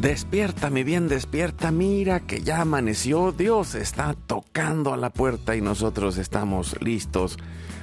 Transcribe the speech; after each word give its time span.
Despierta, 0.00 0.70
mi 0.70 0.82
bien, 0.82 1.08
despierta, 1.08 1.70
mira 1.70 2.20
que 2.20 2.40
ya 2.40 2.62
amaneció, 2.62 3.32
Dios 3.32 3.74
está 3.74 4.14
tocando 4.26 4.94
a 4.94 4.96
la 4.96 5.10
puerta 5.10 5.56
y 5.56 5.60
nosotros 5.60 6.16
estamos 6.16 6.80
listos 6.80 7.36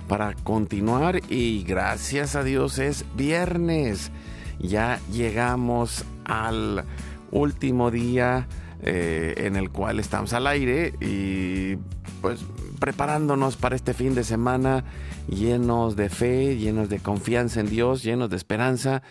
para 0.08 0.34
continuar. 0.34 1.22
Y 1.30 1.62
gracias 1.62 2.36
a 2.36 2.44
Dios 2.44 2.80
es 2.80 3.06
viernes. 3.16 4.12
Ya 4.58 5.00
llegamos 5.12 6.06
al 6.26 6.86
último 7.30 7.92
día 7.92 8.48
eh, 8.82 9.36
en 9.38 9.56
el 9.56 9.70
cual 9.70 10.00
estamos 10.00 10.34
al 10.34 10.48
aire 10.48 10.96
y 11.00 11.76
pues 12.22 12.44
preparándonos 12.80 13.58
para 13.58 13.76
este 13.76 13.94
fin 13.94 14.16
de 14.16 14.24
semana 14.24 14.86
llenos 15.28 15.96
de 15.96 16.10
fe, 16.10 16.58
llenos 16.58 16.90
de 16.90 16.98
confianza 16.98 17.60
en 17.60 17.70
Dios, 17.70 18.02
llenos 18.02 18.32
de 18.32 18.38
esperanza 18.38 19.04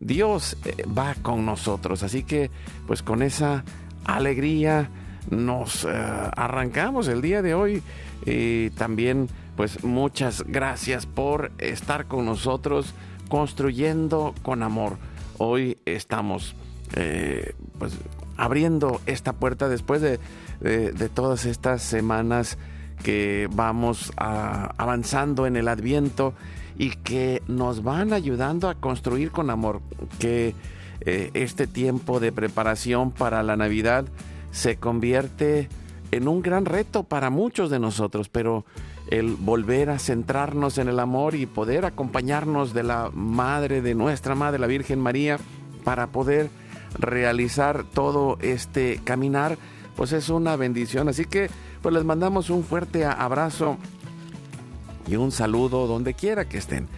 Dios 0.00 0.56
eh, 0.64 0.84
va 0.86 1.14
con 1.14 1.46
nosotros. 1.46 2.02
Así 2.02 2.24
que 2.24 2.50
pues 2.86 3.02
con 3.02 3.22
esa 3.22 3.64
alegría 4.04 4.90
nos 5.30 5.84
eh, 5.84 5.88
arrancamos 5.90 7.06
el 7.08 7.22
día 7.22 7.42
de 7.42 7.54
hoy. 7.54 7.82
Y 8.26 8.70
también 8.70 9.28
pues 9.56 9.84
muchas 9.84 10.44
gracias 10.46 11.06
por 11.06 11.52
estar 11.58 12.06
con 12.06 12.26
nosotros 12.26 12.94
construyendo 13.28 14.34
con 14.42 14.62
amor. 14.62 14.96
Hoy 15.38 15.78
estamos 15.84 16.56
eh, 16.96 17.54
pues 17.78 17.92
abriendo 18.36 19.00
esta 19.06 19.34
puerta 19.34 19.68
después 19.68 20.00
de, 20.00 20.18
todas 21.14 21.44
estas 21.44 21.82
semanas 21.82 22.56
que 23.02 23.48
vamos 23.52 24.12
avanzando 24.16 25.46
en 25.46 25.56
el 25.56 25.68
adviento 25.68 26.34
y 26.80 26.92
que 26.92 27.42
nos 27.46 27.82
van 27.82 28.14
ayudando 28.14 28.70
a 28.70 28.74
construir 28.74 29.32
con 29.32 29.50
amor 29.50 29.82
que 30.18 30.54
eh, 31.02 31.30
este 31.34 31.66
tiempo 31.66 32.20
de 32.20 32.32
preparación 32.32 33.10
para 33.10 33.42
la 33.42 33.54
Navidad 33.54 34.06
se 34.50 34.76
convierte 34.76 35.68
en 36.10 36.26
un 36.26 36.40
gran 36.40 36.64
reto 36.64 37.02
para 37.02 37.28
muchos 37.28 37.68
de 37.68 37.78
nosotros, 37.78 38.30
pero 38.30 38.64
el 39.10 39.34
volver 39.34 39.90
a 39.90 39.98
centrarnos 39.98 40.78
en 40.78 40.88
el 40.88 41.00
amor 41.00 41.34
y 41.34 41.44
poder 41.44 41.84
acompañarnos 41.84 42.72
de 42.72 42.82
la 42.82 43.10
Madre, 43.12 43.82
de 43.82 43.94
nuestra 43.94 44.34
Madre, 44.34 44.58
la 44.58 44.66
Virgen 44.66 45.00
María, 45.00 45.38
para 45.84 46.06
poder 46.06 46.48
realizar 46.98 47.84
todo 47.84 48.38
este 48.40 49.02
caminar, 49.04 49.58
pues 49.96 50.12
es 50.12 50.30
una 50.30 50.56
bendición. 50.56 51.10
Así 51.10 51.26
que 51.26 51.50
pues 51.82 51.94
les 51.94 52.04
mandamos 52.04 52.48
un 52.48 52.64
fuerte 52.64 53.04
abrazo 53.04 53.76
y 55.10 55.16
un 55.16 55.32
saludo 55.32 55.88
donde 55.88 56.14
quiera 56.14 56.48
que 56.48 56.58
estén. 56.58 56.88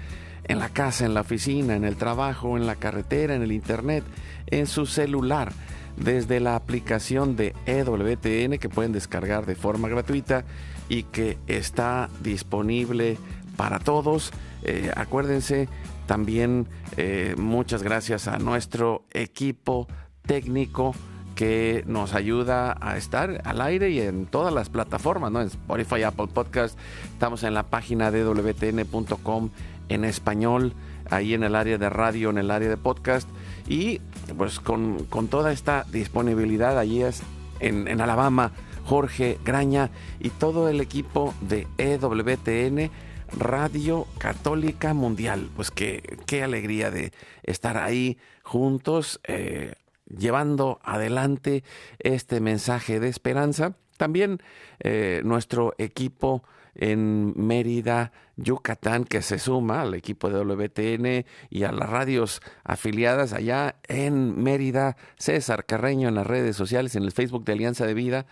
En 0.45 0.59
la 0.59 0.69
casa, 0.69 1.07
en 1.07 1.15
la 1.15 1.23
oficina, 1.23 1.77
en 1.77 1.85
el 1.85 1.97
trabajo, 1.97 2.59
en 2.59 2.67
la 2.67 2.75
carretera, 2.75 3.35
en 3.35 3.43
el 3.43 3.53
internet, 3.53 4.05
en 4.49 4.67
su 4.67 4.85
celular, 4.87 5.53
desde 5.97 6.39
la 6.41 6.57
aplicación 6.57 7.37
de 7.37 7.55
EWTN 7.65 8.59
que 8.59 8.69
pueden 8.69 8.93
descargar 8.93 9.47
de 9.47 9.55
forma 9.55 9.89
gratuita 9.89 10.45
y 10.89 11.05
que 11.05 11.39
está 11.47 12.11
disponible 12.23 13.17
para 13.57 13.79
todos. 13.79 14.31
Eh, 14.63 14.91
acuérdense 14.95 15.69
también 16.07 16.67
eh, 16.99 17.35
muchas 17.39 17.83
gracias 17.83 18.29
a 18.29 18.39
nuestro 18.39 19.07
equipo 19.13 19.89
técnico 20.27 20.95
que 21.35 21.85
nos 21.87 22.15
ayuda 22.15 22.77
a 22.81 22.97
estar 22.97 23.41
al 23.45 23.61
aire 23.61 23.91
y 23.91 24.01
en 24.01 24.27
todas 24.27 24.53
las 24.53 24.69
plataformas, 24.69 25.33
¿no? 25.33 25.41
En 25.41 25.49
Spotify, 25.49 26.03
Apple 26.03 26.29
Podcast, 26.33 26.79
estamos 27.13 27.43
en 27.43 27.55
la 27.55 27.65
página 27.65 28.11
de 28.11 28.25
wtn.com 28.25 29.51
en 29.89 30.05
español, 30.05 30.75
ahí 31.11 31.35
en 31.35 31.43
el 31.43 31.55
área 31.55 31.79
de 31.79 31.91
radio, 31.91 32.31
en 32.31 32.39
el 32.39 32.51
área 32.51 32.69
de 32.69 32.77
podcast, 32.77 33.29
y 33.69 34.01
pues 34.37 34.61
con, 34.61 35.07
toda 35.31 35.53
esta 35.53 35.85
disponibilidad, 35.91 36.79
allí 36.79 37.03
es 37.03 37.23
en, 37.61 37.89
en 37.89 38.01
Alabama, 38.01 38.53
Jorge 38.85 39.39
Graña 39.45 39.91
y 40.21 40.31
todo 40.31 40.69
el 40.69 40.81
equipo 40.81 41.35
de 41.41 41.67
EWTN. 41.79 42.91
Radio 43.35 44.07
Católica 44.19 44.93
Mundial. 44.93 45.49
Pues 45.57 45.71
qué, 45.71 46.19
qué 46.27 46.43
alegría 46.43 46.91
de 46.91 47.13
estar 47.43 47.79
ahí 47.79 48.19
juntos. 48.43 49.21
Eh, 49.25 49.73
llevando 50.17 50.81
adelante 50.83 51.65
este 51.99 52.41
mensaje 52.41 53.01
de 53.01 53.09
esperanza. 53.09 53.77
También 53.97 54.41
eh, 54.81 55.23
nuestro 55.25 55.75
equipo 55.79 56.43
en 56.75 57.35
Mérida, 57.37 58.13
Yucatán, 58.37 59.05
que 59.05 59.23
se 59.23 59.39
suma 59.39 59.83
al 59.83 59.95
equipo 59.95 60.31
de 60.31 60.41
WTN 60.41 61.27
y 61.51 61.65
a 61.65 61.73
las 61.73 61.89
radios 61.89 62.41
afiliadas 62.65 63.33
allá 63.33 63.77
en 63.89 64.43
Mérida, 64.43 64.97
César 65.19 65.67
Carreño 65.67 66.09
en 66.09 66.15
las 66.15 66.27
redes 66.27 66.57
sociales, 66.57 66.97
en 66.97 67.03
el 67.03 67.13
Facebook 67.13 67.45
de 67.45 67.53
Alianza 67.53 67.87
de 67.87 67.95
Vida. 67.95 68.27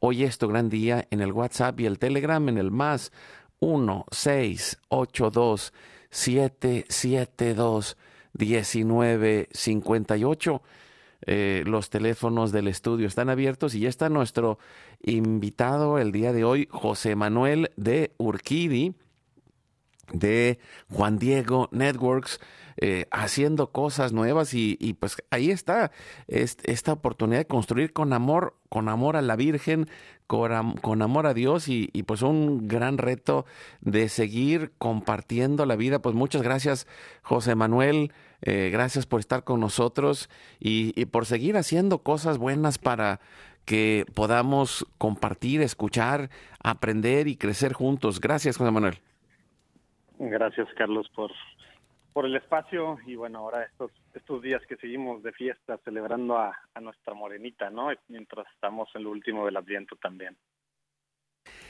Hoy 0.00 0.24
es 0.24 0.38
tu 0.38 0.48
gran 0.48 0.68
día 0.68 1.06
en 1.10 1.20
el 1.20 1.32
WhatsApp 1.32 1.78
y 1.80 1.86
el 1.86 1.98
Telegram 1.98 2.46
en 2.48 2.58
el 2.58 2.70
más 2.70 3.12
1 3.60 4.06
6 4.10 4.78
8 4.88 5.30
2 5.30 5.72
7 6.10 6.84
7 6.88 7.54
2 7.54 7.96
19 8.34 9.48
58 9.52 10.62
eh, 11.26 11.62
los 11.66 11.90
teléfonos 11.90 12.52
del 12.52 12.68
estudio 12.68 13.06
están 13.06 13.30
abiertos 13.30 13.74
y 13.74 13.80
ya 13.80 13.88
está 13.88 14.08
nuestro 14.08 14.58
invitado 15.02 15.98
el 15.98 16.12
día 16.12 16.32
de 16.32 16.44
hoy, 16.44 16.68
José 16.70 17.16
Manuel 17.16 17.70
de 17.76 18.12
Urquidi, 18.18 18.94
de 20.12 20.58
Juan 20.90 21.18
Diego 21.18 21.68
Networks. 21.72 22.40
Eh, 22.76 23.06
haciendo 23.12 23.70
cosas 23.70 24.12
nuevas 24.12 24.52
y, 24.52 24.96
pues 24.98 25.16
ahí 25.30 25.52
está 25.52 25.92
esta 26.26 26.92
oportunidad 26.92 27.38
de 27.38 27.46
construir 27.46 27.92
con 27.92 28.12
amor, 28.12 28.56
con 28.68 28.88
amor 28.88 29.16
a 29.16 29.22
la 29.22 29.36
Virgen, 29.36 29.88
con, 30.26 31.02
amor 31.02 31.26
a 31.28 31.34
Dios 31.34 31.68
y, 31.68 31.88
y, 31.92 32.02
pues 32.02 32.22
un 32.22 32.66
gran 32.66 32.98
reto 32.98 33.46
de 33.80 34.08
seguir 34.08 34.72
compartiendo 34.78 35.66
la 35.66 35.76
vida. 35.76 36.00
Pues 36.00 36.16
muchas 36.16 36.42
gracias 36.42 36.88
José 37.22 37.54
Manuel, 37.54 38.12
eh, 38.46 38.68
gracias 38.70 39.06
por 39.06 39.20
estar 39.20 39.42
con 39.42 39.58
nosotros 39.58 40.28
y, 40.60 41.06
por 41.06 41.24
seguir 41.24 41.56
haciendo 41.56 41.98
cosas 41.98 42.36
buenas 42.36 42.76
para 42.78 43.20
que 43.64 44.04
podamos 44.14 44.86
compartir, 44.98 45.62
escuchar, 45.62 46.28
aprender 46.62 47.26
y 47.26 47.36
crecer 47.36 47.72
juntos. 47.72 48.20
Gracias, 48.20 48.58
José 48.58 48.70
Manuel. 48.70 48.98
Gracias, 50.18 50.68
Carlos, 50.76 51.08
por, 51.14 51.32
por 52.12 52.26
el 52.26 52.36
espacio 52.36 52.98
y 53.06 53.16
bueno, 53.16 53.38
ahora 53.38 53.64
estos, 53.64 53.90
estos 54.12 54.42
días 54.42 54.60
que 54.68 54.76
seguimos 54.76 55.22
de 55.22 55.32
fiesta 55.32 55.78
celebrando 55.82 56.36
a, 56.36 56.54
a 56.74 56.80
nuestra 56.80 57.14
morenita, 57.14 57.70
¿no? 57.70 57.88
Mientras 58.08 58.46
estamos 58.54 58.90
en 58.94 59.04
lo 59.04 59.10
último 59.10 59.46
del 59.46 59.56
Adviento 59.56 59.96
también. 59.96 60.36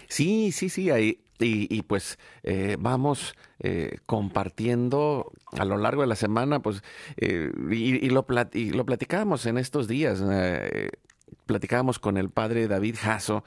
Sí, 0.08 0.50
sí, 0.50 0.68
sí, 0.68 0.90
ahí, 0.90 1.23
y, 1.38 1.82
pues 1.82 2.18
eh, 2.42 2.76
vamos 2.78 3.34
eh, 3.58 3.98
compartiendo 4.06 5.32
a 5.52 5.64
lo 5.64 5.76
largo 5.76 6.02
de 6.02 6.08
la 6.08 6.16
semana, 6.16 6.60
pues, 6.60 6.82
eh, 7.16 7.50
y, 7.70 8.08
lo 8.10 8.24
lo 8.28 8.86
platicamos 8.86 9.46
en 9.46 9.58
estos 9.58 9.88
días. 9.88 10.22
platicábamos 11.46 11.98
con 11.98 12.16
el 12.16 12.30
padre 12.30 12.68
David 12.68 12.96
Jasso, 12.98 13.44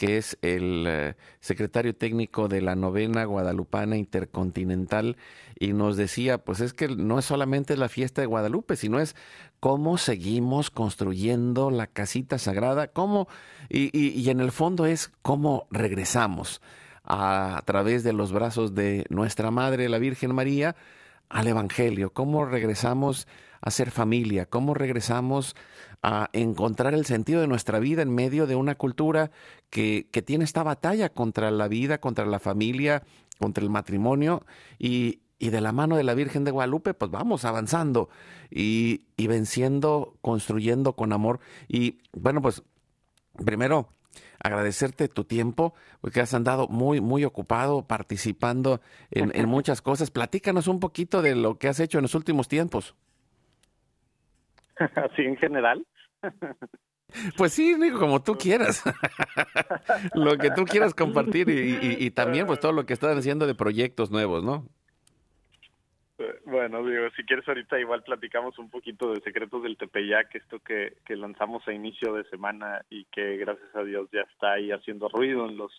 que 0.00 0.16
es 0.16 0.38
el 0.40 0.86
eh, 0.88 1.14
secretario 1.40 1.94
técnico 1.94 2.48
de 2.48 2.62
la 2.62 2.74
novena 2.74 3.26
guadalupana 3.26 3.98
intercontinental, 3.98 5.18
y 5.58 5.74
nos 5.74 5.98
decía, 5.98 6.38
pues 6.38 6.60
es 6.60 6.72
que 6.72 6.88
no 6.88 7.18
es 7.18 7.26
solamente 7.26 7.76
la 7.76 7.90
fiesta 7.90 8.22
de 8.22 8.26
Guadalupe, 8.26 8.76
sino 8.76 8.98
es 8.98 9.14
cómo 9.60 9.98
seguimos 9.98 10.70
construyendo 10.70 11.70
la 11.70 11.86
casita 11.86 12.38
sagrada, 12.38 12.88
cómo, 12.88 13.28
y, 13.68 13.94
y 13.94 14.30
en 14.30 14.40
el 14.40 14.52
fondo 14.52 14.86
es 14.86 15.12
cómo 15.20 15.66
regresamos 15.70 16.62
a, 17.10 17.62
través 17.64 18.04
de 18.04 18.12
los 18.12 18.32
brazos 18.32 18.74
de 18.74 19.04
nuestra 19.08 19.50
Madre, 19.50 19.88
la 19.88 19.98
Virgen 19.98 20.32
María, 20.32 20.76
al 21.28 21.48
Evangelio, 21.48 22.12
cómo 22.12 22.44
regresamos 22.44 23.26
a 23.60 23.70
ser 23.72 23.90
familia, 23.90 24.46
cómo 24.46 24.74
regresamos 24.74 25.56
a 26.02 26.30
encontrar 26.32 26.94
el 26.94 27.06
sentido 27.06 27.40
de 27.40 27.48
nuestra 27.48 27.80
vida 27.80 28.02
en 28.02 28.14
medio 28.14 28.46
de 28.46 28.54
una 28.54 28.76
cultura 28.76 29.32
que, 29.70 30.08
que 30.12 30.22
tiene 30.22 30.44
esta 30.44 30.62
batalla 30.62 31.08
contra 31.08 31.50
la 31.50 31.66
vida, 31.66 31.98
contra 31.98 32.26
la 32.26 32.38
familia, 32.38 33.02
contra 33.38 33.64
el 33.64 33.70
matrimonio 33.70 34.46
y, 34.78 35.20
y 35.38 35.50
de 35.50 35.60
la 35.60 35.72
mano 35.72 35.96
de 35.96 36.04
la 36.04 36.14
Virgen 36.14 36.44
de 36.44 36.52
Guadalupe, 36.52 36.94
pues 36.94 37.10
vamos 37.10 37.44
avanzando 37.44 38.08
y, 38.50 39.06
y 39.16 39.26
venciendo, 39.26 40.14
construyendo 40.20 40.94
con 40.94 41.12
amor. 41.12 41.40
Y 41.68 41.98
bueno, 42.12 42.40
pues 42.40 42.62
primero 43.44 43.88
agradecerte 44.42 45.08
tu 45.08 45.24
tiempo, 45.24 45.74
porque 46.00 46.20
has 46.20 46.34
andado 46.34 46.66
muy, 46.68 47.00
muy 47.00 47.24
ocupado 47.24 47.86
participando 47.86 48.80
en, 49.10 49.30
en, 49.34 49.48
muchas 49.48 49.82
cosas. 49.82 50.10
Platícanos 50.10 50.66
un 50.66 50.80
poquito 50.80 51.22
de 51.22 51.34
lo 51.34 51.58
que 51.58 51.68
has 51.68 51.80
hecho 51.80 51.98
en 51.98 52.02
los 52.02 52.14
últimos 52.14 52.48
tiempos. 52.48 52.94
Así 54.78 55.22
en 55.22 55.36
general. 55.36 55.86
Pues 57.36 57.52
sí, 57.52 57.74
digo, 57.74 57.98
como 57.98 58.22
tú 58.22 58.36
quieras. 58.36 58.82
lo 60.14 60.38
que 60.38 60.50
tú 60.50 60.64
quieras 60.64 60.94
compartir 60.94 61.48
y, 61.48 61.78
y, 61.82 61.96
y, 62.06 62.10
también 62.10 62.46
pues 62.46 62.60
todo 62.60 62.72
lo 62.72 62.86
que 62.86 62.92
estás 62.92 63.16
haciendo 63.16 63.46
de 63.46 63.54
proyectos 63.54 64.10
nuevos, 64.10 64.44
¿no? 64.44 64.66
Bueno, 66.44 66.84
digo, 66.84 67.08
si 67.16 67.24
quieres 67.24 67.48
ahorita 67.48 67.80
igual 67.80 68.02
platicamos 68.02 68.58
un 68.58 68.68
poquito 68.68 69.12
de 69.12 69.22
Secretos 69.22 69.62
del 69.62 69.78
Tepeyac, 69.78 70.34
esto 70.34 70.58
que, 70.60 70.94
que 71.06 71.16
lanzamos 71.16 71.66
a 71.66 71.72
inicio 71.72 72.12
de 72.12 72.24
semana 72.24 72.84
y 72.90 73.06
que 73.06 73.38
gracias 73.38 73.74
a 73.74 73.82
Dios 73.82 74.08
ya 74.12 74.20
está 74.22 74.52
ahí 74.52 74.70
haciendo 74.70 75.08
ruido 75.08 75.48
en 75.48 75.56
los 75.56 75.72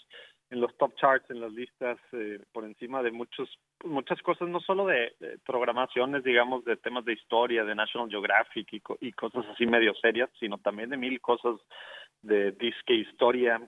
en 0.50 0.60
los 0.60 0.76
top 0.78 0.94
charts, 0.96 1.30
en 1.30 1.40
las 1.40 1.54
listas, 1.54 1.98
eh, 2.12 2.40
por 2.52 2.66
encima 2.66 3.02
de 3.02 3.12
muchos 3.12 3.58
muchas 3.86 4.22
cosas, 4.22 4.50
no 4.50 4.60
solo 4.60 4.86
de, 4.86 5.14
programaciones, 5.46 6.24
digamos, 6.24 6.66
de 6.66 6.76
temas 6.76 7.06
de 7.06 7.14
historia, 7.14 7.64
de 7.64 7.74
National 7.74 8.10
Geographic 8.10 8.74
y, 8.74 8.82
y 9.00 9.12
cosas 9.14 9.46
así 9.48 9.66
medio 9.66 9.94
serias, 9.96 10.30
sino 10.40 10.58
también 10.58 10.90
de 10.90 10.98
mil 10.98 11.22
cosas 11.22 11.56
de 12.22 12.52
disque 12.52 12.94
historia, 12.94 13.62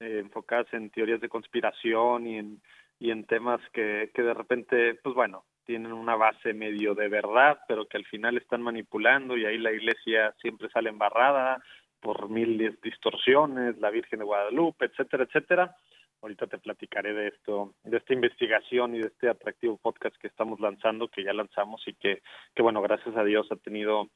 eh, 0.00 0.20
enfocadas 0.20 0.72
en 0.72 0.88
teorías 0.90 1.20
de 1.20 1.28
conspiración 1.28 2.26
y 2.26 2.38
en, 2.38 2.62
y 2.98 3.10
en 3.10 3.24
temas 3.24 3.60
que, 3.72 4.10
que 4.14 4.22
de 4.22 4.34
repente, 4.34 4.94
pues 5.02 5.14
bueno, 5.14 5.44
tienen 5.72 5.94
una 5.94 6.16
base 6.16 6.52
medio 6.52 6.94
de 6.94 7.08
verdad, 7.08 7.60
pero 7.66 7.86
que 7.86 7.96
al 7.96 8.04
final 8.04 8.36
están 8.36 8.60
manipulando 8.60 9.38
y 9.38 9.46
ahí 9.46 9.56
la 9.56 9.72
iglesia 9.72 10.34
siempre 10.42 10.68
sale 10.68 10.90
embarrada 10.90 11.62
por 11.98 12.28
mil 12.28 12.78
distorsiones, 12.82 13.78
la 13.78 13.88
Virgen 13.88 14.18
de 14.18 14.26
Guadalupe, 14.26 14.84
etcétera, 14.84 15.24
etcétera. 15.24 15.74
Ahorita 16.20 16.46
te 16.46 16.58
platicaré 16.58 17.14
de 17.14 17.28
esto, 17.28 17.72
de 17.84 17.96
esta 17.96 18.12
investigación 18.12 18.94
y 18.94 18.98
de 18.98 19.06
este 19.06 19.30
atractivo 19.30 19.78
podcast 19.78 20.14
que 20.16 20.26
estamos 20.26 20.60
lanzando, 20.60 21.08
que 21.08 21.24
ya 21.24 21.32
lanzamos 21.32 21.82
y 21.86 21.94
que, 21.94 22.20
que 22.54 22.60
bueno, 22.62 22.82
gracias 22.82 23.16
a 23.16 23.24
Dios 23.24 23.50
ha 23.50 23.56
tenido 23.56 24.10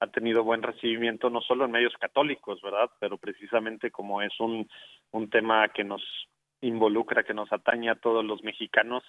ha 0.00 0.06
tenido 0.06 0.42
buen 0.42 0.62
recibimiento 0.62 1.28
no 1.28 1.42
solo 1.42 1.66
en 1.66 1.70
medios 1.70 1.94
católicos, 2.00 2.62
¿verdad? 2.62 2.90
Pero 2.98 3.18
precisamente 3.18 3.90
como 3.90 4.22
es 4.22 4.32
un 4.40 4.66
un 5.10 5.28
tema 5.28 5.68
que 5.68 5.84
nos 5.84 6.02
involucra, 6.62 7.24
que 7.24 7.34
nos 7.34 7.52
atañe 7.52 7.90
a 7.90 7.96
todos 7.96 8.24
los 8.24 8.42
mexicanos, 8.42 9.02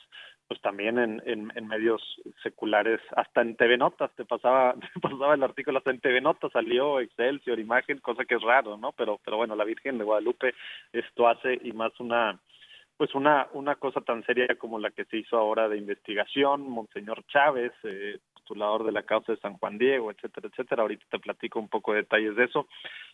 pues 0.48 0.62
también 0.62 1.00
en, 1.00 1.22
en, 1.26 1.68
medios 1.68 2.02
seculares, 2.44 3.02
hasta 3.16 3.42
en 3.42 3.56
TV 3.56 3.78
Notas, 3.78 4.12
te 4.16 4.26
pasaba, 4.26 4.76
te 4.94 5.00
pasaba 5.00 5.34
el 5.34 5.44
artículo 5.44 5.80
hasta 5.80 5.92
en 5.92 6.00
TV 6.00 6.22
Notas, 6.22 6.52
salió 6.52 7.00
Excelsior, 7.00 7.60
imagen, 7.60 8.00
cosa 8.00 8.26
que 8.26 8.36
es 8.36 8.42
raro, 8.42 8.78
¿no? 8.78 8.92
Pero, 8.92 9.20
pero 9.24 9.38
bueno, 9.38 9.56
la 9.56 9.64
Virgen 9.64 9.98
de 9.98 10.04
Guadalupe 10.04 10.54
esto 10.94 11.28
hace 11.28 11.60
y 11.64 11.72
más 11.74 12.00
una, 12.00 12.40
pues 12.98 13.16
una, 13.16 13.48
una 13.54 13.76
cosa 13.76 14.02
tan 14.02 14.24
seria 14.26 14.48
como 14.58 14.80
la 14.80 14.92
que 14.92 15.06
se 15.06 15.18
hizo 15.18 15.38
ahora 15.38 15.68
de 15.68 15.78
investigación, 15.78 16.70
Monseñor 16.70 17.24
Chávez, 17.28 17.74
eh, 17.84 18.20
postulador 18.34 18.84
de 18.84 18.92
la 18.92 19.04
causa 19.04 19.32
de 19.32 19.40
San 19.40 19.58
Juan 19.58 19.78
Diego, 19.78 20.12
etcétera, 20.12 20.50
etcétera. 20.52 20.84
Ahorita 20.84 21.06
te 21.10 21.20
platico 21.20 21.60
un 21.60 21.68
poco 21.68 21.94
de 21.94 22.02
detalles 22.02 22.36
de 22.36 22.44
eso. 22.44 22.68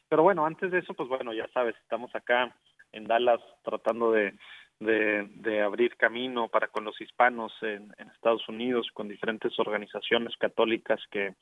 Pero 0.10 0.24
bueno, 0.24 0.46
antes 0.46 0.72
de 0.72 0.80
eso, 0.80 0.94
pues 0.94 1.08
bueno, 1.08 1.34
ya 1.34 1.48
sabes, 1.54 1.76
estamos 1.78 2.14
acá 2.14 2.54
en 2.92 3.06
Dallas 3.06 3.40
tratando 3.64 4.12
de, 4.12 4.34
de, 4.82 5.30
de, 5.36 5.62
abrir 5.62 5.96
camino 5.96 6.50
para 6.50 6.68
con 6.68 6.84
los 6.84 7.00
hispanos 7.00 7.54
en, 7.62 7.94
Estados 8.16 8.48
Unidos 8.50 8.88
con 8.94 9.08
diferentes 9.08 9.58
organizaciones 9.60 10.36
católicas 10.38 11.00
que, 11.12 11.36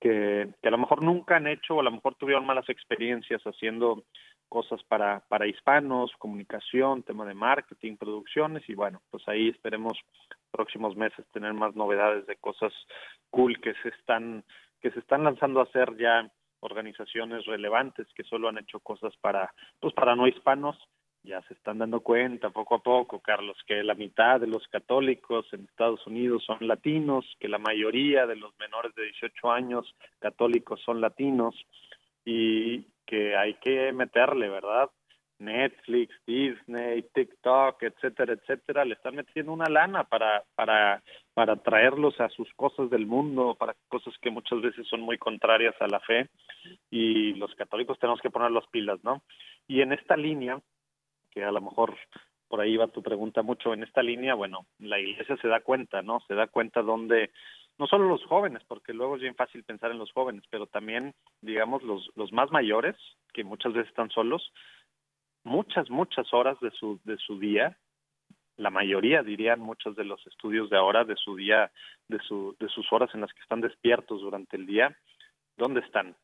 que, 0.00 0.48
que, 0.60 0.68
a 0.68 0.70
lo 0.70 0.78
mejor 0.78 1.02
nunca 1.02 1.36
han 1.36 1.46
hecho 1.46 1.76
o 1.76 1.80
a 1.80 1.84
lo 1.84 1.92
mejor 1.92 2.16
tuvieron 2.16 2.44
malas 2.44 2.68
experiencias 2.68 3.40
haciendo 3.42 4.04
cosas 4.48 4.82
para, 4.84 5.20
para 5.28 5.46
hispanos, 5.46 6.12
comunicación, 6.18 7.02
tema 7.04 7.24
de 7.24 7.34
marketing, 7.34 7.96
producciones 7.96 8.68
y 8.68 8.74
bueno, 8.74 9.00
pues 9.10 9.26
ahí 9.28 9.48
esperemos 9.48 9.98
próximos 10.50 10.96
meses 10.96 11.24
tener 11.32 11.54
más 11.54 11.74
novedades 11.74 12.26
de 12.26 12.36
cosas 12.36 12.72
cool 13.30 13.60
que 13.60 13.74
se 13.82 13.88
están 13.88 14.44
que 14.80 14.90
se 14.90 14.98
están 14.98 15.22
lanzando 15.22 15.60
a 15.60 15.64
hacer 15.64 15.96
ya 15.96 16.28
organizaciones 16.60 17.46
relevantes 17.46 18.06
que 18.14 18.24
solo 18.24 18.48
han 18.48 18.58
hecho 18.58 18.80
cosas 18.80 19.16
para 19.20 19.54
pues 19.80 19.94
para 19.94 20.14
no 20.14 20.26
hispanos 20.26 20.76
ya 21.24 21.40
se 21.42 21.54
están 21.54 21.78
dando 21.78 22.00
cuenta 22.00 22.50
poco 22.50 22.74
a 22.74 22.82
poco, 22.82 23.20
Carlos, 23.20 23.56
que 23.66 23.82
la 23.82 23.94
mitad 23.94 24.40
de 24.40 24.48
los 24.48 24.66
católicos 24.68 25.46
en 25.52 25.64
Estados 25.64 26.04
Unidos 26.06 26.44
son 26.44 26.58
latinos, 26.60 27.24
que 27.38 27.48
la 27.48 27.58
mayoría 27.58 28.26
de 28.26 28.36
los 28.36 28.56
menores 28.58 28.94
de 28.94 29.04
18 29.04 29.50
años 29.50 29.94
católicos 30.18 30.80
son 30.84 31.00
latinos 31.00 31.54
y 32.24 32.84
que 33.06 33.36
hay 33.36 33.54
que 33.54 33.92
meterle, 33.92 34.48
¿verdad? 34.48 34.90
Netflix, 35.38 36.14
Disney, 36.24 37.02
TikTok, 37.14 37.82
etcétera, 37.82 38.32
etcétera, 38.34 38.84
le 38.84 38.94
están 38.94 39.16
metiendo 39.16 39.52
una 39.52 39.68
lana 39.68 40.04
para 40.04 40.44
para 40.54 41.02
para 41.34 41.56
traerlos 41.56 42.20
a 42.20 42.28
sus 42.28 42.52
cosas 42.54 42.90
del 42.90 43.06
mundo, 43.06 43.56
para 43.58 43.74
cosas 43.88 44.14
que 44.20 44.30
muchas 44.30 44.60
veces 44.60 44.86
son 44.86 45.00
muy 45.00 45.18
contrarias 45.18 45.74
a 45.80 45.88
la 45.88 45.98
fe 46.00 46.28
y 46.90 47.34
los 47.34 47.52
católicos 47.56 47.98
tenemos 47.98 48.20
que 48.20 48.30
poner 48.30 48.52
las 48.52 48.66
pilas, 48.68 49.02
¿no? 49.02 49.22
Y 49.66 49.80
en 49.80 49.92
esta 49.92 50.16
línea, 50.16 50.60
que 51.32 51.44
a 51.44 51.50
lo 51.50 51.60
mejor 51.60 51.96
por 52.48 52.60
ahí 52.60 52.76
va 52.76 52.88
tu 52.88 53.02
pregunta 53.02 53.42
mucho, 53.42 53.72
en 53.72 53.82
esta 53.82 54.02
línea, 54.02 54.34
bueno, 54.34 54.66
la 54.78 54.98
iglesia 55.00 55.36
se 55.38 55.48
da 55.48 55.60
cuenta, 55.60 56.02
¿no? 56.02 56.20
Se 56.28 56.34
da 56.34 56.46
cuenta 56.46 56.82
donde 56.82 57.30
no 57.78 57.86
solo 57.86 58.06
los 58.06 58.24
jóvenes, 58.26 58.62
porque 58.68 58.92
luego 58.92 59.16
es 59.16 59.22
bien 59.22 59.34
fácil 59.34 59.64
pensar 59.64 59.90
en 59.90 59.98
los 59.98 60.12
jóvenes, 60.12 60.44
pero 60.50 60.66
también, 60.66 61.14
digamos, 61.40 61.82
los, 61.82 62.10
los 62.14 62.30
más 62.32 62.52
mayores, 62.52 62.94
que 63.32 63.42
muchas 63.42 63.72
veces 63.72 63.88
están 63.88 64.10
solos, 64.10 64.52
muchas, 65.44 65.88
muchas 65.88 66.32
horas 66.34 66.60
de 66.60 66.70
su, 66.72 67.00
de 67.04 67.16
su 67.16 67.38
día, 67.38 67.78
la 68.56 68.70
mayoría 68.70 69.22
dirían 69.22 69.60
muchos 69.60 69.96
de 69.96 70.04
los 70.04 70.24
estudios 70.26 70.68
de 70.68 70.76
ahora, 70.76 71.04
de 71.04 71.16
su 71.16 71.36
día, 71.36 71.72
de, 72.08 72.18
su, 72.20 72.54
de 72.60 72.68
sus 72.68 72.92
horas 72.92 73.08
en 73.14 73.22
las 73.22 73.32
que 73.32 73.40
están 73.40 73.62
despiertos 73.62 74.20
durante 74.20 74.56
el 74.56 74.66
día, 74.66 74.96
¿dónde 75.56 75.80
están? 75.80 76.14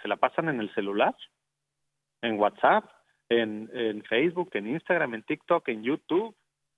¿Se 0.00 0.08
la 0.08 0.16
pasan 0.16 0.48
en 0.48 0.60
el 0.60 0.72
celular? 0.74 1.16
¿En 2.22 2.38
WhatsApp? 2.38 2.84
¿En, 3.40 3.70
en 3.72 4.02
Facebook? 4.04 4.50
¿En 4.54 4.66
Instagram? 4.66 5.14
¿En 5.14 5.22
TikTok? 5.22 5.68
¿En 5.68 5.82
YouTube? 5.82 6.34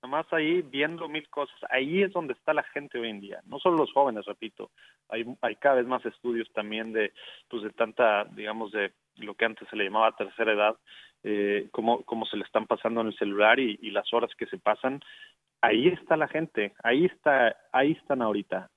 más 0.07 0.31
ahí 0.33 0.61
viendo 0.61 1.07
mil 1.07 1.27
cosas. 1.29 1.57
Ahí 1.69 2.03
es 2.03 2.13
donde 2.13 2.33
está 2.33 2.53
la 2.53 2.63
gente 2.63 2.99
hoy 2.99 3.09
en 3.09 3.21
día, 3.21 3.41
no 3.45 3.59
solo 3.59 3.77
los 3.77 3.91
jóvenes, 3.91 4.25
repito. 4.25 4.71
Hay, 5.09 5.25
hay 5.41 5.55
cada 5.55 5.75
vez 5.75 5.87
más 5.87 6.05
estudios 6.05 6.51
también 6.53 6.93
de, 6.93 7.13
pues 7.49 7.63
de 7.63 7.71
tanta, 7.71 8.25
digamos, 8.25 8.71
de 8.71 8.93
lo 9.17 9.35
que 9.35 9.45
antes 9.45 9.67
se 9.69 9.75
le 9.75 9.85
llamaba 9.85 10.15
tercera 10.15 10.53
edad, 10.53 10.75
eh, 11.23 11.67
cómo, 11.71 12.03
cómo 12.03 12.25
se 12.25 12.37
le 12.37 12.43
están 12.43 12.67
pasando 12.67 13.01
en 13.01 13.07
el 13.07 13.17
celular 13.17 13.59
y, 13.59 13.79
y 13.81 13.91
las 13.91 14.11
horas 14.13 14.31
que 14.37 14.45
se 14.47 14.57
pasan. 14.57 15.01
Ahí 15.61 15.87
está 15.87 16.17
la 16.17 16.27
gente, 16.27 16.73
ahí 16.83 17.05
está, 17.05 17.55
ahí 17.71 17.93
están 17.93 18.21
ahorita. 18.21 18.69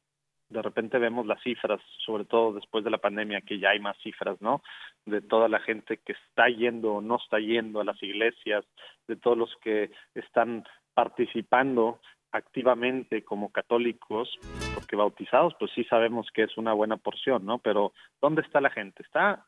De 0.50 0.62
repente 0.62 0.98
vemos 0.98 1.26
las 1.26 1.42
cifras, 1.42 1.80
sobre 2.04 2.24
todo 2.24 2.54
después 2.54 2.82
de 2.82 2.90
la 2.90 2.98
pandemia, 2.98 3.42
que 3.42 3.58
ya 3.58 3.70
hay 3.70 3.80
más 3.80 3.98
cifras, 3.98 4.40
¿no? 4.40 4.62
De 5.04 5.20
toda 5.20 5.48
la 5.48 5.60
gente 5.60 5.98
que 5.98 6.12
está 6.12 6.48
yendo 6.48 6.94
o 6.94 7.00
no 7.02 7.16
está 7.16 7.38
yendo 7.38 7.80
a 7.80 7.84
las 7.84 8.02
iglesias, 8.02 8.64
de 9.06 9.16
todos 9.16 9.36
los 9.36 9.54
que 9.62 9.90
están 10.14 10.64
participando 10.94 12.00
activamente 12.32 13.24
como 13.24 13.50
católicos, 13.50 14.38
porque 14.74 14.96
bautizados, 14.96 15.54
pues 15.58 15.70
sí 15.74 15.84
sabemos 15.84 16.28
que 16.32 16.42
es 16.42 16.56
una 16.56 16.72
buena 16.72 16.96
porción, 16.96 17.44
¿no? 17.44 17.58
Pero 17.58 17.92
¿dónde 18.20 18.42
está 18.42 18.60
la 18.60 18.70
gente? 18.70 19.02
Está 19.02 19.44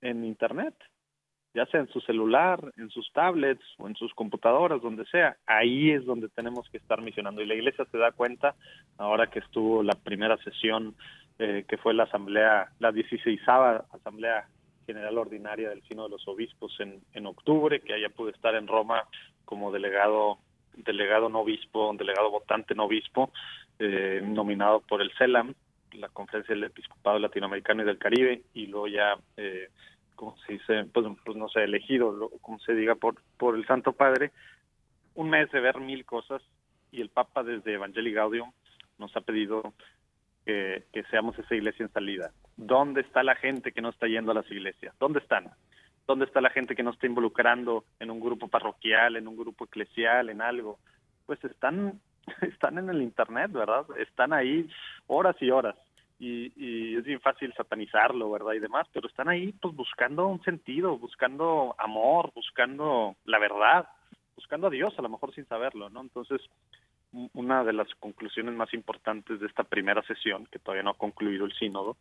en 0.00 0.24
Internet, 0.24 0.74
ya 1.54 1.66
sea 1.66 1.80
en 1.80 1.88
su 1.88 2.00
celular, 2.00 2.72
en 2.76 2.90
sus 2.90 3.12
tablets 3.12 3.64
o 3.78 3.86
en 3.86 3.94
sus 3.94 4.12
computadoras, 4.14 4.80
donde 4.80 5.04
sea. 5.06 5.36
Ahí 5.46 5.90
es 5.90 6.04
donde 6.04 6.28
tenemos 6.28 6.68
que 6.70 6.78
estar 6.78 7.02
misionando. 7.02 7.42
Y 7.42 7.46
la 7.46 7.54
iglesia 7.54 7.84
se 7.90 7.98
da 7.98 8.12
cuenta, 8.12 8.54
ahora 8.98 9.28
que 9.28 9.40
estuvo 9.40 9.82
la 9.82 9.94
primera 9.94 10.36
sesión, 10.38 10.94
eh, 11.38 11.64
que 11.68 11.76
fue 11.76 11.94
la 11.94 12.04
asamblea, 12.04 12.70
la 12.78 12.92
16 12.92 13.40
asamblea 13.92 14.48
general 14.86 15.18
ordinaria 15.18 15.68
del 15.70 15.82
Sino 15.82 16.04
de 16.04 16.10
los 16.10 16.26
Obispos 16.26 16.74
en, 16.80 17.00
en 17.12 17.26
octubre, 17.26 17.80
que 17.80 17.94
haya 17.94 18.08
pude 18.08 18.32
estar 18.32 18.54
en 18.54 18.66
Roma 18.66 19.04
como 19.44 19.70
delegado 19.70 20.38
delegado 20.76 21.28
no 21.28 21.40
obispo, 21.40 21.92
delegado 21.94 22.30
votante 22.30 22.74
no 22.74 22.84
obispo, 22.84 23.30
eh, 23.78 24.22
nominado 24.24 24.80
por 24.80 25.02
el 25.02 25.12
CELAM, 25.18 25.54
la 25.92 26.08
Conferencia 26.08 26.54
del 26.54 26.64
Episcopado 26.64 27.18
Latinoamericano 27.18 27.82
y 27.82 27.86
del 27.86 27.98
Caribe, 27.98 28.42
y 28.54 28.66
luego 28.66 28.88
ya, 28.88 29.16
eh, 29.36 29.68
como 30.22 30.36
se 30.46 30.52
dice, 30.52 30.84
pues, 30.84 31.04
pues, 31.24 31.36
no 31.36 31.48
sé, 31.48 31.64
elegido, 31.64 32.30
como 32.42 32.60
se 32.60 32.74
diga, 32.74 32.94
por, 32.94 33.16
por 33.36 33.56
el 33.56 33.66
Santo 33.66 33.92
Padre, 33.92 34.30
un 35.16 35.28
mes 35.28 35.50
de 35.50 35.58
ver 35.58 35.80
mil 35.80 36.04
cosas, 36.04 36.40
y 36.92 37.00
el 37.00 37.08
Papa 37.08 37.42
desde 37.42 37.74
Evangelii 37.74 38.12
Gaudium 38.12 38.52
nos 38.98 39.16
ha 39.16 39.22
pedido 39.22 39.74
que, 40.46 40.84
que 40.92 41.02
seamos 41.10 41.36
esa 41.40 41.56
iglesia 41.56 41.86
en 41.86 41.92
salida. 41.92 42.30
¿Dónde 42.56 43.00
está 43.00 43.24
la 43.24 43.34
gente 43.34 43.72
que 43.72 43.82
no 43.82 43.88
está 43.88 44.06
yendo 44.06 44.30
a 44.30 44.34
las 44.36 44.48
iglesias? 44.48 44.94
¿Dónde 45.00 45.18
están? 45.18 45.50
¿Dónde 46.06 46.26
está 46.26 46.40
la 46.40 46.50
gente 46.50 46.76
que 46.76 46.84
no 46.84 46.92
está 46.92 47.08
involucrando 47.08 47.84
en 47.98 48.12
un 48.12 48.20
grupo 48.20 48.46
parroquial, 48.46 49.16
en 49.16 49.26
un 49.26 49.36
grupo 49.36 49.64
eclesial, 49.64 50.30
en 50.30 50.40
algo? 50.40 50.78
Pues 51.26 51.42
están 51.42 52.00
están 52.42 52.78
en 52.78 52.88
el 52.90 53.02
internet, 53.02 53.50
¿verdad? 53.50 53.86
Están 53.98 54.32
ahí 54.32 54.68
horas 55.08 55.34
y 55.40 55.50
horas. 55.50 55.74
Y, 56.24 56.52
y, 56.54 56.96
es 56.96 57.02
bien 57.02 57.20
fácil 57.20 57.52
satanizarlo, 57.56 58.30
¿verdad? 58.30 58.52
Y 58.52 58.60
demás, 58.60 58.86
pero 58.92 59.08
están 59.08 59.28
ahí 59.28 59.52
pues 59.60 59.74
buscando 59.74 60.28
un 60.28 60.40
sentido, 60.44 60.96
buscando 60.96 61.74
amor, 61.78 62.30
buscando 62.32 63.16
la 63.24 63.40
verdad, 63.40 63.88
buscando 64.36 64.68
a 64.68 64.70
Dios, 64.70 64.94
a 64.96 65.02
lo 65.02 65.08
mejor 65.08 65.34
sin 65.34 65.46
saberlo, 65.46 65.90
¿no? 65.90 66.00
Entonces, 66.00 66.40
una 67.34 67.64
de 67.64 67.72
las 67.72 67.88
conclusiones 67.96 68.54
más 68.54 68.72
importantes 68.72 69.40
de 69.40 69.46
esta 69.46 69.64
primera 69.64 70.00
sesión, 70.02 70.46
que 70.46 70.60
todavía 70.60 70.84
no 70.84 70.90
ha 70.90 70.96
concluido 70.96 71.44
el 71.44 71.52
sínodo, 71.54 71.96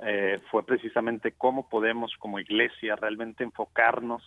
eh, 0.00 0.40
fue 0.50 0.64
precisamente 0.64 1.32
cómo 1.32 1.68
podemos 1.68 2.12
como 2.18 2.40
iglesia 2.40 2.96
realmente 2.96 3.44
enfocarnos, 3.44 4.22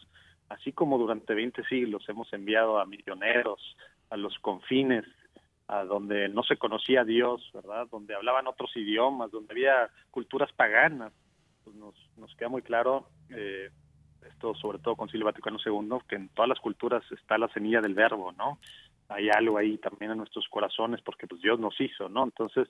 así 0.47 0.71
como 0.73 0.99
durante 0.99 1.33
20 1.33 1.63
siglos 1.65 2.07
hemos 2.07 2.31
enviado 2.33 2.79
a 2.79 2.85
misioneros 2.85 3.75
a 4.11 4.17
los 4.17 4.37
confines 4.39 5.05
a 5.69 5.85
donde 5.85 6.27
no 6.29 6.41
se 6.41 6.57
conocía 6.57 7.01
a 7.01 7.05
Dios, 7.05 7.47
¿verdad? 7.53 7.87
Donde 7.91 8.15
hablaban 8.15 8.47
otros 8.47 8.75
idiomas, 8.75 9.29
donde 9.29 9.53
había 9.53 9.91
culturas 10.09 10.51
paganas. 10.53 11.13
Pues 11.63 11.75
nos, 11.75 11.93
nos 12.17 12.35
queda 12.35 12.49
muy 12.49 12.63
claro, 12.63 13.07
eh, 13.29 13.69
esto 14.27 14.55
sobre 14.55 14.79
todo 14.79 14.95
con 14.95 15.09
Silvio 15.09 15.27
Vaticano 15.27 15.59
II, 15.63 15.99
que 16.07 16.15
en 16.15 16.29
todas 16.29 16.49
las 16.49 16.59
culturas 16.59 17.03
está 17.11 17.37
la 17.37 17.47
semilla 17.49 17.81
del 17.81 17.93
verbo, 17.93 18.31
¿no? 18.31 18.57
Hay 19.09 19.29
algo 19.29 19.59
ahí 19.59 19.77
también 19.77 20.11
en 20.11 20.17
nuestros 20.17 20.47
corazones 20.49 21.01
porque 21.03 21.27
pues 21.27 21.39
Dios 21.39 21.59
nos 21.59 21.79
hizo, 21.79 22.09
¿no? 22.09 22.23
Entonces, 22.23 22.67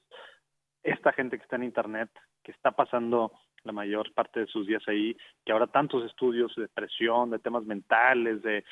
esta 0.84 1.14
gente 1.14 1.38
que 1.38 1.44
está 1.44 1.56
en 1.56 1.64
Internet, 1.64 2.10
que 2.44 2.52
está 2.52 2.72
pasando 2.72 3.32
la 3.64 3.72
mayor 3.72 4.14
parte 4.14 4.42
de 4.42 4.48
sus 4.48 4.68
días 4.68 4.84
ahí, 4.88 5.16
que 5.46 5.52
ahora 5.52 5.68
tantos 5.68 6.06
estudios 6.06 6.54
de 6.56 6.64
depresión, 6.64 7.30
de 7.30 7.40
temas 7.40 7.64
mentales, 7.64 8.42
de, 8.42 8.64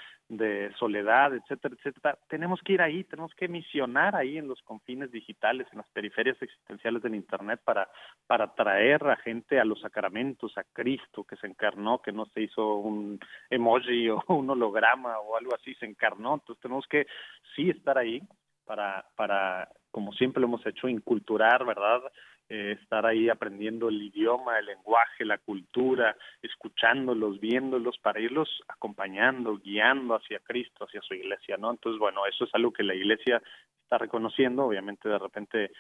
soledad, 0.78 1.34
etcétera, 1.34 1.76
etcétera, 1.78 2.18
tenemos 2.28 2.60
que 2.62 2.74
ir 2.74 2.82
ahí, 2.82 3.06
tenemos 3.06 3.34
que 3.34 3.48
misionar 3.48 4.16
ahí 4.16 4.38
en 4.38 4.48
los 4.48 4.62
confines 4.62 5.10
digitales, 5.10 5.68
en 5.72 5.78
las 5.78 5.88
periferias 5.88 6.42
existenciales 6.42 7.02
del 7.02 7.16
Internet 7.16 7.62
para, 7.64 7.88
para 8.28 8.54
traer 8.54 9.08
a 9.08 9.16
gente 9.16 9.60
a 9.60 9.66
los 9.66 9.80
sacramentos, 9.80 10.58
a 10.58 10.66
Cristo 10.74 11.24
que 11.24 11.38
se 11.38 11.48
encarnó, 11.48 12.02
que 12.02 12.12
no 12.12 12.26
se 12.26 12.42
hizo 12.42 12.76
un 12.76 13.20
emoji 13.50 14.10
o 14.10 14.22
un 14.28 14.50
holograma 14.50 15.18
o 15.20 15.38
algo 15.38 15.56
así, 15.56 15.74
se 15.76 15.86
encarnó, 15.86 16.36
entonces 16.36 16.62
tenemos 16.62 16.86
que 16.88 17.08
sí 17.56 17.70
estar 17.70 17.98
ahí 17.98 18.22
para, 18.66 19.06
para 19.16 19.70
como 19.92 20.12
siempre 20.14 20.42
lo 20.42 20.48
hemos 20.48 20.66
hecho, 20.66 20.88
inculturar, 20.88 21.66
¿verdad? 21.66 22.02
Eh, 22.50 22.78
estar 22.82 23.06
ahí 23.06 23.28
aprendiendo 23.28 23.90
el 23.90 24.02
idioma, 24.02 24.58
el 24.58 24.68
lenguaje, 24.68 25.26
la 25.26 25.38
cultura, 25.38 26.16
escuchándolos, 26.42 27.42
viéndolos, 27.42 27.98
para 27.98 28.22
irlos 28.22 28.64
acompañando, 28.70 29.58
guiando 29.58 30.16
hacia 30.16 30.40
Cristo, 30.40 30.86
hacia 30.86 31.02
su 31.02 31.14
iglesia, 31.14 31.58
¿no? 31.58 31.72
Entonces, 31.72 32.00
bueno, 32.00 32.26
eso 32.26 32.46
es 32.46 32.56
algo 32.56 32.72
que 32.72 32.84
la 32.84 32.96
iglesia 32.96 33.42
está 33.84 33.98
reconociendo, 33.98 34.64
obviamente 34.64 35.10
de 35.10 35.20
repente 35.20 35.72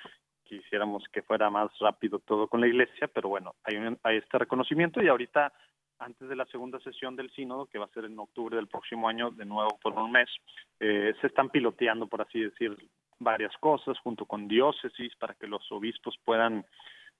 quisiéramos 0.43 1.05
que 1.11 1.21
fuera 1.21 1.49
más 1.49 1.71
rápido 1.79 2.19
todo 2.19 2.47
con 2.47 2.59
la 2.59 2.67
iglesia, 2.67 3.07
pero 3.07 3.29
bueno, 3.29 3.55
hay, 3.63 3.77
un, 3.77 3.97
hay 4.03 4.17
este 4.17 4.37
reconocimiento 4.37 5.01
y 5.01 5.07
ahorita 5.07 5.53
antes 5.99 6.27
de 6.29 6.35
la 6.35 6.45
segunda 6.45 6.79
sesión 6.79 7.15
del 7.15 7.31
sínodo, 7.31 7.65
que 7.65 7.79
va 7.79 7.85
a 7.85 7.93
ser 7.93 8.05
en 8.05 8.19
octubre 8.19 8.55
del 8.55 8.67
próximo 8.67 9.07
año, 9.07 9.31
de 9.31 9.45
nuevo 9.45 9.79
por 9.81 9.93
un 9.93 10.11
mes, 10.11 10.29
eh, 10.79 11.13
se 11.21 11.27
están 11.27 11.49
piloteando, 11.49 12.07
por 12.07 12.21
así 12.21 12.41
decir, 12.41 12.77
varias 13.19 13.55
cosas 13.57 13.97
junto 13.99 14.25
con 14.25 14.47
diócesis 14.47 15.15
para 15.15 15.33
que 15.33 15.47
los 15.47 15.71
obispos 15.71 16.17
puedan 16.23 16.65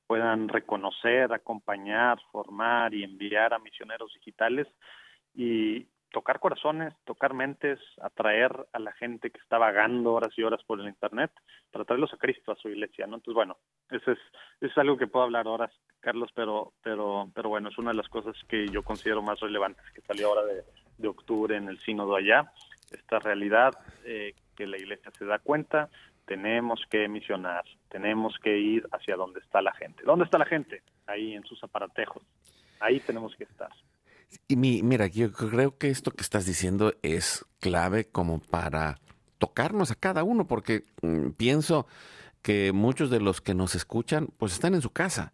puedan 0.08 0.48
reconocer, 0.48 1.34
acompañar, 1.34 2.18
formar 2.32 2.94
y 2.94 3.04
enviar 3.04 3.54
a 3.54 3.60
misioneros 3.60 4.14
digitales 4.14 4.66
y 5.36 5.86
tocar 6.12 6.40
corazones, 6.40 6.94
tocar 7.04 7.34
mentes, 7.34 7.80
atraer 8.02 8.52
a 8.72 8.80
la 8.80 8.94
gente 8.94 9.30
que 9.30 9.40
está 9.40 9.58
vagando 9.58 10.14
horas 10.14 10.32
y 10.38 10.44
horas 10.44 10.64
por 10.66 10.80
el 10.80 10.88
internet 10.88 11.32
para 11.72 11.84
traerlos 11.84 12.14
a 12.14 12.18
Cristo, 12.18 12.54
a 12.54 12.56
su 12.56 12.70
iglesia, 12.70 13.06
¿no? 13.06 13.18
Entonces, 13.18 13.36
bueno, 13.36 13.58
eso 13.92 14.14
es, 14.14 14.20
eso 14.62 14.72
es 14.72 14.78
algo 14.78 14.98
que 14.98 15.08
puedo 15.08 15.26
hablar 15.26 15.46
ahora, 15.48 15.70
Carlos, 16.00 16.32
pero, 16.34 16.74
pero, 16.82 17.30
pero 17.36 17.50
bueno, 17.50 17.70
es 17.70 17.78
una 17.78 17.92
de 17.92 17.98
las 17.98 18.08
cosas 18.08 18.36
que 18.48 18.68
yo 18.70 18.84
considero 18.84 19.22
más 19.22 19.42
relevantes 19.42 19.84
que 19.94 20.02
salió 20.02 20.30
ahora 20.30 20.46
de, 20.46 20.64
de 20.98 21.08
octubre 21.08 21.58
en 21.58 21.68
el 21.68 21.80
sínodo 21.80 22.16
allá, 22.16 22.52
esta 22.92 23.20
realidad 23.20 23.74
eh, 24.06 24.34
que 24.58 24.68
la 24.68 24.78
iglesia 24.78 25.12
se 25.18 25.26
da 25.26 25.40
cuenta, 25.40 25.90
tenemos 26.26 26.82
que 26.90 27.08
misionar, 27.08 27.64
tenemos 27.90 28.38
que 28.44 28.58
ir 28.58 28.88
hacia 28.92 29.16
donde 29.16 29.40
está 29.40 29.62
la 29.62 29.74
gente. 29.74 30.04
¿Dónde 30.04 30.26
está 30.26 30.38
la 30.38 30.46
gente? 30.46 30.82
Ahí 31.06 31.34
en 31.34 31.44
sus 31.46 31.64
aparatejos. 31.64 32.24
Ahí 32.80 33.00
tenemos 33.00 33.36
que 33.36 33.46
estar. 33.46 33.70
Y 34.48 34.58
mi, 34.58 34.84
mira, 34.84 35.08
yo 35.08 35.32
creo 35.32 35.78
que 35.78 35.90
esto 35.90 36.12
que 36.12 36.24
estás 36.24 36.46
diciendo 36.46 36.94
es 37.02 37.46
clave 37.60 38.06
como 38.06 38.40
para 38.40 39.00
tocarnos 39.38 39.92
a 39.92 39.96
cada 39.96 40.24
uno, 40.24 40.48
porque 40.48 40.84
mm, 41.02 41.30
pienso 41.32 41.88
que 42.42 42.72
muchos 42.74 43.10
de 43.10 43.20
los 43.20 43.40
que 43.40 43.54
nos 43.54 43.76
escuchan, 43.76 44.28
pues 44.38 44.54
están 44.54 44.74
en 44.74 44.82
su 44.82 44.92
casa. 44.92 45.32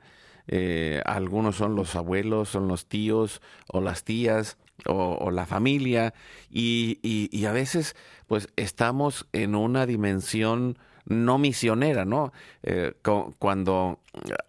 Eh, 0.47 1.01
algunos 1.05 1.55
son 1.55 1.75
los 1.75 1.95
abuelos, 1.95 2.49
son 2.49 2.67
los 2.67 2.87
tíos 2.87 3.41
o 3.67 3.81
las 3.81 4.03
tías, 4.03 4.57
o, 4.85 5.31
la 5.31 5.45
familia 5.45 6.13
y, 6.49 6.99
y, 7.01 7.45
a 7.45 7.51
veces 7.51 7.95
pues 8.27 8.49
estamos 8.55 9.27
en 9.33 9.55
una 9.55 9.85
dimensión 9.85 10.77
no 11.05 11.37
misionera, 11.37 12.05
¿no? 12.05 12.31
Eh, 12.63 12.93
cuando 13.39 13.99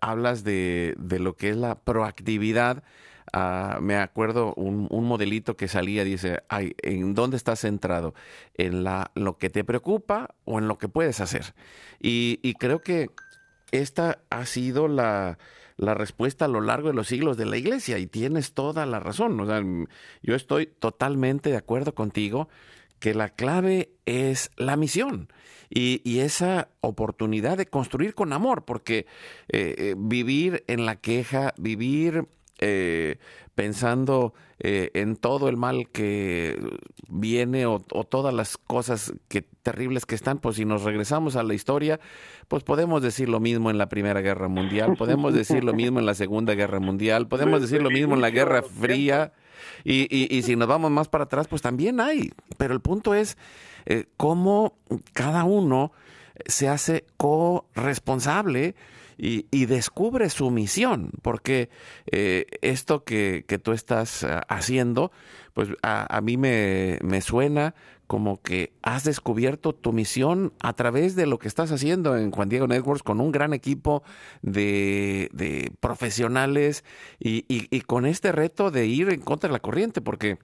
hablas 0.01 0.45
de, 0.45 0.95
de, 0.99 1.19
lo 1.19 1.35
que 1.37 1.51
es 1.51 1.57
la 1.57 1.75
proactividad, 1.75 2.85
uh, 3.33 3.81
me 3.81 3.97
acuerdo 3.97 4.55
un, 4.55 4.87
un, 4.91 5.05
modelito 5.05 5.57
que 5.57 5.67
salía, 5.67 6.05
dice, 6.05 6.43
Ay, 6.49 6.75
¿en 6.83 7.15
dónde 7.15 7.37
estás 7.37 7.61
centrado? 7.61 8.15
¿En 8.55 8.85
la, 8.85 9.11
lo 9.15 9.37
que 9.37 9.51
te 9.51 9.65
preocupa 9.65 10.35
o 10.45 10.59
en 10.59 10.69
lo 10.69 10.79
que 10.79 10.89
puedes 10.89 11.21
hacer? 11.21 11.55
Y 12.01 12.55
creo 12.55 12.83
que 12.83 13.11
esta 13.73 14.21
ha 14.31 14.47
sido 14.47 14.87
la, 14.87 15.39
la 15.77 15.95
respuesta 15.95 16.45
a 16.45 16.49
lo 16.49 16.61
largo 16.61 16.89
de 16.89 16.95
los 16.95 17.09
siglos 17.09 17.37
de 17.37 17.47
la 17.47 17.57
iglesia 17.57 17.99
y 17.99 18.07
tienes 18.07 18.55
toda 18.55 18.87
la 18.87 19.01
razón. 19.01 19.39
O 19.41 19.47
sea, 19.47 19.63
yo 20.23 20.35
estoy 20.35 20.67
totalmente 20.67 21.51
de 21.51 21.57
acuerdo 21.57 21.95
contigo 21.95 22.49
que 23.01 23.15
la 23.15 23.31
clave 23.31 23.91
es 24.07 24.51
la 24.57 24.77
misión 24.77 25.29
y, 25.69 26.01
y 26.05 26.21
esa 26.21 26.69
oportunidad 26.81 27.59
de 27.59 27.67
construir 27.67 28.15
con 28.15 28.33
amor, 28.33 28.65
porque 28.65 29.07
eh, 29.49 29.75
eh 29.79 29.95
vivir 29.97 30.65
en 30.69 30.87
la 30.87 30.97
queja, 30.97 31.53
vivir 31.59 32.27
eh, 32.59 33.19
pensando 33.55 34.35
eh, 34.59 34.91
en 34.95 35.17
todo 35.17 35.49
el 35.49 35.57
mal 35.57 35.89
que 35.91 36.59
viene 37.09 37.67
o, 37.67 37.85
o, 37.93 38.05
todas 38.05 38.33
las 38.33 38.57
cosas 38.57 39.13
que 39.29 39.43
terribles 39.43 40.07
que 40.07 40.15
están, 40.15 40.39
pues 40.39 40.57
si 40.57 40.65
nos 40.65 40.83
regresamos 40.83 41.37
a 41.37 41.43
la 41.43 41.55
historia, 41.55 42.01
pues 42.49 42.63
podemos 42.63 43.03
decir 43.03 43.29
lo 43.29 43.41
mismo 43.41 43.71
en 43.71 43.79
la 43.79 43.89
Primera 43.89 44.21
Guerra 44.21 44.49
Mundial, 44.49 44.97
podemos 44.97 45.35
decir 45.35 45.65
lo 45.65 45.75
mismo 45.75 45.99
en 45.99 46.07
la 46.07 46.15
Segunda 46.15 46.55
Guerra 46.55 46.81
Mundial, 46.81 47.29
podemos 47.29 47.61
decir 47.61 47.83
lo 47.83 47.91
mismo 47.91 48.15
en 48.15 48.21
la 48.21 48.31
Guerra 48.31 48.63
Fría, 48.63 49.33
y, 49.83 50.03
y, 50.15 50.35
y 50.37 50.43
si 50.43 50.57
nos 50.57 50.69
vamos 50.69 50.91
más 50.91 51.09
para 51.09 51.25
atrás, 51.25 51.49
pues 51.49 51.63
también 51.63 52.01
hay. 52.01 52.33
Pero 52.57 52.75
el 52.75 52.81
punto 52.81 53.15
es 53.15 53.37
eh, 53.87 54.07
cómo 54.17 54.77
cada 55.13 55.45
uno 55.45 55.93
se 56.47 56.69
hace 56.69 57.05
corresponsable 57.17 58.75
y, 59.17 59.47
y, 59.51 59.67
descubre 59.67 60.29
su 60.31 60.51
misión, 60.51 61.11
porque 61.23 61.71
eh, 62.11 62.47
esto 62.63 63.05
que, 63.05 63.45
que, 63.47 63.59
tú 63.59 63.73
estás 63.73 64.23
uh, 64.23 64.41
haciendo, 64.49 65.13
pues 65.53 65.69
a, 65.83 66.17
a 66.17 66.21
mí 66.21 66.37
me, 66.37 66.99
me, 67.03 67.21
suena 67.21 67.75
como 68.07 68.43
que 68.43 68.73
has 68.83 69.05
descubierto 69.05 69.75
tu 69.75 69.93
misión 69.93 70.53
a 70.61 70.75
través 70.75 71.17
de 71.17 71.27
lo 71.27 71.39
que 71.39 71.49
estás 71.49 71.73
haciendo 71.73 72.17
en 72.17 72.31
Juan 72.31 72.49
Diego 72.49 72.67
Networks 72.67 73.03
con 73.03 73.21
un 73.21 73.33
gran 73.33 73.55
equipo 73.55 74.03
de, 74.43 75.73
profesionales 75.81 76.85
y, 77.19 77.81
con 77.83 78.07
este 78.07 78.33
reto 78.33 78.71
de 78.71 78.87
ir 78.87 79.09
en 79.09 79.21
contra 79.21 79.49
de 79.49 79.55
la 79.55 79.61
corriente, 79.61 80.01
porque 80.01 80.39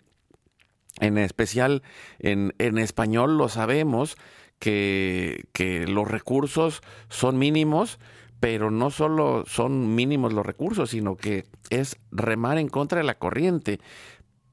en 1.00 1.18
especial 1.18 1.82
en, 2.18 2.54
en 2.58 2.78
español 2.78 3.36
lo 3.36 3.48
sabemos 3.48 4.16
que 4.58 5.44
los 5.88 6.08
recursos 6.08 6.82
son 7.08 7.38
mínimos 7.38 7.98
pero 8.40 8.70
no 8.70 8.90
solo 8.90 9.44
son 9.46 9.94
mínimos 9.94 10.32
los 10.32 10.44
recursos, 10.44 10.90
sino 10.90 11.16
que 11.16 11.44
es 11.68 11.96
remar 12.10 12.58
en 12.58 12.68
contra 12.68 12.98
de 12.98 13.04
la 13.04 13.18
corriente. 13.18 13.78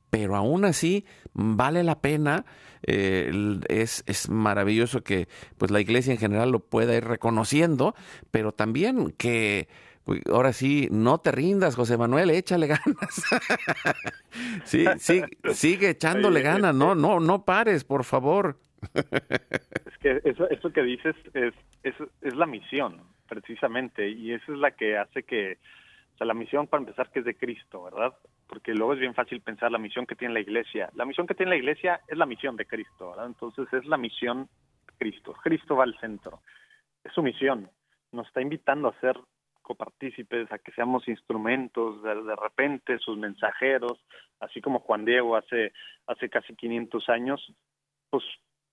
Pero 0.10 0.36
aún 0.36 0.66
así 0.66 1.06
vale 1.34 1.84
la 1.84 2.02
pena, 2.02 2.46
eh, 2.84 3.32
es, 3.70 4.04
es, 4.08 4.30
maravilloso 4.30 5.04
que 5.04 5.28
pues 5.58 5.72
la 5.72 5.82
iglesia 5.82 6.14
en 6.14 6.20
general 6.20 6.52
lo 6.52 6.60
pueda 6.60 6.96
ir 6.96 7.06
reconociendo, 7.06 7.96
pero 8.32 8.52
también 8.52 9.12
que 9.12 9.68
ahora 10.32 10.54
sí, 10.54 10.88
no 10.92 11.20
te 11.20 11.32
rindas, 11.32 11.76
José 11.76 11.98
Manuel, 11.98 12.30
échale 12.30 12.68
ganas. 12.68 13.24
sí, 14.64 14.86
sí, 15.00 15.22
sigue 15.54 15.90
echándole 15.90 16.42
ganas, 16.42 16.74
no, 16.74 16.96
no, 16.96 17.20
no 17.20 17.44
pares, 17.44 17.84
por 17.84 18.04
favor. 18.04 18.58
es 18.94 19.98
que 20.00 20.22
eso, 20.24 20.50
eso 20.50 20.72
que 20.72 20.84
dices 20.84 21.16
es, 21.34 21.54
es, 21.84 21.96
es 22.22 22.36
la 22.36 22.46
misión, 22.46 23.02
precisamente, 23.28 24.10
y 24.10 24.34
esa 24.34 24.52
es 24.52 24.58
la 24.58 24.72
que 24.72 24.98
hace 24.98 25.24
que, 25.24 25.60
o 26.14 26.18
sea, 26.18 26.28
la 26.28 26.34
misión 26.34 26.68
para 26.68 26.82
empezar 26.82 27.12
que 27.12 27.20
es 27.20 27.26
de 27.26 27.38
Cristo, 27.38 27.84
¿verdad? 27.84 28.16
Porque 28.48 28.74
luego 28.74 28.94
es 28.94 29.00
bien 29.00 29.14
fácil 29.14 29.42
pensar 29.42 29.72
la 29.72 29.78
misión 29.78 30.06
que 30.06 30.16
tiene 30.16 30.34
la 30.34 30.40
iglesia. 30.40 30.90
La 30.96 31.06
misión 31.06 31.28
que 31.28 31.36
tiene 31.36 31.52
la 31.52 31.58
iglesia 31.58 32.02
es 32.08 32.18
la 32.18 32.26
misión 32.26 32.56
de 32.56 32.66
Cristo, 32.66 33.10
¿verdad? 33.10 33.28
Entonces 33.28 33.72
es 33.74 33.86
la 33.86 33.98
misión 33.98 34.50
de 34.88 34.94
Cristo. 34.98 35.34
Cristo 35.44 35.76
va 35.76 35.84
al 35.84 36.00
centro. 36.00 36.42
Es 37.04 37.14
su 37.14 37.22
misión. 37.22 37.70
Nos 38.12 38.28
está 38.28 38.42
invitando 38.42 38.88
a 38.88 39.00
ser 39.00 39.18
copartícipes, 39.62 40.50
a 40.52 40.60
que 40.60 40.72
seamos 40.72 41.06
instrumentos 41.10 42.02
de, 42.02 42.16
de, 42.24 42.36
repente, 42.38 42.98
sus 43.00 43.18
mensajeros, 43.18 44.00
así 44.40 44.62
como 44.62 44.80
Juan 44.80 45.04
Diego 45.04 45.36
hace, 45.36 45.74
hace 46.08 46.30
casi 46.30 46.56
500 46.56 47.10
años, 47.10 47.54
pues 48.10 48.24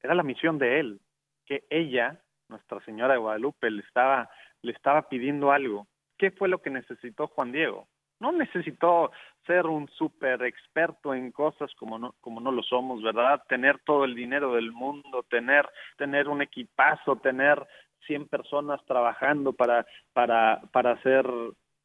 era 0.05 0.15
la 0.15 0.23
misión 0.23 0.59
de 0.59 0.79
él, 0.79 1.01
que 1.47 1.65
ella, 1.71 2.21
Nuestra 2.49 2.81
Señora 2.85 3.15
de 3.15 3.21
Guadalupe, 3.21 3.71
le 3.71 3.83
estaba, 3.83 4.29
le 4.63 4.73
estaba 4.73 5.09
pidiendo 5.09 5.53
algo. 5.53 5.87
¿Qué 6.19 6.31
fue 6.31 6.49
lo 6.49 6.61
que 6.61 6.71
necesitó 6.71 7.27
Juan 7.29 7.53
Diego? 7.53 7.89
No 8.21 8.33
necesitó 8.33 9.11
ser 9.47 9.67
un 9.67 9.89
súper 9.89 10.43
experto 10.45 11.15
en 11.15 11.33
cosas 11.33 11.73
como 11.75 11.99
no, 11.99 12.15
como 12.21 12.41
no 12.41 12.53
lo 12.53 12.63
somos, 12.63 13.03
¿verdad? 13.03 13.43
Tener 13.49 13.81
todo 13.81 14.05
el 14.05 14.15
dinero 14.15 14.55
del 14.55 14.73
mundo, 14.73 15.25
tener, 15.29 15.69
tener 15.97 16.29
un 16.29 16.41
equipazo, 16.41 17.17
tener 17.17 17.67
100 18.07 18.29
personas 18.29 18.85
trabajando 18.87 19.53
para, 19.53 19.87
para, 20.13 20.63
para 20.73 20.93
hacer, 20.93 21.27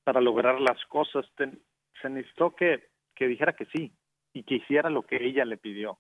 para 0.04 0.22
lograr 0.22 0.62
las 0.62 0.84
cosas. 0.86 1.26
se 1.36 2.10
necesitó 2.10 2.56
que, 2.56 2.90
que 3.16 3.28
dijera 3.28 3.54
que 3.54 3.66
sí 3.66 3.92
y 4.34 4.44
que 4.44 4.56
hiciera 4.56 4.90
lo 4.90 5.04
que 5.04 5.18
ella 5.26 5.46
le 5.46 5.58
pidió. 5.58 5.98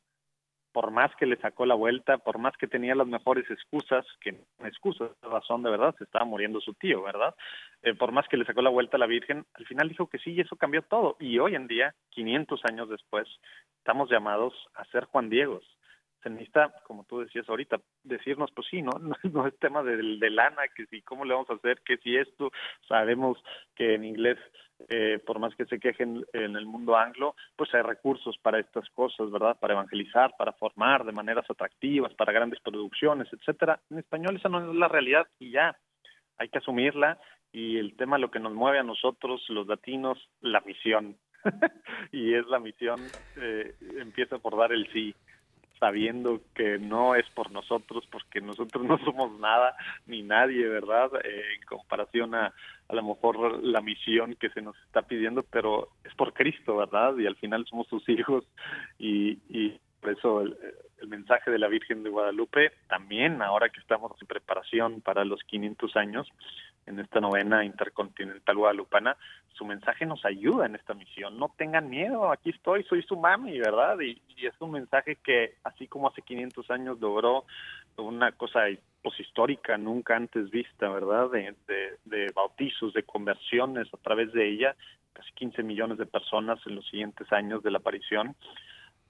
Por 0.71 0.91
más 0.91 1.15
que 1.15 1.25
le 1.25 1.37
sacó 1.37 1.65
la 1.65 1.75
vuelta, 1.75 2.17
por 2.17 2.37
más 2.37 2.55
que 2.57 2.67
tenía 2.67 2.95
las 2.95 3.07
mejores 3.07 3.49
excusas, 3.49 4.05
que 4.21 4.39
excusas, 4.63 5.11
razón 5.21 5.63
de 5.63 5.71
verdad, 5.71 5.95
se 5.97 6.03
estaba 6.03 6.25
muriendo 6.25 6.61
su 6.61 6.73
tío, 6.73 7.01
¿verdad? 7.01 7.35
Eh, 7.81 7.95
por 7.95 8.11
más 8.11 8.27
que 8.27 8.37
le 8.37 8.45
sacó 8.45 8.61
la 8.61 8.69
vuelta 8.69 8.97
a 8.97 8.99
la 8.99 9.07
Virgen, 9.07 9.45
al 9.53 9.65
final 9.65 9.89
dijo 9.89 10.07
que 10.07 10.19
sí 10.19 10.31
y 10.31 10.41
eso 10.41 10.55
cambió 10.55 10.81
todo. 10.83 11.17
Y 11.19 11.39
hoy 11.39 11.55
en 11.55 11.67
día, 11.67 11.95
500 12.09 12.61
años 12.65 12.89
después, 12.89 13.27
estamos 13.77 14.09
llamados 14.09 14.53
a 14.75 14.85
ser 14.85 15.05
Juan 15.05 15.29
Diegos, 15.29 15.65
se 16.21 16.29
necesita, 16.29 16.73
como 16.83 17.03
tú 17.05 17.19
decías 17.19 17.47
ahorita, 17.47 17.79
decirnos, 18.03 18.51
pues 18.51 18.67
sí, 18.69 18.81
no, 18.81 18.91
no, 19.31 19.47
es 19.47 19.57
tema 19.59 19.83
de, 19.83 19.97
de, 19.97 20.29
lana, 20.29 20.63
que 20.75 20.85
si 20.87 21.01
cómo 21.01 21.25
le 21.25 21.33
vamos 21.33 21.49
a 21.49 21.53
hacer, 21.53 21.81
que 21.85 21.97
si 21.97 22.15
esto, 22.15 22.51
sabemos 22.87 23.37
que 23.75 23.95
en 23.95 24.03
inglés, 24.03 24.37
eh, 24.89 25.19
por 25.25 25.39
más 25.39 25.55
que 25.55 25.65
se 25.65 25.79
quejen 25.79 26.25
en 26.33 26.55
el 26.55 26.65
mundo 26.65 26.97
anglo, 26.97 27.35
pues 27.55 27.73
hay 27.73 27.81
recursos 27.81 28.37
para 28.39 28.59
estas 28.59 28.89
cosas, 28.91 29.31
¿verdad? 29.31 29.57
Para 29.59 29.73
evangelizar, 29.73 30.33
para 30.37 30.53
formar 30.53 31.05
de 31.05 31.11
maneras 31.11 31.45
atractivas, 31.49 32.13
para 32.13 32.33
grandes 32.33 32.59
producciones, 32.61 33.27
etcétera. 33.31 33.79
En 33.89 33.99
español 33.99 34.35
esa 34.35 34.49
no 34.49 34.71
es 34.71 34.75
la 34.75 34.87
realidad 34.87 35.27
y 35.39 35.51
ya, 35.51 35.77
hay 36.37 36.49
que 36.49 36.59
asumirla 36.59 37.19
y 37.51 37.77
el 37.77 37.95
tema 37.95 38.17
lo 38.17 38.31
que 38.31 38.39
nos 38.39 38.53
mueve 38.53 38.79
a 38.79 38.83
nosotros, 38.83 39.43
los 39.49 39.67
latinos, 39.67 40.17
la 40.41 40.61
misión. 40.61 41.17
y 42.11 42.33
es 42.33 42.45
la 42.47 42.59
misión, 42.59 42.99
eh, 43.37 43.73
empieza 43.97 44.39
por 44.39 44.57
dar 44.57 44.73
el 44.73 44.91
sí 44.91 45.15
sabiendo 45.79 46.41
que 46.53 46.77
no 46.77 47.15
es 47.15 47.25
por 47.29 47.51
nosotros, 47.51 48.05
porque 48.11 48.41
nosotros 48.41 48.83
no 48.83 48.97
somos 48.99 49.39
nada 49.39 49.75
ni 50.07 50.21
nadie, 50.21 50.67
¿verdad? 50.67 51.09
Eh, 51.23 51.55
en 51.55 51.65
comparación 51.65 52.35
a 52.35 52.53
a 52.89 52.95
lo 52.95 53.03
mejor 53.03 53.63
la 53.63 53.81
misión 53.81 54.35
que 54.35 54.49
se 54.49 54.61
nos 54.61 54.75
está 54.87 55.03
pidiendo, 55.03 55.43
pero 55.43 55.89
es 56.03 56.13
por 56.15 56.33
Cristo, 56.33 56.77
¿verdad? 56.77 57.15
Y 57.17 57.27
al 57.27 57.35
final 57.35 57.65
somos 57.67 57.87
sus 57.87 58.07
hijos 58.09 58.43
y, 58.97 59.37
y 59.47 59.79
por 60.01 60.09
eso 60.11 60.41
el, 60.41 60.57
el 61.01 61.07
mensaje 61.07 61.51
de 61.51 61.59
la 61.59 61.67
Virgen 61.67 62.03
de 62.03 62.09
Guadalupe, 62.09 62.71
también 62.87 63.43
ahora 63.43 63.69
que 63.69 63.79
estamos 63.79 64.11
en 64.19 64.27
preparación 64.27 65.01
para 65.01 65.23
los 65.23 65.41
500 65.43 65.95
años, 65.95 66.27
en 66.89 66.99
esta 66.99 67.19
novena 67.19 67.63
intercontinental 67.63 68.57
guadalupana, 68.57 69.15
su 69.53 69.63
mensaje 69.63 70.05
nos 70.05 70.25
ayuda 70.25 70.65
en 70.65 70.75
esta 70.75 70.95
misión. 70.95 71.37
No 71.37 71.53
tengan 71.55 71.89
miedo, 71.89 72.31
aquí 72.31 72.49
estoy, 72.49 72.83
soy 72.83 73.03
su 73.03 73.15
mami, 73.15 73.59
¿verdad? 73.59 73.99
Y, 73.99 74.19
y 74.35 74.47
es 74.47 74.55
un 74.59 74.71
mensaje 74.71 75.17
que, 75.23 75.55
así 75.63 75.87
como 75.87 76.09
hace 76.09 76.23
500 76.23 76.69
años 76.71 76.99
logró 76.99 77.45
una 77.97 78.31
cosa 78.31 78.61
pues 79.03 79.19
histórica, 79.19 79.77
nunca 79.77 80.15
antes 80.15 80.49
vista, 80.49 80.89
¿verdad? 80.89 81.29
De, 81.29 81.55
de, 81.67 81.97
de 82.05 82.31
bautizos, 82.33 82.93
de 82.93 83.03
conversiones 83.03 83.87
a 83.93 83.97
través 83.97 84.33
de 84.33 84.49
ella, 84.49 84.75
casi 85.13 85.31
15 85.33 85.61
millones 85.63 85.99
de 85.99 86.07
personas 86.07 86.59
en 86.65 86.75
los 86.75 86.87
siguientes 86.89 87.31
años 87.31 87.61
de 87.61 87.71
la 87.71 87.77
aparición 87.77 88.35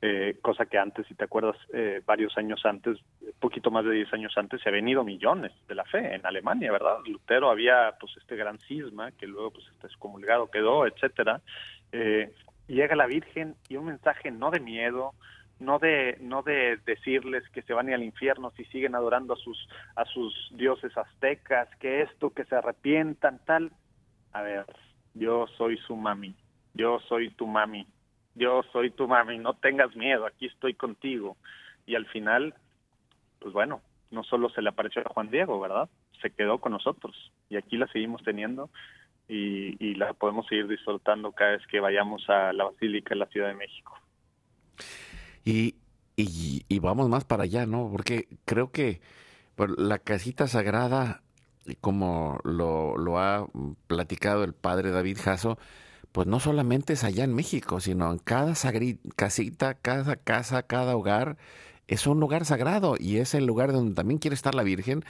eh, 0.02 0.38
cosa 0.42 0.66
que 0.66 0.78
antes, 0.78 1.06
si 1.08 1.16
te 1.16 1.26
acuerdas, 1.26 1.58
eh, 1.74 2.02
varios 2.06 2.38
años 2.38 2.66
antes, 2.66 2.98
poquito 3.40 3.70
más 3.70 3.84
de 3.84 3.92
10 3.92 4.14
años 4.14 4.34
antes, 4.38 4.62
se 4.62 4.70
habían 4.70 4.88
ido 4.88 5.04
millones 5.04 5.52
de 5.68 5.76
la 5.76 5.84
fe 5.84 6.16
en 6.16 6.26
Alemania, 6.26 6.72
¿verdad? 6.72 7.00
Lutero 7.06 7.50
había 7.50 7.96
pues 8.00 8.16
este 8.18 8.38
gran 8.38 8.60
cisma 8.60 9.12
que 9.12 9.28
luego 9.28 9.52
pues 9.52 9.66
este 9.74 9.88
excomulgado 9.88 10.50
quedó, 10.50 10.88
etcétera. 10.88 11.42
Eh, 11.92 12.34
llega 12.68 12.96
la 12.96 13.08
Virgen 13.08 13.56
y 13.68 13.76
un 13.76 13.86
mensaje 13.86 14.32
no 14.32 14.52
de 14.52 14.62
miedo, 14.62 15.14
no 15.60 15.80
de 15.80 16.18
no 16.22 16.44
de 16.44 16.78
decirles 16.86 17.44
que 17.50 17.62
se 17.64 17.74
van 17.74 17.92
al 17.92 18.04
infierno 18.04 18.52
si 18.52 18.64
siguen 18.66 18.96
adorando 18.96 19.34
a 19.34 19.38
sus 19.38 19.68
a 19.96 20.06
sus 20.06 20.34
dioses 20.52 20.96
aztecas, 20.98 21.68
que 21.78 22.04
esto, 22.04 22.30
que 22.30 22.46
se 22.46 22.56
arrepientan, 22.56 23.42
tal. 23.46 23.72
A 24.32 24.44
ver, 24.44 24.66
yo 25.14 25.48
soy 25.58 25.78
su 25.78 25.98
mami, 25.98 26.36
yo 26.74 27.00
soy 27.02 27.32
tu 27.32 27.48
mami, 27.48 27.86
yo 28.40 28.64
soy 28.72 28.90
tu 28.90 29.08
mami, 29.08 29.38
no 29.38 29.54
tengas 29.54 29.96
miedo, 29.96 30.26
aquí 30.26 30.48
estoy 30.48 30.74
contigo. 30.74 31.38
Y 31.86 31.96
al 31.96 32.06
final, 32.08 32.56
pues 33.40 33.54
bueno, 33.54 33.82
no 34.12 34.24
solo 34.24 34.50
se 34.50 34.62
le 34.62 34.70
apareció 34.70 35.02
a 35.02 35.14
Juan 35.14 35.30
Diego, 35.30 35.60
¿verdad? 35.60 35.90
Se 36.22 36.32
quedó 36.32 36.60
con 36.60 36.72
nosotros 36.72 37.32
y 37.50 37.58
aquí 37.58 37.78
la 37.78 37.88
seguimos 37.88 38.24
teniendo 38.24 38.70
y, 39.28 39.94
la 39.96 40.14
podemos 40.14 40.48
seguir 40.48 40.68
disfrutando 40.68 41.32
cada 41.34 41.52
vez 41.52 41.68
que 41.68 41.80
vayamos 41.80 42.28
a 42.30 42.52
la 42.54 42.64
Basílica 42.64 43.10
de 43.10 43.16
la 43.18 43.26
Ciudad 43.28 43.50
de 43.50 43.54
México. 43.54 43.94
Y, 45.46 45.76
y, 46.16 46.64
y 46.68 46.80
vamos 46.80 47.10
más 47.10 47.26
para 47.26 47.44
allá, 47.44 47.66
¿no? 47.66 47.90
Porque 47.92 48.28
creo 48.46 48.72
que 48.72 49.02
la 49.78 50.00
casita 50.00 50.48
sagrada, 50.48 51.22
como 51.82 52.40
lo, 52.44 52.98
lo 52.98 53.20
ha 53.20 53.48
platicado 53.88 54.44
el 54.44 54.54
padre 54.54 54.92
David 54.92 55.18
Jasso, 55.22 55.60
pues 56.12 56.28
no 56.28 56.40
solamente 56.40 56.94
es 56.94 57.04
allá 57.04 57.24
en 57.24 57.34
México, 57.34 57.80
sino 57.80 58.12
en 58.12 58.20
cada 58.20 58.54
casita, 59.16 59.76
cada 59.76 60.16
casa, 60.16 60.64
cada 60.64 60.96
hogar, 60.96 61.38
es 61.88 62.06
un 62.06 62.20
lugar 62.20 62.46
sagrado 62.46 62.96
y 63.00 63.18
es 63.18 63.34
el 63.34 63.46
lugar 63.46 63.72
donde 63.72 63.96
también 63.96 64.20
quiere 64.20 64.36
estar 64.36 64.54
la 64.54 64.64
Virgen 64.64 65.04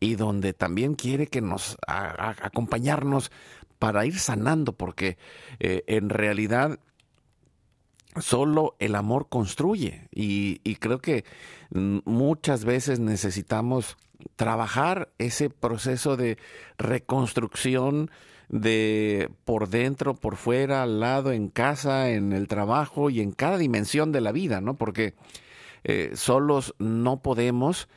y 0.00 0.14
donde 0.14 0.54
también 0.54 0.94
quiere 0.94 1.26
que 1.26 1.42
nos 1.42 1.76
acompañarnos 1.86 3.30
para 3.78 4.06
ir 4.06 4.18
sanando, 4.18 4.72
porque 4.72 5.18
eh, 5.60 5.84
en 5.86 6.08
realidad 6.08 6.78
solo 8.18 8.76
el 8.78 8.94
amor 8.94 9.28
construye 9.28 10.08
y, 10.10 10.60
y 10.64 10.76
creo 10.76 11.00
que 11.00 11.24
muchas 11.70 12.64
veces 12.64 12.98
necesitamos 12.98 13.96
trabajar 14.36 15.12
ese 15.18 15.50
proceso 15.50 16.16
de 16.16 16.38
reconstrucción 16.78 18.10
de 18.52 19.30
por 19.44 19.68
dentro, 19.68 20.14
por 20.14 20.36
fuera, 20.36 20.82
al 20.82 21.00
lado, 21.00 21.32
en 21.32 21.48
casa, 21.48 22.10
en 22.10 22.32
el 22.32 22.46
trabajo 22.46 23.10
y 23.10 23.20
en 23.20 23.32
cada 23.32 23.58
dimensión 23.58 24.12
de 24.12 24.20
la 24.20 24.30
vida, 24.30 24.60
¿no? 24.60 24.76
Porque 24.76 25.14
eh, 25.84 26.12
solos 26.14 26.74
no 26.78 27.22
podemos, 27.22 27.88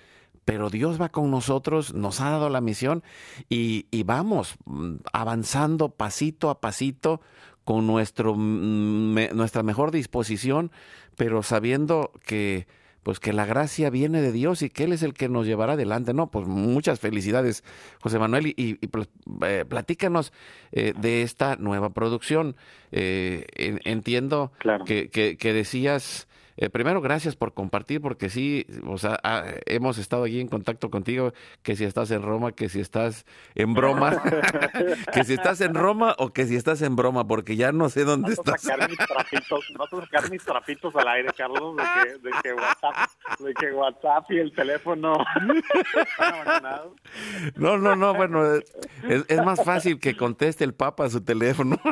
pero 0.46 0.70
Dios 0.70 1.00
va 1.00 1.10
con 1.10 1.30
nosotros, 1.30 1.94
nos 1.94 2.22
ha 2.22 2.30
dado 2.30 2.50
la 2.50 2.62
misión 2.62 3.04
y, 3.50 3.88
y 3.92 4.04
vamos 4.04 4.56
mm, 4.66 4.96
avanzando 5.12 5.90
pasito 5.90 6.50
a 6.50 6.62
pasito 6.62 7.22
con 7.66 7.86
nuestro, 7.86 8.36
me, 8.36 9.30
nuestra 9.34 9.62
mejor 9.62 9.92
disposición, 9.92 10.72
pero 11.18 11.44
sabiendo 11.44 12.12
que 12.26 12.68
pues 13.06 13.20
que 13.20 13.34
la 13.34 13.46
gracia 13.46 13.92
viene 13.92 14.20
de 14.20 14.32
Dios 14.32 14.64
y 14.64 14.72
que 14.72 14.84
Él 14.86 14.92
es 14.92 15.04
el 15.04 15.14
que 15.14 15.30
nos 15.30 15.46
llevará 15.46 15.74
adelante. 15.74 16.12
No, 16.12 16.32
pues 16.32 16.48
muchas 16.48 17.00
felicidades, 17.00 17.64
José 18.02 18.18
Manuel, 18.18 18.48
y, 18.48 18.56
y 18.58 18.80
eh, 19.46 19.64
platícanos 19.70 20.34
eh, 20.72 20.94
de 21.00 21.22
esta 21.22 21.56
nueva 21.56 21.92
producción. 21.92 22.56
Eh, 22.92 23.46
en, 23.58 23.80
entiendo 23.84 24.52
claro. 24.58 24.86
que, 24.86 25.10
que, 25.10 25.38
que, 25.38 25.54
decías 25.54 26.28
eh, 26.58 26.70
primero, 26.70 27.02
gracias 27.02 27.36
por 27.36 27.54
compartir, 27.54 28.02
porque 28.02 28.30
sí, 28.30 28.66
o 28.86 28.98
sea, 28.98 29.20
ah, 29.24 29.44
hemos 29.66 29.98
estado 29.98 30.24
allí 30.24 30.40
en 30.40 30.48
contacto 30.48 30.90
contigo, 30.90 31.34
que 31.64 31.76
si 31.76 31.84
estás 31.84 32.12
en 32.12 32.22
Roma, 32.22 32.54
que 32.54 32.70
si 32.70 32.80
estás 32.80 33.26
en 33.56 33.74
broma, 33.74 34.22
que 35.14 35.24
si 35.24 35.34
estás 35.34 35.62
en 35.62 35.74
Roma 35.74 36.16
o 36.18 36.32
que 36.32 36.46
si 36.46 36.56
estás 36.56 36.82
en 36.82 36.96
broma, 36.96 37.28
porque 37.28 37.56
ya 37.56 37.72
no 37.72 37.90
sé 37.90 38.06
dónde 38.06 38.34
estás. 38.34 38.62
Sacar 38.62 38.90
mis 38.90 38.98
trapitos, 38.98 39.66
vas 39.78 39.94
a 39.94 40.02
sacar 40.02 40.32
mis 40.32 40.44
trapitos 40.44 40.96
al 40.96 41.08
aire, 41.10 41.30
Carlos, 41.36 41.76
de 41.76 41.84
que, 41.84 42.10
de 42.20 42.32
que, 42.42 42.54
WhatsApp, 42.54 42.96
de 43.40 43.54
que 43.54 43.72
WhatsApp 43.74 44.32
y 44.32 44.38
el 44.40 44.54
teléfono 44.54 45.18
No, 47.56 47.78
no, 47.78 47.96
no, 47.96 48.14
bueno, 48.14 48.56
es, 48.56 48.64
es 49.28 49.44
más 49.44 49.64
fácil 49.64 50.00
que 50.00 50.16
conteste 50.16 50.64
el 50.64 50.74
Papa 50.74 51.06
a 51.06 51.10
su 51.10 51.22
teléfono. 51.24 51.80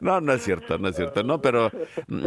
No, 0.00 0.20
no 0.20 0.32
es 0.32 0.42
cierto, 0.42 0.78
no 0.78 0.88
es 0.88 0.96
cierto, 0.96 1.22
no, 1.22 1.40
pero 1.40 1.70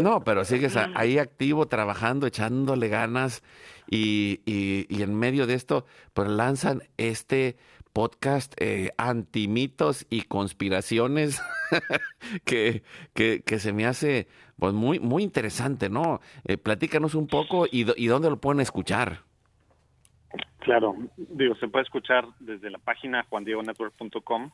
no, 0.01 0.23
pero 0.23 0.45
sigues 0.45 0.75
ahí 0.77 1.17
activo, 1.17 1.67
trabajando, 1.67 2.27
echándole 2.27 2.87
ganas 2.87 3.43
y, 3.89 4.41
y, 4.45 5.01
en 5.01 5.15
medio 5.15 5.47
de 5.47 5.53
esto, 5.53 5.85
pues 6.13 6.27
lanzan 6.29 6.83
este 6.97 7.57
podcast 7.93 8.53
eh, 8.59 8.91
antimitos 8.97 10.05
y 10.09 10.23
conspiraciones 10.23 11.41
que, 12.45 12.83
que, 13.13 13.41
que, 13.43 13.59
se 13.59 13.71
me 13.71 13.85
hace 13.85 14.27
pues 14.57 14.73
muy, 14.73 14.99
muy 14.99 15.23
interesante, 15.23 15.89
¿no? 15.89 16.19
Eh, 16.45 16.57
platícanos 16.57 17.15
un 17.15 17.27
poco 17.27 17.65
y, 17.67 17.85
y 17.95 18.07
dónde 18.07 18.29
lo 18.29 18.37
pueden 18.37 18.59
escuchar. 18.59 19.21
Claro, 20.59 20.95
digo, 21.15 21.55
se 21.55 21.67
puede 21.67 21.83
escuchar 21.83 22.25
desde 22.39 22.71
la 22.71 22.79
página 22.79 23.23
juandiegonetwork.com 23.29 24.51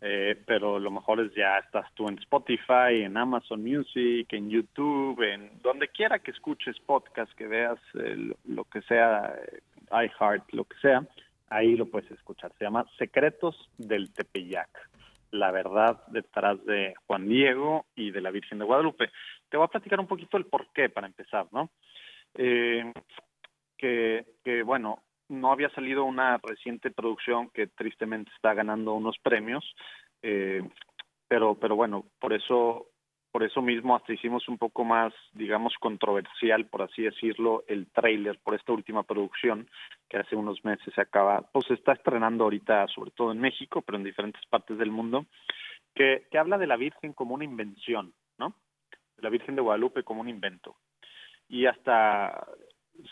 eh, 0.00 0.40
pero 0.46 0.78
lo 0.78 0.90
mejor 0.90 1.20
es 1.20 1.34
ya 1.34 1.58
estás 1.58 1.92
tú 1.94 2.08
en 2.08 2.18
Spotify, 2.18 3.02
en 3.02 3.16
Amazon 3.16 3.62
Music, 3.62 4.30
en 4.32 4.50
YouTube, 4.50 5.22
en 5.22 5.50
donde 5.62 5.88
quiera 5.88 6.18
que 6.18 6.32
escuches 6.32 6.78
podcast, 6.80 7.32
que 7.32 7.46
veas 7.46 7.78
eh, 7.94 8.32
lo 8.44 8.64
que 8.64 8.82
sea, 8.82 9.34
eh, 9.34 9.60
iHeart, 9.90 10.52
lo 10.52 10.64
que 10.64 10.76
sea, 10.78 11.06
ahí 11.48 11.76
lo 11.76 11.86
puedes 11.86 12.10
escuchar. 12.10 12.52
Se 12.58 12.64
llama 12.64 12.86
Secretos 12.98 13.70
del 13.78 14.12
Tepeyac, 14.12 14.68
la 15.30 15.50
verdad 15.50 16.02
detrás 16.08 16.62
de 16.66 16.94
Juan 17.06 17.28
Diego 17.28 17.86
y 17.94 18.10
de 18.10 18.20
la 18.20 18.30
Virgen 18.30 18.58
de 18.58 18.66
Guadalupe. 18.66 19.10
Te 19.48 19.56
voy 19.56 19.64
a 19.64 19.70
platicar 19.70 19.98
un 19.98 20.06
poquito 20.06 20.36
el 20.36 20.44
por 20.44 20.66
qué 20.74 20.90
para 20.90 21.06
empezar, 21.06 21.46
¿no? 21.52 21.70
Eh, 22.34 22.92
que, 23.78 24.26
que, 24.44 24.62
bueno, 24.62 25.02
no 25.28 25.52
había 25.52 25.70
salido 25.70 26.04
una 26.04 26.38
reciente 26.38 26.90
producción 26.90 27.50
que 27.50 27.66
tristemente 27.66 28.30
está 28.34 28.54
ganando 28.54 28.94
unos 28.94 29.16
premios, 29.18 29.64
eh, 30.22 30.62
pero, 31.28 31.56
pero 31.56 31.76
bueno, 31.76 32.04
por 32.20 32.32
eso, 32.32 32.86
por 33.32 33.42
eso 33.42 33.60
mismo 33.60 33.96
hasta 33.96 34.12
hicimos 34.12 34.48
un 34.48 34.58
poco 34.58 34.84
más, 34.84 35.12
digamos, 35.32 35.74
controversial, 35.80 36.66
por 36.66 36.82
así 36.82 37.02
decirlo, 37.02 37.64
el 37.66 37.88
tráiler 37.90 38.38
por 38.42 38.54
esta 38.54 38.72
última 38.72 39.02
producción 39.02 39.68
que 40.08 40.18
hace 40.18 40.36
unos 40.36 40.64
meses 40.64 40.94
se 40.94 41.00
acaba, 41.00 41.42
pues 41.52 41.66
se 41.66 41.74
está 41.74 41.92
estrenando 41.92 42.44
ahorita, 42.44 42.86
sobre 42.88 43.10
todo 43.10 43.32
en 43.32 43.40
México, 43.40 43.82
pero 43.82 43.98
en 43.98 44.04
diferentes 44.04 44.44
partes 44.46 44.78
del 44.78 44.90
mundo, 44.90 45.26
que, 45.94 46.26
que 46.30 46.38
habla 46.38 46.58
de 46.58 46.66
la 46.66 46.76
Virgen 46.76 47.12
como 47.12 47.34
una 47.34 47.44
invención, 47.44 48.12
¿no? 48.38 48.54
La 49.18 49.30
Virgen 49.30 49.56
de 49.56 49.62
Guadalupe 49.62 50.02
como 50.04 50.20
un 50.20 50.28
invento 50.28 50.76
y 51.48 51.66
hasta 51.66 52.46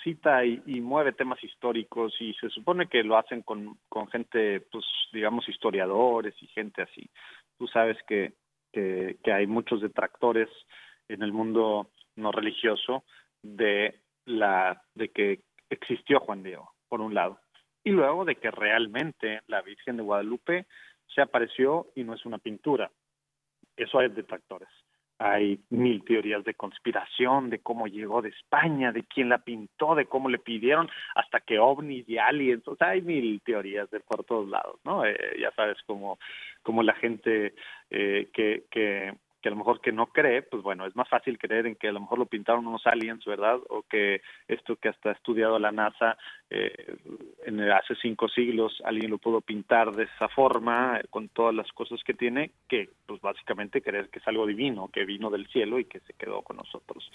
cita 0.03 0.44
y, 0.44 0.61
mueve 0.81 1.12
temas 1.12 1.42
históricos 1.42 2.14
y 2.20 2.35
se 2.35 2.49
supone 2.51 2.88
que 2.88 3.03
lo 3.03 3.16
hacen 3.16 3.42
con, 3.42 3.79
con 3.88 4.09
gente, 4.09 4.61
pues 4.61 4.85
digamos, 5.12 5.49
historiadores 5.49 6.35
y 6.40 6.47
gente 6.49 6.83
así. 6.83 7.09
Tú 7.59 7.66
sabes 7.68 7.97
que, 8.07 8.35
que, 8.73 9.16
que 9.23 9.33
hay 9.33 9.47
muchos 9.47 9.81
detractores 9.81 10.49
en 11.09 11.23
el 11.23 11.33
mundo 11.33 11.90
no 12.16 12.33
religioso 12.33 13.05
de 13.42 14.01
la 14.25 14.83
de 14.94 15.09
que 15.11 15.40
existió 15.70 16.20
Juan 16.20 16.42
Diego, 16.42 16.73
por 16.88 17.01
un 17.01 17.14
lado, 17.14 17.40
y 17.83 17.90
luego 17.90 18.25
de 18.25 18.37
que 18.37 18.51
realmente 18.51 19.40
la 19.47 19.62
Virgen 19.62 19.97
de 19.97 20.03
Guadalupe 20.03 20.66
se 21.14 21.20
apareció 21.20 21.88
y 21.94 22.05
no 22.05 22.14
es 22.14 22.25
una 22.25 22.38
pintura. 22.38 22.90
Eso 23.77 23.99
hay 23.99 24.09
detractores 24.09 24.68
hay 25.18 25.61
mil 25.70 26.05
teorías 26.05 26.44
de 26.44 26.55
conspiración, 26.55 27.50
de 27.50 27.61
cómo 27.61 27.87
llegó 27.87 28.20
de 28.22 28.31
España, 28.31 28.92
de 28.92 29.05
quién 29.05 29.29
la 29.29 29.38
pintó, 29.38 29.94
de 29.94 30.07
cómo 30.07 30.29
le 30.29 30.38
pidieron, 30.38 30.88
hasta 31.14 31.40
que 31.40 31.59
ovnis 31.59 32.09
y 32.09 32.18
aliens, 32.18 32.66
o 32.66 32.77
sea, 32.77 32.90
hay 32.90 33.03
mil 33.03 33.40
teorías 33.42 33.90
de 33.90 34.00
por 34.00 34.24
todos 34.24 34.48
lados, 34.48 34.81
¿no? 34.85 35.05
Eh, 35.05 35.16
ya 35.40 35.50
sabes, 35.53 35.79
como, 35.87 36.18
como 36.62 36.83
la 36.83 36.94
gente 36.94 37.55
eh, 37.90 38.29
que, 38.33 38.64
que, 38.70 39.14
que 39.44 39.48
a 39.48 39.50
lo 39.50 39.59
mejor 39.59 39.83
que 39.83 39.92
no 39.92 40.07
cree, 40.07 40.40
pues 40.40 40.62
bueno, 40.62 40.87
es 40.87 40.96
más 40.96 41.07
fácil 41.07 41.38
creer 41.38 41.66
en 41.66 41.76
que 41.76 41.88
a 41.88 41.92
lo 41.92 42.00
mejor 42.00 42.18
lo 42.18 42.24
pintaron 42.24 42.66
unos 42.66 42.87
aliens, 42.87 43.22
¿verdad? 43.26 43.59
O 43.68 43.83
que 43.83 44.22
esto 44.48 44.76
que 44.76 44.88
hasta 44.88 45.11
ha 45.11 45.12
estudiado 45.12 45.59
la 45.59 45.70
NASA 45.70 46.16
eh, 46.48 46.96
en 47.44 47.61
hace 47.61 47.94
cinco 48.00 48.26
siglos 48.28 48.80
alguien 48.87 49.11
lo 49.11 49.18
pudo 49.18 49.42
pintar 49.42 49.94
de 49.94 50.04
esa 50.04 50.30
forma, 50.30 50.98
con 51.11 51.28
todas 51.28 51.54
las 51.54 51.70
cosas 51.72 52.02
que 52.04 52.14
tiene, 52.14 52.52
que 52.70 52.88
pues 53.04 53.20
básicamente 53.20 53.83
creer 53.83 54.09
que 54.09 54.20
es 54.20 54.26
algo 54.26 54.46
divino, 54.46 54.88
que 54.90 55.04
vino 55.04 55.28
del 55.28 55.46
cielo 55.48 55.78
y 55.78 55.85
que 55.85 56.00
se 56.00 56.14
quedó 56.14 56.40
con 56.40 56.57
nosotros. 56.57 57.11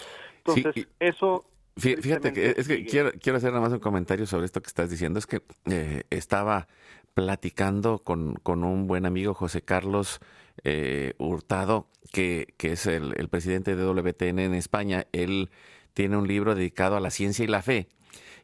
Entonces, 0.46 0.88
eso 1.00 1.46
Fíjate 1.78 2.34
que 2.34 2.54
es 2.58 2.68
que 2.68 2.86
quiero, 2.86 3.10
quiero 3.22 3.38
hacer 3.38 3.52
nada 3.52 3.62
más 3.62 3.72
un 3.72 3.80
comentario 3.80 4.26
sobre 4.28 4.46
esto 4.46 4.62
que 4.62 4.68
estás 4.68 4.92
diciendo. 4.92 5.18
Es 5.18 5.26
que 5.26 5.42
eh, 5.72 6.04
estaba 6.10 6.68
platicando 7.14 8.00
con, 8.00 8.36
con, 8.36 8.66
un 8.66 8.86
buen 8.86 9.06
amigo, 9.06 9.34
José 9.34 9.62
Carlos 9.62 10.20
eh, 10.64 11.14
Hurtado, 11.18 11.88
que, 12.12 12.54
que 12.58 12.74
es 12.74 12.86
el, 12.86 13.14
presidente 13.30 13.76
de 13.76 13.84
WTN 13.84 14.40
en 14.40 14.54
España. 14.54 15.08
Él 15.12 15.50
tiene 15.94 16.18
un 16.18 16.28
libro 16.28 16.56
dedicado 16.56 16.96
a 16.96 17.00
la 17.00 17.12
ciencia 17.12 17.44
y 17.44 17.48
la 17.48 17.62
fe. 17.62 17.88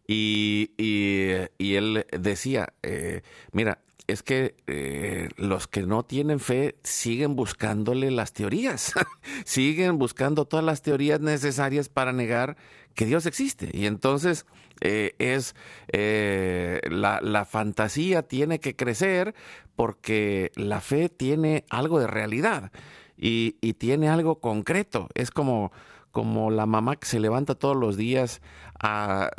Y, 0.08 0.72
y, 0.78 1.32
y 1.58 1.76
él 1.76 2.06
decía, 2.12 2.74
eh, 2.84 3.22
mira, 3.52 3.80
es 4.08 4.22
que 4.24 4.56
eh, 4.68 5.30
los 5.38 5.68
que 5.68 5.84
no 5.84 6.04
tienen 6.04 6.40
fe 6.40 6.76
siguen 6.84 7.36
buscándole 7.36 8.12
las 8.12 8.34
teorías, 8.34 8.94
siguen 9.46 9.98
buscando 9.98 10.46
todas 10.46 10.66
las 10.66 10.82
teorías 10.82 11.22
necesarias 11.22 11.90
para 11.90 12.14
negar 12.14 12.56
que 12.94 13.06
Dios 13.06 13.26
existe. 13.26 13.70
Y 13.74 13.88
entonces 13.88 14.46
eh, 14.82 15.16
es 15.20 15.56
eh, 15.92 16.82
la, 16.90 17.20
la, 17.22 17.46
fantasía 17.46 18.24
tiene 18.24 18.60
que 18.60 18.76
crecer 18.76 19.34
porque 19.76 20.52
la 20.56 20.82
fe 20.82 21.10
tiene 21.10 21.66
algo 21.70 22.00
de 22.00 22.08
realidad 22.08 22.72
y, 23.18 23.58
y 23.62 23.74
tiene 23.74 24.10
algo 24.10 24.40
concreto. 24.40 25.10
Es 25.14 25.32
como 25.32 25.72
como 26.16 26.50
la 26.50 26.66
mamá 26.66 26.96
que 26.96 27.08
se 27.08 27.20
levanta 27.20 27.56
todos 27.56 27.76
los 27.76 27.98
días 27.98 28.42
a, 28.80 29.30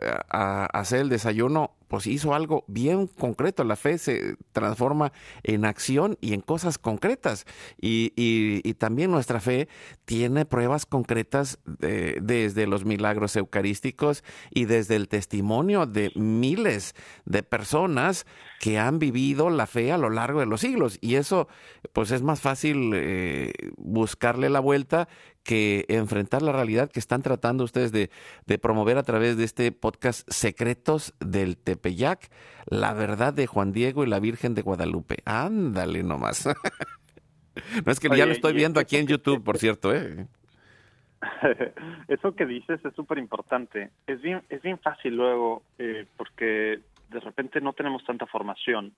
hacer 0.74 1.00
el 1.00 1.08
desayuno, 1.08 1.74
pues 1.88 2.06
hizo 2.06 2.34
algo 2.34 2.64
bien 2.66 3.06
concreto. 3.06 3.64
La 3.64 3.76
fe 3.76 3.98
se 3.98 4.36
transforma 4.52 5.12
en 5.42 5.64
acción 5.64 6.18
y 6.20 6.34
en 6.34 6.40
cosas 6.40 6.78
concretas. 6.78 7.46
Y, 7.80 8.74
también 8.78 9.10
nuestra 9.10 9.40
fe 9.40 9.68
tiene 10.04 10.44
pruebas 10.44 10.86
concretas 10.86 11.58
desde 11.64 12.66
los 12.66 12.84
milagros 12.84 13.36
eucarísticos 13.36 14.22
y 14.50 14.66
desde 14.66 14.96
el 14.96 15.08
testimonio 15.08 15.86
de 15.86 16.12
miles 16.14 16.94
de 17.24 17.42
personas 17.42 18.26
que 18.60 18.78
han 18.78 18.98
vivido 18.98 19.50
la 19.50 19.66
fe 19.66 19.92
a 19.92 19.98
lo 19.98 20.10
largo 20.10 20.40
de 20.40 20.46
los 20.46 20.60
siglos. 20.60 20.98
Y 21.00 21.16
eso, 21.16 21.48
pues 21.92 22.10
es 22.10 22.22
más 22.22 22.40
fácil 22.40 22.92
eh, 22.94 23.52
buscarle 23.76 24.50
la 24.50 24.60
vuelta 24.60 25.08
que 25.46 25.84
enfrentar 25.88 26.42
la 26.42 26.52
realidad 26.52 26.90
que 26.90 26.98
están 26.98 27.22
tratando 27.22 27.64
ustedes 27.64 27.92
de, 27.92 28.10
de, 28.46 28.58
promover 28.58 28.98
a 28.98 29.02
través 29.02 29.36
de 29.36 29.44
este 29.44 29.70
podcast 29.72 30.28
Secretos 30.30 31.14
del 31.20 31.56
Tepeyac, 31.56 32.28
la 32.66 32.92
verdad 32.92 33.32
de 33.32 33.46
Juan 33.46 33.72
Diego 33.72 34.04
y 34.04 34.08
la 34.08 34.18
Virgen 34.18 34.54
de 34.54 34.62
Guadalupe. 34.62 35.18
Ándale 35.24 36.02
nomás. 36.02 36.46
no 37.86 37.92
es 37.92 38.00
que 38.00 38.08
ya 38.16 38.26
lo 38.26 38.32
estoy 38.32 38.54
viendo 38.54 38.80
aquí 38.80 38.96
en 38.96 39.06
YouTube, 39.06 39.44
por 39.44 39.58
cierto, 39.58 39.94
¿eh? 39.94 40.26
Eso 42.08 42.34
que 42.34 42.46
dices 42.46 42.84
es 42.84 42.94
súper 42.94 43.18
importante. 43.18 43.90
Es 44.06 44.20
bien, 44.20 44.42
es 44.48 44.62
bien 44.62 44.78
fácil 44.78 45.16
luego, 45.16 45.62
eh, 45.78 46.06
porque 46.16 46.80
de 47.10 47.20
repente 47.20 47.60
no 47.60 47.72
tenemos 47.72 48.04
tanta 48.04 48.26
formación 48.26 48.92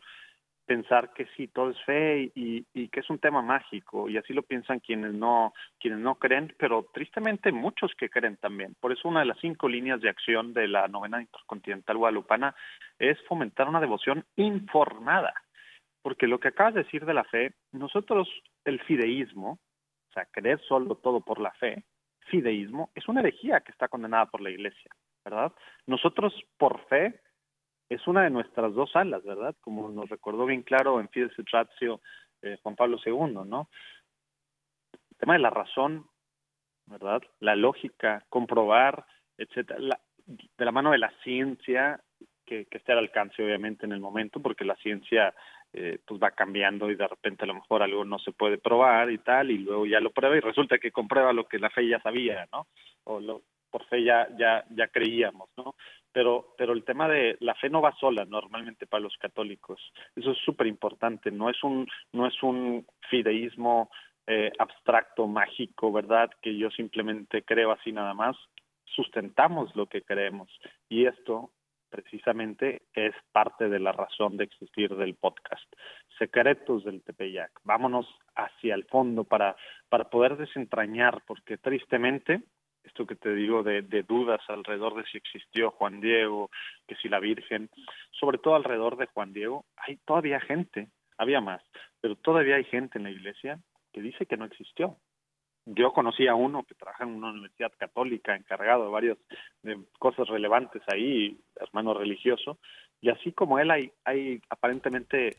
pensar 0.68 1.14
que 1.14 1.26
sí, 1.34 1.48
todo 1.48 1.70
es 1.70 1.82
fe 1.84 2.30
y, 2.34 2.64
y, 2.74 2.88
que 2.88 3.00
es 3.00 3.08
un 3.08 3.18
tema 3.18 3.40
mágico 3.40 4.08
y 4.08 4.18
así 4.18 4.34
lo 4.34 4.42
piensan 4.42 4.80
quienes 4.80 5.14
no 5.14 5.54
quienes 5.80 5.98
no 5.98 6.16
creen, 6.16 6.54
pero 6.58 6.86
tristemente 6.92 7.50
muchos 7.50 7.92
que 7.96 8.10
creen 8.10 8.36
también. 8.36 8.76
Por 8.78 8.92
eso 8.92 9.08
una 9.08 9.20
de 9.20 9.26
las 9.26 9.38
cinco 9.40 9.66
líneas 9.66 10.02
de 10.02 10.10
acción 10.10 10.52
de 10.52 10.68
la 10.68 10.86
novena 10.86 11.22
intercontinental 11.22 11.96
guadalupana 11.96 12.54
es 12.98 13.18
fomentar 13.26 13.66
una 13.66 13.80
devoción 13.80 14.26
informada, 14.36 15.32
porque 16.02 16.26
lo 16.26 16.38
que 16.38 16.48
acabas 16.48 16.74
de 16.74 16.84
decir 16.84 17.06
de 17.06 17.14
la 17.14 17.24
fe, 17.24 17.54
nosotros 17.72 18.28
el 18.66 18.78
fideísmo, 18.80 19.58
o 20.10 20.12
sea, 20.12 20.26
creer 20.26 20.60
solo 20.68 20.96
todo 20.96 21.22
por 21.22 21.40
la 21.40 21.52
fe, 21.52 21.82
fideísmo 22.26 22.90
es 22.94 23.08
una 23.08 23.20
herejía 23.20 23.60
que 23.60 23.72
está 23.72 23.88
condenada 23.88 24.26
por 24.26 24.42
la 24.42 24.50
Iglesia, 24.50 24.90
¿verdad? 25.24 25.50
Nosotros 25.86 26.34
por 26.58 26.86
fe 26.88 27.20
es 27.88 28.06
una 28.06 28.22
de 28.22 28.30
nuestras 28.30 28.74
dos 28.74 28.94
alas, 28.94 29.24
¿verdad? 29.24 29.54
Como 29.60 29.88
nos 29.88 30.08
recordó 30.08 30.46
bien 30.46 30.62
claro 30.62 31.00
en 31.00 31.08
Fides 31.08 31.38
et 31.38 31.48
Ratio 31.50 32.00
eh, 32.42 32.58
Juan 32.62 32.76
Pablo 32.76 32.98
II, 33.04 33.44
¿no? 33.46 33.68
El 34.92 35.16
tema 35.16 35.34
de 35.34 35.40
la 35.40 35.50
razón 35.50 36.06
¿verdad? 36.88 37.22
La 37.40 37.54
lógica, 37.54 38.24
comprobar, 38.28 39.04
etcétera, 39.36 40.00
de 40.26 40.64
la 40.64 40.72
mano 40.72 40.90
de 40.90 40.98
la 40.98 41.12
ciencia 41.22 42.00
que, 42.44 42.66
que 42.66 42.78
esté 42.78 42.92
al 42.92 42.98
alcance 42.98 43.42
obviamente 43.42 43.86
en 43.86 43.92
el 43.92 44.00
momento, 44.00 44.40
porque 44.40 44.64
la 44.64 44.76
ciencia 44.76 45.34
eh, 45.72 45.98
pues 46.06 46.20
va 46.20 46.30
cambiando 46.30 46.90
y 46.90 46.96
de 46.96 47.06
repente 47.06 47.44
a 47.44 47.46
lo 47.46 47.54
mejor 47.54 47.82
algo 47.82 48.04
no 48.04 48.18
se 48.18 48.32
puede 48.32 48.58
probar 48.58 49.10
y 49.10 49.18
tal, 49.18 49.50
y 49.50 49.58
luego 49.58 49.86
ya 49.86 50.00
lo 50.00 50.10
prueba 50.10 50.36
y 50.36 50.40
resulta 50.40 50.78
que 50.78 50.90
comprueba 50.90 51.32
lo 51.32 51.46
que 51.46 51.58
la 51.58 51.70
fe 51.70 51.86
ya 51.86 52.00
sabía, 52.00 52.48
¿no? 52.52 52.66
O 53.04 53.20
lo, 53.20 53.42
por 53.70 53.84
fe 53.86 54.04
ya, 54.04 54.28
ya, 54.38 54.64
ya 54.70 54.88
creíamos, 54.88 55.48
¿no? 55.56 55.74
Pero, 56.12 56.54
pero 56.56 56.72
el 56.72 56.84
tema 56.84 57.08
de 57.08 57.36
la 57.40 57.54
fe 57.54 57.68
no 57.68 57.80
va 57.80 57.94
sola 58.00 58.24
normalmente 58.24 58.86
para 58.86 59.02
los 59.02 59.16
católicos. 59.18 59.80
Eso 60.16 60.32
es 60.32 60.38
súper 60.38 60.66
importante. 60.66 61.30
No 61.30 61.50
es 61.50 61.62
un, 61.62 61.86
no 62.12 62.26
es 62.26 62.42
un 62.42 62.86
fideísmo 63.10 63.90
eh, 64.26 64.52
abstracto, 64.58 65.26
mágico, 65.26 65.92
¿verdad? 65.92 66.30
Que 66.42 66.56
yo 66.56 66.70
simplemente 66.70 67.42
creo 67.42 67.72
así 67.72 67.92
nada 67.92 68.14
más. 68.14 68.36
Sustentamos 68.84 69.74
lo 69.76 69.86
que 69.86 70.02
creemos. 70.02 70.50
Y 70.88 71.06
esto 71.06 71.50
precisamente 71.88 72.82
es 72.92 73.14
parte 73.32 73.68
de 73.68 73.78
la 73.78 73.92
razón 73.92 74.36
de 74.36 74.44
existir 74.44 74.94
del 74.96 75.14
podcast. 75.14 75.64
Secretos 76.18 76.84
del 76.84 77.02
Tepeyac. 77.02 77.50
Vámonos 77.64 78.06
hacia 78.34 78.74
el 78.74 78.84
fondo 78.84 79.24
para, 79.24 79.56
para 79.88 80.10
poder 80.10 80.36
desentrañar, 80.36 81.22
porque 81.26 81.56
tristemente, 81.56 82.42
esto 82.88 83.06
que 83.06 83.14
te 83.14 83.34
digo 83.34 83.62
de, 83.62 83.82
dudas 84.02 84.40
alrededor 84.48 84.96
de 84.96 85.04
si 85.04 85.18
existió 85.18 85.70
Juan 85.70 86.00
Diego, 86.00 86.50
que 86.86 86.96
si 86.96 87.08
la 87.08 87.20
Virgen, 87.20 87.70
sobre 88.10 88.38
todo 88.38 88.56
alrededor 88.56 88.96
de 88.96 89.06
Juan 89.06 89.32
Diego, 89.32 89.64
hay 89.76 89.96
todavía 90.04 90.40
gente, 90.40 90.88
había 91.16 91.40
más, 91.40 91.62
pero 92.00 92.16
todavía 92.16 92.56
hay 92.56 92.64
gente 92.64 92.98
en 92.98 93.04
la 93.04 93.10
iglesia 93.10 93.60
que 93.92 94.02
dice 94.02 94.26
que 94.26 94.36
no 94.36 94.44
existió. 94.44 94.96
Yo 95.66 95.92
conocí 95.92 96.26
a 96.26 96.34
uno 96.34 96.64
que 96.64 96.74
trabaja 96.74 97.04
en 97.04 97.10
una 97.10 97.30
universidad 97.30 97.72
católica, 97.76 98.34
encargado 98.34 98.84
de 98.84 98.90
varias 98.90 99.18
de 99.62 99.78
cosas 99.98 100.26
relevantes 100.28 100.82
ahí, 100.86 101.38
hermano 101.56 101.92
religioso, 101.92 102.58
y 103.00 103.10
así 103.10 103.32
como 103.32 103.58
él 103.58 103.70
hay, 103.70 103.92
hay 104.04 104.40
aparentemente 104.48 105.36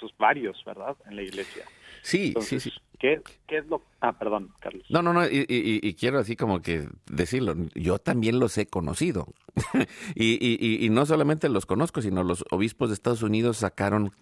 pues, 0.00 0.12
varios, 0.18 0.62
¿verdad?, 0.64 0.96
en 1.06 1.16
la 1.16 1.22
iglesia. 1.22 1.64
Sí, 2.02 2.34
sí, 2.40 2.60
sí. 2.60 2.72
¿qué, 2.98 3.20
¿Qué 3.46 3.58
es 3.58 3.66
lo...? 3.66 3.82
Ah, 4.00 4.18
perdón, 4.18 4.52
Carlos. 4.60 4.84
No, 4.88 5.02
no, 5.02 5.12
no, 5.12 5.26
y, 5.26 5.46
y, 5.48 5.94
quiero 5.94 6.18
así 6.18 6.36
como 6.36 6.60
que 6.62 6.88
decirlo, 7.06 7.54
yo 7.74 7.98
también 7.98 8.38
los 8.38 8.56
he 8.58 8.66
conocido. 8.66 9.26
y, 10.14 10.84
y, 10.84 10.88
no 10.90 11.06
solamente 11.06 11.48
los 11.48 11.66
conozco, 11.66 12.02
sino 12.02 12.22
los 12.22 12.44
obispos 12.50 12.88
de 12.88 12.94
Estados 12.94 13.22
Unidos 13.22 13.58
sacaron 13.58 14.12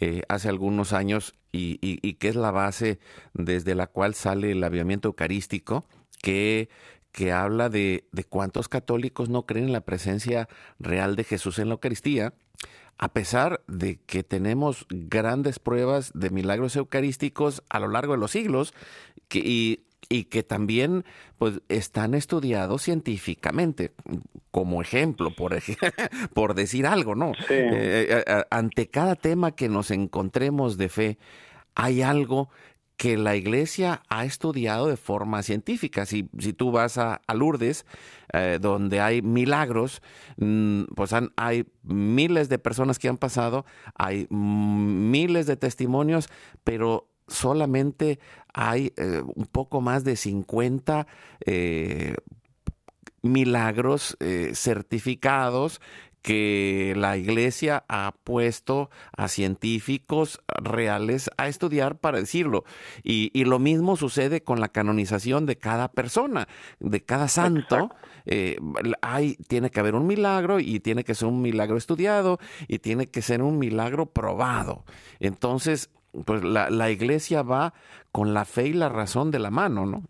eh, 0.00 0.22
hace 0.28 0.48
algunos 0.48 0.92
años 0.92 1.34
y, 1.52 1.78
y, 1.80 2.14
que 2.14 2.28
es 2.28 2.36
la 2.36 2.50
base 2.50 2.98
desde 3.32 3.74
la 3.74 3.86
cual 3.86 4.14
sale 4.14 4.52
el 4.52 4.62
aviamiento 4.62 5.08
eucarístico, 5.08 5.84
que, 6.22 6.68
que 7.12 7.32
habla 7.32 7.68
de, 7.68 8.06
de 8.12 8.24
cuántos 8.24 8.68
católicos 8.68 9.28
no 9.28 9.46
creen 9.46 9.66
en 9.66 9.72
la 9.72 9.80
presencia 9.80 10.48
real 10.78 11.16
de 11.16 11.24
Jesús 11.24 11.58
en 11.58 11.68
la 11.68 11.74
Eucaristía, 11.74 12.34
a 12.98 13.08
pesar 13.12 13.62
de 13.68 13.96
que 14.06 14.22
tenemos 14.22 14.86
grandes 14.90 15.58
pruebas 15.58 16.10
de 16.14 16.30
milagros 16.30 16.76
eucarísticos 16.76 17.62
a 17.68 17.78
lo 17.78 17.88
largo 17.88 18.12
de 18.12 18.18
los 18.18 18.32
siglos, 18.32 18.74
que, 19.28 19.38
y 19.38 19.84
y 20.08 20.24
que 20.24 20.42
también 20.42 21.04
pues 21.36 21.60
están 21.68 22.14
estudiados 22.14 22.82
científicamente 22.82 23.92
como 24.50 24.80
ejemplo 24.80 25.30
por 25.34 25.54
por 26.34 26.54
decir 26.54 26.86
algo 26.86 27.14
no 27.14 27.32
eh, 27.50 28.06
eh, 28.08 28.24
eh, 28.26 28.44
ante 28.50 28.88
cada 28.88 29.16
tema 29.16 29.52
que 29.52 29.68
nos 29.68 29.90
encontremos 29.90 30.78
de 30.78 30.88
fe 30.88 31.18
hay 31.74 32.02
algo 32.02 32.48
que 32.98 33.16
la 33.16 33.34
iglesia 33.34 34.02
ha 34.10 34.26
estudiado 34.26 34.88
de 34.88 34.98
forma 34.98 35.42
científica. 35.42 36.04
Si, 36.04 36.28
si 36.38 36.52
tú 36.52 36.70
vas 36.70 36.98
a, 36.98 37.22
Lourdes, 37.32 37.86
donde 38.60 39.00
hay 39.00 39.22
milagros, 39.22 40.02
mm, 40.36 40.82
pues 40.94 41.14
hay 41.36 41.64
miles 41.82 42.50
de 42.50 42.58
personas 42.58 42.98
que 42.98 43.08
han 43.08 43.16
pasado, 43.16 43.64
hay 43.94 44.26
miles 44.28 45.46
de 45.46 45.56
testimonios, 45.56 46.28
pero 46.62 47.08
solamente 47.28 48.18
hay 48.52 48.92
eh, 48.96 49.22
un 49.22 49.46
poco 49.46 49.80
más 49.80 50.04
de 50.04 50.16
50 50.16 51.06
eh, 51.46 52.14
milagros 53.22 54.16
eh, 54.20 54.52
certificados 54.54 55.80
que 56.22 56.94
la 56.96 57.16
iglesia 57.16 57.84
ha 57.88 58.14
puesto 58.24 58.90
a 59.16 59.28
científicos 59.28 60.40
reales 60.48 61.30
a 61.36 61.48
estudiar 61.48 61.98
para 61.98 62.18
decirlo. 62.18 62.64
Y, 63.02 63.44
lo 63.44 63.58
mismo 63.58 63.96
sucede 63.96 64.42
con 64.42 64.60
la 64.60 64.68
canonización 64.68 65.46
de 65.46 65.56
cada 65.56 65.88
persona, 65.88 66.48
de 66.80 67.02
cada 67.02 67.28
santo. 67.28 67.90
hay, 69.00 69.36
tiene 69.48 69.70
que 69.70 69.80
haber 69.80 69.94
un 69.94 70.06
milagro 70.06 70.60
y 70.60 70.80
tiene 70.80 71.04
que 71.04 71.14
ser 71.14 71.28
un 71.28 71.40
milagro 71.40 71.76
estudiado 71.76 72.38
y 72.66 72.80
tiene 72.80 73.06
que 73.06 73.22
ser 73.22 73.42
un 73.42 73.58
milagro 73.58 74.06
probado. 74.06 74.84
Entonces, 75.20 75.90
pues 76.24 76.44
la, 76.44 76.68
la 76.68 76.90
iglesia 76.90 77.42
va 77.42 77.74
con 78.12 78.34
la 78.34 78.44
fe 78.44 78.68
y 78.68 78.72
la 78.72 78.88
razón 78.88 79.30
de 79.30 79.38
la 79.38 79.50
mano, 79.50 79.86
¿no? 79.86 80.02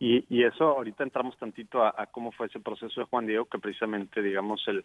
Y, 0.00 0.24
y 0.28 0.44
eso, 0.44 0.64
ahorita 0.64 1.02
entramos 1.02 1.36
tantito 1.38 1.84
a, 1.84 2.06
cómo 2.06 2.30
fue 2.30 2.46
ese 2.46 2.60
proceso 2.60 3.00
de 3.00 3.06
Juan 3.06 3.26
Diego, 3.26 3.46
que 3.46 3.58
precisamente, 3.58 4.22
digamos, 4.22 4.62
el, 4.68 4.84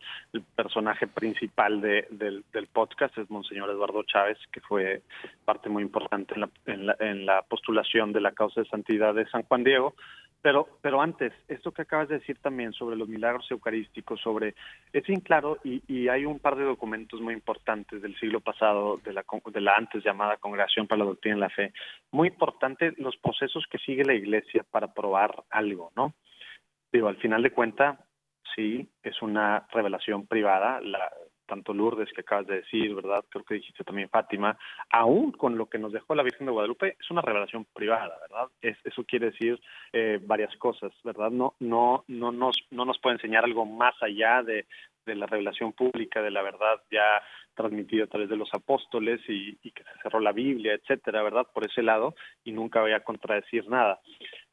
personaje 0.56 1.08
principal 1.08 1.82
de, 1.82 2.08
del, 2.10 2.44
del, 2.52 2.68
podcast 2.68 3.16
es 3.20 3.30
Monseñor 3.30 3.70
Eduardo 3.70 4.04
Chávez, 4.04 4.38
que 4.52 4.60
fue 4.62 5.04
parte 5.46 5.70
muy 5.70 5.84
importante 5.84 6.34
en 6.34 6.42
la, 6.42 6.50
en 6.66 6.86
la, 6.88 6.96
en 7.00 7.26
la 7.28 7.44
postulación 7.44 8.12
de 8.12 8.22
la 8.22 8.32
causa 8.32 8.62
de 8.62 8.70
santidad 8.70 9.14
de 9.14 9.28
San 9.28 9.44
Juan 9.44 9.64
Diego. 9.64 9.94
Pero, 10.44 10.68
pero 10.82 11.02
antes, 11.02 11.32
esto 11.48 11.72
que 11.72 11.84
acabas 11.84 12.10
de 12.10 12.20
decir 12.20 12.38
también 12.40 12.74
sobre 12.74 12.98
los 12.98 13.08
milagros 13.08 13.50
eucarísticos, 13.50 14.20
sobre 14.20 14.56
es 14.92 15.08
bien 15.08 15.22
claro 15.22 15.58
y, 15.64 15.82
y 15.88 16.10
hay 16.10 16.26
un 16.26 16.38
par 16.38 16.58
de 16.58 16.66
documentos 16.66 17.22
muy 17.22 17.34
importantes 17.34 18.02
del 18.02 18.14
siglo 18.20 18.42
pasado 18.42 19.00
de 19.06 19.14
la, 19.14 19.24
de 19.54 19.62
la 19.62 19.74
antes 19.78 20.04
llamada 20.04 20.36
Congregación 20.36 20.86
para 20.86 21.00
la 21.00 21.06
Doctrina 21.06 21.38
y 21.38 21.40
la 21.40 21.50
Fe, 21.50 21.72
muy 22.12 22.28
importante 22.28 22.94
los 22.98 23.16
procesos 23.16 23.66
que 23.72 23.78
sigue 23.78 24.04
la 24.04 24.16
Iglesia 24.16 24.66
para 24.70 24.94
algo, 25.50 25.92
¿no? 25.96 26.14
Digo, 26.92 27.08
al 27.08 27.18
final 27.18 27.42
de 27.42 27.52
cuentas, 27.52 28.00
sí, 28.56 28.88
es 29.02 29.22
una 29.22 29.68
revelación 29.72 30.28
privada, 30.28 30.80
la, 30.82 31.12
tanto 31.46 31.74
Lourdes 31.74 32.12
que 32.14 32.22
acabas 32.22 32.48
de 32.48 32.58
decir, 32.58 32.94
¿verdad? 32.96 33.24
Creo 33.30 33.44
que 33.44 33.56
dijiste 33.56 33.84
también 33.84 34.10
Fátima, 34.10 34.58
aún 34.90 35.32
con 35.32 35.58
lo 35.58 35.68
que 35.68 35.78
nos 35.78 35.92
dejó 35.92 36.16
la 36.16 36.24
Virgen 36.24 36.46
de 36.46 36.52
Guadalupe, 36.52 36.98
es 37.00 37.12
una 37.12 37.22
revelación 37.22 37.66
privada, 37.74 38.18
¿verdad? 38.22 38.48
Es, 38.62 38.78
eso 38.84 39.04
quiere 39.04 39.28
decir 39.32 39.60
eh, 39.92 40.20
varias 40.22 40.56
cosas, 40.58 40.92
¿verdad? 41.04 41.32
No, 41.32 41.56
no, 41.60 42.06
no, 42.08 42.32
nos, 42.32 42.58
no 42.72 42.86
nos 42.86 43.00
puede 43.00 43.16
enseñar 43.16 43.44
algo 43.44 43.66
más 43.66 43.96
allá 44.02 44.42
de, 44.44 44.66
de 45.06 45.16
la 45.16 45.26
revelación 45.26 45.74
pública, 45.74 46.22
de 46.22 46.32
la 46.32 46.42
verdad 46.42 46.82
ya 46.92 47.22
transmitida 47.56 48.06
a 48.06 48.08
través 48.08 48.30
de 48.30 48.38
los 48.38 48.50
apóstoles 48.54 49.22
y, 49.28 49.58
y, 49.62 49.72
que 49.72 49.84
se 49.84 50.02
cerró 50.02 50.20
la 50.20 50.32
Biblia, 50.32 50.74
etcétera, 50.74 51.22
¿verdad? 51.22 51.46
Por 51.54 51.66
ese 51.66 51.84
lado, 51.84 52.16
y 52.44 52.52
nunca 52.52 52.82
voy 52.82 52.94
a 52.94 53.04
contradecir 53.04 53.68
nada. 53.68 54.00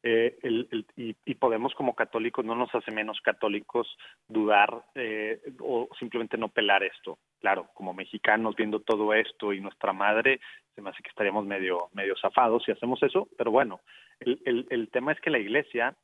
Eh, 0.03 0.39
el, 0.43 0.87
y, 0.97 1.15
y, 1.27 1.35
podemos 1.35 1.75
como 1.75 1.95
católicos, 1.95 2.43
no 2.45 2.55
nos 2.55 2.75
hace 2.75 2.91
menos 2.91 3.21
católicos 3.21 3.87
dudar 4.29 4.83
eh, 4.95 5.41
o 5.61 5.89
simplemente 5.99 6.39
no 6.39 6.49
pelar 6.49 6.83
esto. 6.83 7.19
Claro, 7.39 7.69
como 7.75 7.93
mexicanos 7.93 8.57
viendo 8.57 8.81
todo 8.81 9.13
esto 9.13 9.53
y 9.53 9.61
nuestra 9.61 9.93
madre, 9.93 10.41
se 10.75 10.81
me 10.81 10.91
hace 10.91 11.03
que 11.03 11.11
estaríamos 11.11 11.45
medio, 11.45 11.89
medio 11.93 12.15
zafados 12.17 12.65
si 12.65 12.73
hacemos 12.73 13.03
eso, 13.03 13.29
pero 13.37 13.51
bueno, 13.51 13.81
el, 14.21 14.41
el, 14.47 14.67
el 14.71 14.89
tema 14.89 15.13
es 15.13 15.21
que 15.21 15.31
la 15.31 15.39
iglesia 15.39 15.95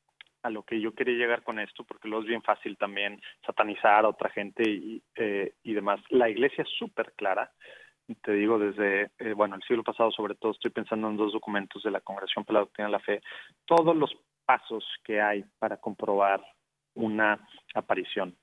a 0.43 0.51
lo 0.51 0.63
que 0.63 0.81
yo 0.81 0.95
quería 0.95 1.17
llegar 1.17 1.43
con 1.43 1.59
esto, 1.59 1.85
porque 1.85 2.09
luego 2.09 2.23
es 2.23 2.29
bien 2.29 2.43
fácil 2.43 2.77
también 2.77 3.21
satanizar 3.45 4.05
a 4.05 4.09
otra 4.09 4.31
gente 4.31 4.63
y, 4.69 5.03
eh, 5.17 5.55
y 5.65 5.75
demás. 5.75 6.01
La 6.09 6.29
iglesia 6.29 6.63
es 6.63 6.71
súper 6.79 7.13
clara 7.17 7.51
te 8.15 8.33
digo 8.33 8.59
desde, 8.59 9.11
eh, 9.19 9.33
bueno, 9.35 9.57
el 9.57 9.63
siglo 9.63 9.83
pasado 9.83 10.11
sobre 10.11 10.35
todo, 10.35 10.53
estoy 10.53 10.71
pensando 10.71 11.09
en 11.09 11.17
dos 11.17 11.33
documentos 11.33 11.83
de 11.83 11.91
la 11.91 12.01
Congregación 12.01 12.45
para 12.45 12.61
la 12.61 12.65
Doctrina 12.65 12.89
de 12.89 12.93
la 12.93 13.01
Fe, 13.01 13.21
todos 13.65 13.97
los 13.97 14.17
pasos 14.45 14.85
que 15.05 15.21
hay 15.21 15.45
para 15.59 15.79
comprobar 15.79 16.41
una 16.95 17.47
aparición. 17.75 18.37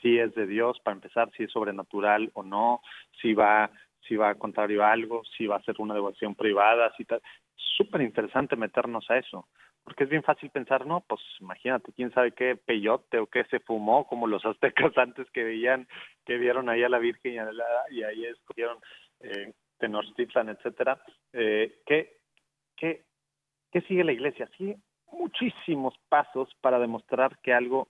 Si 0.00 0.18
es 0.18 0.34
de 0.34 0.46
Dios, 0.46 0.78
para 0.80 0.94
empezar, 0.94 1.30
si 1.36 1.44
es 1.44 1.52
sobrenatural 1.52 2.30
o 2.34 2.42
no, 2.42 2.80
si 3.20 3.34
va, 3.34 3.70
si 4.06 4.16
va 4.16 4.34
contrario 4.36 4.84
a 4.84 4.92
algo, 4.92 5.22
si 5.36 5.46
va 5.46 5.56
a 5.56 5.62
ser 5.62 5.76
una 5.78 5.94
devoción 5.94 6.34
privada, 6.34 6.92
si 6.96 7.04
tal. 7.04 7.20
Súper 7.54 8.00
interesante 8.02 8.56
meternos 8.56 9.08
a 9.10 9.18
eso 9.18 9.48
porque 9.84 10.04
es 10.04 10.10
bien 10.10 10.22
fácil 10.22 10.50
pensar, 10.50 10.86
no, 10.86 11.00
pues 11.00 11.20
imagínate, 11.40 11.92
quién 11.92 12.12
sabe 12.12 12.32
qué 12.32 12.56
peyote 12.56 13.18
o 13.18 13.26
qué 13.26 13.44
se 13.44 13.60
fumó, 13.60 14.06
como 14.06 14.26
los 14.26 14.44
aztecas 14.44 14.92
antes 14.98 15.30
que 15.30 15.44
veían, 15.44 15.88
que 16.24 16.36
vieron 16.36 16.68
ahí 16.68 16.82
a 16.82 16.88
la 16.88 16.98
Virgen 16.98 17.32
y, 17.34 17.38
a 17.38 17.52
la, 17.52 17.64
y 17.90 18.02
ahí 18.02 18.24
escogieron 18.26 18.78
eh, 19.20 19.52
Tenochtitlan, 19.78 20.50
etcétera. 20.50 21.00
Eh, 21.32 21.80
¿qué, 21.86 22.18
qué, 22.76 23.04
¿Qué 23.70 23.80
sigue 23.82 24.04
la 24.04 24.12
iglesia? 24.12 24.48
Sigue 24.56 24.78
muchísimos 25.12 25.94
pasos 26.08 26.48
para 26.60 26.78
demostrar 26.78 27.38
que 27.42 27.52
algo, 27.52 27.88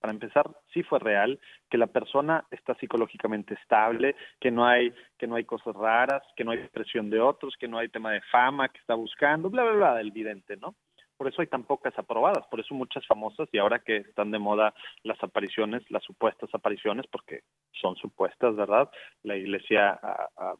para 0.00 0.12
empezar, 0.12 0.50
sí 0.72 0.82
fue 0.82 0.98
real, 0.98 1.40
que 1.70 1.78
la 1.78 1.86
persona 1.86 2.46
está 2.50 2.74
psicológicamente 2.76 3.54
estable, 3.54 4.14
que 4.40 4.50
no 4.50 4.66
hay, 4.66 4.92
que 5.18 5.26
no 5.26 5.36
hay 5.36 5.44
cosas 5.44 5.74
raras, 5.74 6.22
que 6.36 6.44
no 6.44 6.52
hay 6.52 6.68
presión 6.68 7.10
de 7.10 7.20
otros, 7.20 7.56
que 7.58 7.68
no 7.68 7.78
hay 7.78 7.88
tema 7.88 8.12
de 8.12 8.20
fama 8.32 8.68
que 8.68 8.78
está 8.78 8.94
buscando, 8.94 9.50
bla, 9.50 9.64
bla, 9.64 9.72
bla, 9.72 9.94
del 9.96 10.12
vidente, 10.12 10.56
¿no? 10.56 10.74
Por 11.16 11.28
eso 11.28 11.40
hay 11.40 11.48
tan 11.48 11.64
pocas 11.64 11.96
aprobadas, 11.98 12.46
por 12.48 12.60
eso 12.60 12.74
muchas 12.74 13.06
famosas 13.06 13.48
y 13.52 13.58
ahora 13.58 13.78
que 13.78 13.98
están 13.98 14.30
de 14.30 14.38
moda 14.38 14.74
las 15.02 15.22
apariciones, 15.22 15.82
las 15.90 16.02
supuestas 16.04 16.48
apariciones, 16.54 17.06
porque 17.06 17.40
son 17.72 17.96
supuestas, 17.96 18.54
¿verdad? 18.56 18.90
La 19.22 19.36
iglesia 19.36 19.98
a, 20.02 20.54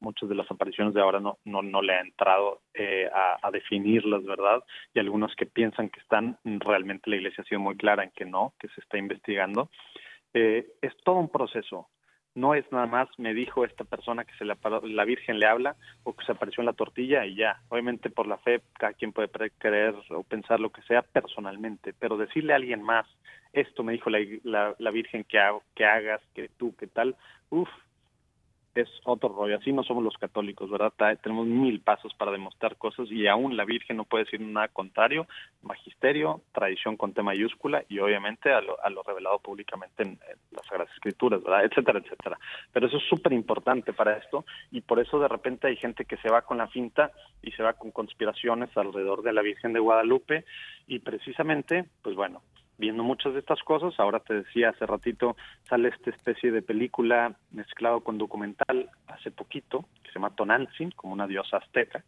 muchas 0.00 0.28
de 0.28 0.34
las 0.34 0.50
apariciones 0.50 0.94
de 0.94 1.00
ahora 1.00 1.20
no, 1.20 1.38
no, 1.44 1.62
no 1.62 1.82
le 1.82 1.94
ha 1.94 2.00
entrado 2.00 2.62
eh, 2.74 3.08
a, 3.12 3.50
definirlas, 3.50 4.24
¿verdad? 4.24 4.62
Y 4.94 5.00
algunos 5.00 5.34
que 5.34 5.46
piensan 5.46 5.90
que 5.90 6.00
están, 6.00 6.38
realmente 6.44 7.10
la 7.10 7.16
iglesia 7.16 7.42
ha 7.42 7.48
sido 7.48 7.60
muy 7.60 7.76
clara 7.76 8.04
en 8.04 8.10
que 8.10 8.24
no, 8.24 8.54
que 8.58 8.68
se 8.68 8.80
está 8.80 8.98
investigando. 8.98 9.70
Eh, 10.32 10.66
es 10.80 10.96
todo 11.04 11.16
un 11.16 11.28
proceso 11.28 11.88
no 12.34 12.54
es 12.54 12.70
nada 12.70 12.86
más 12.86 13.08
me 13.18 13.34
dijo 13.34 13.64
esta 13.64 13.84
persona 13.84 14.24
que 14.24 14.34
se 14.36 14.44
la, 14.44 14.56
la 14.82 15.04
Virgen 15.04 15.38
le 15.38 15.46
habla 15.46 15.76
o 16.04 16.14
que 16.14 16.24
se 16.24 16.32
apareció 16.32 16.62
en 16.62 16.66
la 16.66 16.72
tortilla 16.72 17.26
y 17.26 17.34
ya. 17.34 17.60
Obviamente 17.68 18.10
por 18.10 18.26
la 18.26 18.38
fe 18.38 18.62
cada 18.78 18.92
quien 18.92 19.12
puede 19.12 19.28
creer 19.58 19.94
o 20.10 20.22
pensar 20.22 20.60
lo 20.60 20.70
que 20.70 20.82
sea 20.82 21.02
personalmente, 21.02 21.92
pero 21.92 22.16
decirle 22.16 22.52
a 22.52 22.56
alguien 22.56 22.82
más, 22.82 23.06
esto 23.52 23.82
me 23.82 23.92
dijo 23.92 24.10
la, 24.10 24.74
la, 24.78 24.90
Virgen 24.90 25.24
que, 25.24 25.38
que 25.74 25.84
hagas, 25.84 26.20
que 26.34 26.48
tú, 26.48 26.74
que 26.76 26.86
tal, 26.86 27.16
uff, 27.50 27.68
es 28.74 28.88
otro 29.04 29.30
rollo. 29.30 29.56
Así 29.56 29.72
no 29.72 29.82
somos 29.82 30.04
los 30.04 30.16
católicos, 30.16 30.70
¿verdad? 30.70 30.92
Tenemos 31.22 31.46
mil 31.46 31.80
pasos 31.80 32.14
para 32.14 32.30
demostrar 32.30 32.76
cosas 32.76 33.10
y 33.10 33.26
aún 33.26 33.56
la 33.56 33.64
Virgen 33.64 33.96
no 33.96 34.04
puede 34.04 34.24
decir 34.24 34.40
nada 34.40 34.68
contrario. 34.68 35.26
Magisterio, 35.62 36.42
tradición 36.52 36.96
con 36.96 37.12
T 37.12 37.22
mayúscula 37.22 37.84
y 37.88 37.98
obviamente 37.98 38.52
a 38.52 38.60
lo, 38.60 38.82
a 38.82 38.90
lo 38.90 39.02
revelado 39.02 39.38
públicamente 39.38 40.02
en, 40.02 40.18
las 40.52 40.66
Sagradas 40.66 40.92
Escrituras, 40.94 41.42
¿verdad? 41.42 41.64
Etcétera, 41.64 41.98
etcétera. 41.98 42.38
Pero 42.72 42.86
eso 42.86 42.96
es 42.98 43.04
súper 43.08 43.32
importante 43.32 43.92
para 43.92 44.16
esto 44.16 44.44
y 44.70 44.80
por 44.80 45.00
eso 45.00 45.18
de 45.18 45.28
repente 45.28 45.66
hay 45.66 45.76
gente 45.76 46.04
que 46.04 46.16
se 46.18 46.30
va 46.30 46.42
con 46.42 46.58
la 46.58 46.68
finta 46.68 47.10
y 47.42 47.50
se 47.52 47.62
va 47.62 47.72
con 47.74 47.90
conspiraciones 47.90 48.74
alrededor 48.76 49.22
de 49.22 49.32
la 49.32 49.42
Virgen 49.42 49.72
de 49.72 49.80
Guadalupe 49.80 50.44
y 50.86 51.00
precisamente, 51.00 51.86
pues 52.02 52.14
bueno, 52.16 52.42
viendo 52.80 53.04
muchas 53.04 53.34
de 53.34 53.40
estas 53.40 53.62
cosas. 53.62 53.94
Ahora 54.00 54.18
te 54.20 54.34
decía 54.34 54.70
hace 54.70 54.86
ratito, 54.86 55.36
sale 55.68 55.90
esta 55.90 56.10
especie 56.10 56.50
de 56.50 56.62
película 56.62 57.36
mezclado 57.52 58.00
con 58.00 58.18
documental 58.18 58.90
hace 59.06 59.30
poquito, 59.30 59.84
que 60.02 60.08
se 60.08 60.14
llama 60.14 60.34
Tonantzin, 60.34 60.90
como 60.92 61.12
una 61.12 61.26
diosa 61.26 61.58
azteca. 61.58 62.02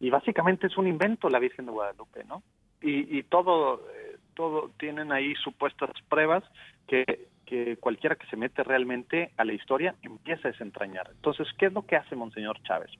Y 0.00 0.10
básicamente 0.10 0.66
es 0.66 0.76
un 0.78 0.88
invento 0.88 1.28
la 1.28 1.38
Virgen 1.38 1.66
de 1.66 1.72
Guadalupe, 1.72 2.24
¿no? 2.24 2.42
Y, 2.80 3.18
y 3.18 3.22
todo, 3.24 3.86
eh, 3.94 4.16
todo 4.34 4.70
tienen 4.78 5.12
ahí 5.12 5.34
supuestas 5.34 5.90
pruebas 6.08 6.42
que, 6.88 7.28
que 7.44 7.76
cualquiera 7.76 8.16
que 8.16 8.26
se 8.28 8.36
mete 8.36 8.64
realmente 8.64 9.32
a 9.36 9.44
la 9.44 9.52
historia 9.52 9.94
empieza 10.02 10.48
a 10.48 10.52
desentrañar. 10.52 11.10
Entonces, 11.12 11.46
¿qué 11.58 11.66
es 11.66 11.72
lo 11.74 11.84
que 11.84 11.96
hace 11.96 12.16
Monseñor 12.16 12.62
Chávez? 12.62 12.90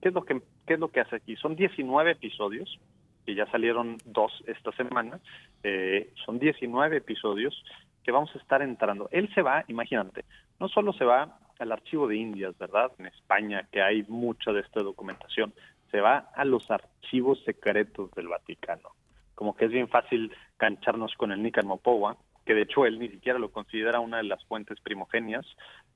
¿Qué 0.00 0.08
es 0.08 0.14
lo 0.14 0.24
que, 0.24 0.40
qué 0.66 0.74
es 0.74 0.80
lo 0.80 0.88
que 0.88 1.00
hace 1.00 1.16
aquí? 1.16 1.36
Son 1.36 1.54
19 1.54 2.12
episodios 2.12 2.78
que 3.24 3.34
ya 3.34 3.46
salieron 3.50 3.98
dos 4.04 4.32
esta 4.46 4.72
semana, 4.72 5.20
eh, 5.62 6.12
son 6.24 6.38
19 6.38 6.96
episodios 6.98 7.64
que 8.02 8.12
vamos 8.12 8.34
a 8.34 8.38
estar 8.38 8.62
entrando. 8.62 9.08
Él 9.12 9.32
se 9.34 9.42
va, 9.42 9.64
imagínate, 9.68 10.24
no 10.58 10.68
solo 10.68 10.92
se 10.92 11.04
va 11.04 11.38
al 11.58 11.72
archivo 11.72 12.08
de 12.08 12.16
Indias, 12.16 12.56
¿verdad? 12.58 12.92
En 12.98 13.06
España, 13.06 13.68
que 13.70 13.82
hay 13.82 14.04
mucha 14.08 14.52
de 14.52 14.60
esta 14.60 14.80
documentación, 14.80 15.52
se 15.90 16.00
va 16.00 16.30
a 16.34 16.44
los 16.44 16.70
archivos 16.70 17.42
secretos 17.44 18.10
del 18.12 18.28
Vaticano. 18.28 18.90
Como 19.34 19.56
que 19.56 19.66
es 19.66 19.70
bien 19.70 19.88
fácil 19.88 20.32
cancharnos 20.56 21.14
con 21.14 21.32
el 21.32 21.42
Nican 21.42 21.66
Mopowa, 21.66 22.16
que 22.44 22.54
de 22.54 22.62
hecho 22.62 22.86
él 22.86 22.98
ni 22.98 23.08
siquiera 23.08 23.38
lo 23.38 23.50
considera 23.50 24.00
una 24.00 24.18
de 24.18 24.24
las 24.24 24.44
fuentes 24.46 24.80
primogenias, 24.80 25.46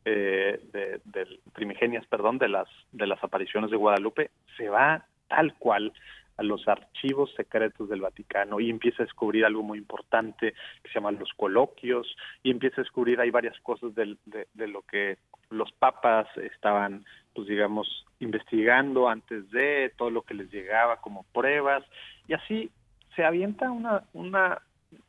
eh, 0.04 0.60
de, 0.72 1.40
primigenias, 1.54 2.06
perdón, 2.06 2.38
de 2.38 2.48
las 2.48 2.68
de 2.92 3.06
las 3.06 3.22
apariciones 3.24 3.70
de 3.70 3.76
Guadalupe, 3.76 4.30
se 4.56 4.68
va 4.68 5.06
tal 5.28 5.54
cual 5.54 5.92
a 6.36 6.42
los 6.42 6.66
archivos 6.66 7.32
secretos 7.36 7.88
del 7.88 8.00
Vaticano 8.00 8.60
y 8.60 8.70
empieza 8.70 9.02
a 9.02 9.06
descubrir 9.06 9.44
algo 9.44 9.62
muy 9.62 9.78
importante 9.78 10.52
que 10.82 10.88
se 10.88 10.94
llama 10.94 11.12
los 11.12 11.32
coloquios 11.34 12.06
y 12.42 12.50
empieza 12.50 12.80
a 12.80 12.84
descubrir 12.84 13.20
hay 13.20 13.30
varias 13.30 13.58
cosas 13.60 13.94
de, 13.94 14.16
de, 14.26 14.68
lo 14.68 14.82
que 14.82 15.18
los 15.50 15.70
papas 15.72 16.26
estaban 16.38 17.04
pues 17.34 17.46
digamos 17.46 18.04
investigando 18.20 19.08
antes 19.08 19.50
de 19.50 19.92
todo 19.96 20.10
lo 20.10 20.22
que 20.22 20.34
les 20.34 20.50
llegaba 20.52 20.96
como 21.00 21.24
pruebas. 21.32 21.84
Y 22.26 22.34
así 22.34 22.70
se 23.14 23.24
avienta 23.24 23.70
una 23.70 24.02
una 24.12 24.60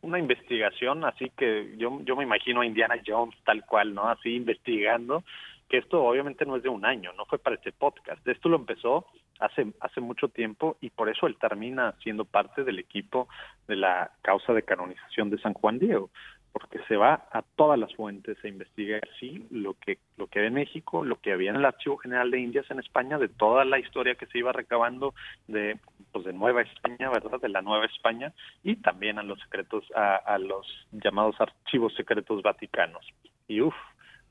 una 0.02 0.18
investigación 0.18 1.06
así 1.06 1.32
que 1.38 1.76
yo 1.78 2.02
yo 2.04 2.16
me 2.16 2.24
imagino 2.24 2.62
a 2.62 2.66
Indiana 2.66 2.96
Jones 3.06 3.36
tal 3.46 3.64
cual 3.66 3.94
no 3.94 4.10
así 4.10 4.36
investigando 4.36 5.24
que 5.70 5.78
esto 5.78 6.04
obviamente 6.04 6.46
no 6.46 6.56
es 6.56 6.64
de 6.64 6.70
un 6.70 6.86
año 6.86 7.12
no 7.14 7.26
fue 7.26 7.40
para 7.40 7.56
este 7.56 7.72
podcast 7.72 8.26
esto 8.28 8.50
lo 8.50 8.58
empezó 8.58 9.06
hace, 9.40 9.74
hace 9.80 10.02
mucho 10.02 10.30
tiempo 10.30 10.78
y 10.82 10.90
por 10.90 11.10
eso 11.10 11.28
él 11.28 11.38
termina 11.40 11.94
siendo 12.04 12.26
parte 12.26 12.64
del 12.64 12.80
equipo 12.80 13.28
de 13.68 13.76
la 13.76 14.12
causa 14.22 14.54
de 14.54 14.64
canonización 14.64 15.30
de 15.30 15.40
San 15.40 15.54
Juan 15.54 15.80
Diego, 15.80 16.10
porque 16.52 16.80
se 16.88 16.96
va 16.96 17.28
a 17.32 17.42
todas 17.42 17.78
las 17.78 17.94
fuentes 17.96 18.38
a 18.44 18.48
investigar 18.48 19.02
así 19.14 19.46
lo 19.52 19.74
que 19.74 19.98
lo 20.18 20.28
que 20.28 20.40
había 20.40 20.48
en 20.48 20.54
México, 20.54 21.04
lo 21.04 21.20
que 21.20 21.34
había 21.34 21.50
en 21.50 21.58
el 21.58 21.66
Archivo 21.66 21.98
General 21.98 22.32
de 22.32 22.40
Indias 22.40 22.70
en 22.72 22.80
España, 22.80 23.18
de 23.18 23.28
toda 23.28 23.66
la 23.66 23.80
historia 23.80 24.16
que 24.16 24.26
se 24.28 24.38
iba 24.38 24.54
recabando 24.54 25.14
de 25.48 25.78
pues 26.14 26.24
de 26.24 26.32
Nueva 26.32 26.62
España, 26.62 27.10
¿verdad? 27.10 27.42
De 27.42 27.50
la 27.50 27.62
Nueva 27.62 27.86
España 27.86 28.34
y 28.64 28.78
también 28.78 29.20
a 29.20 29.24
los 29.24 29.40
secretos 29.42 29.84
a, 29.96 30.16
a 30.16 30.38
los 30.38 30.66
llamados 30.92 31.36
archivos 31.40 31.94
secretos 31.96 32.42
vaticanos. 32.42 33.06
Y 33.48 33.60
uff, 33.60 33.76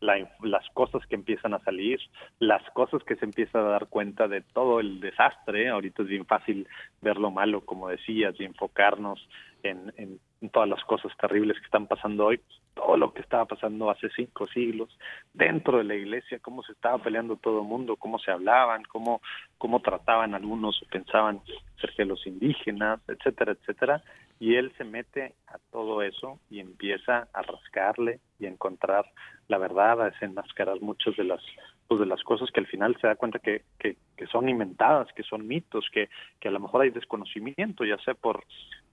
las 0.05 0.69
cosas 0.75 1.05
que 1.07 1.14
empiezan 1.14 1.55
a 1.55 1.59
salir, 1.61 1.99
las 2.38 2.62
cosas 2.71 3.03
que 3.05 3.17
se 3.17 3.25
empieza 3.25 3.59
a 3.59 3.62
dar 3.62 3.88
cuenta 3.88 4.29
de 4.29 4.40
todo 4.40 4.81
el 4.81 5.01
desastre. 5.01 5.69
Ahorita 5.69 6.03
es 6.03 6.09
bien 6.09 6.27
fácil 6.27 6.69
ver 7.01 7.17
lo 7.17 7.31
malo, 7.31 7.62
como 7.62 7.88
decías, 7.88 8.35
y 8.38 8.45
enfocarnos 8.45 9.29
en, 9.62 9.93
en, 9.97 10.21
todas 10.53 10.69
las 10.69 10.85
cosas 10.85 11.11
terribles 11.19 11.59
que 11.59 11.64
están 11.64 11.87
pasando 11.87 12.27
hoy, 12.27 12.38
todo 12.75 12.99
lo 12.99 13.14
que 13.14 13.23
estaba 13.23 13.47
pasando 13.47 13.90
hace 13.90 14.11
cinco 14.11 14.47
siglos 14.49 14.90
dentro 15.33 15.79
de 15.79 15.85
la 15.85 15.95
iglesia, 15.95 16.38
cómo 16.38 16.62
se 16.62 16.73
estaba 16.73 16.99
peleando 16.99 17.37
todo 17.37 17.62
el 17.62 17.67
mundo, 17.67 17.97
cómo 17.97 18.19
se 18.19 18.31
hablaban, 18.31 18.83
cómo, 18.85 19.23
cómo 19.57 19.81
trataban 19.81 20.35
algunos 20.35 20.83
o 20.83 20.87
pensaban 20.90 21.40
ser 21.81 21.95
que 21.97 22.05
los 22.05 22.27
indígenas, 22.27 23.01
etcétera, 23.09 23.53
etcétera 23.53 24.03
y 24.38 24.57
él 24.57 24.73
se 24.77 24.85
mete 24.85 25.35
a 25.47 25.59
todo 25.70 26.03
eso 26.03 26.40
y 26.51 26.61
empieza 26.61 27.29
a 27.33 27.42
rascarle 27.42 28.20
y 28.38 28.47
a 28.47 28.51
encontrar 28.51 29.07
la 29.49 29.59
verdad, 29.59 30.01
a 30.01 30.11
desenmascarar 30.11 30.81
muchas 30.81 31.16
de 31.16 31.25
las 31.25 31.40
pues 31.87 32.01
de 32.01 32.07
las 32.07 32.23
cosas 32.23 32.51
que 32.51 32.61
al 32.61 32.66
final 32.66 32.97
se 32.99 33.07
da 33.07 33.14
cuenta 33.14 33.38
que, 33.38 33.62
que, 33.79 33.99
que 34.16 34.27
son 34.29 34.49
inventadas, 34.49 35.12
que 35.14 35.23
son 35.23 35.47
mitos, 35.47 35.87
que, 35.92 36.09
que 36.40 36.49
a 36.49 36.51
lo 36.51 36.59
mejor 36.59 36.81
hay 36.81 36.90
desconocimiento, 36.90 37.85
ya 37.85 37.99
sea 37.99 38.14
por 38.14 38.42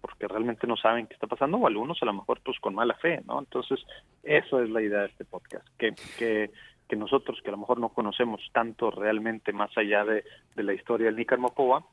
porque 0.02 0.28
realmente 0.28 0.68
no 0.68 0.76
saben 0.76 1.08
qué 1.08 1.14
está 1.14 1.28
pasando, 1.28 1.58
o 1.58 1.68
algunos 1.68 2.02
a 2.02 2.06
lo 2.06 2.14
mejor 2.14 2.42
pues 2.44 2.60
con 2.60 2.76
mala 2.76 2.96
fe, 2.96 3.22
¿no? 3.26 3.40
Entonces, 3.40 3.80
eso 4.24 4.62
es 4.62 4.70
la 4.70 4.82
idea 4.82 5.02
de 5.02 5.08
este 5.08 5.26
podcast, 5.26 5.66
que, 5.78 5.94
que, 6.18 6.50
que 6.90 6.96
nosotros 6.96 7.40
que 7.42 7.50
a 7.50 7.52
lo 7.52 7.60
mejor 7.60 7.80
no 7.80 7.90
conocemos 7.90 8.42
tanto 8.52 8.90
realmente 8.92 9.54
más 9.54 9.70
allá 9.78 10.04
de, 10.04 10.24
de 10.56 10.64
la 10.64 10.74
historia 10.74 11.06
del 11.06 11.16
Nícar 11.16 11.40
Mopoa, 11.40 11.86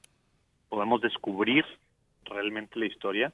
podemos 0.71 1.01
descubrir 1.01 1.65
realmente 2.29 2.79
la 2.79 2.87
historia 2.87 3.33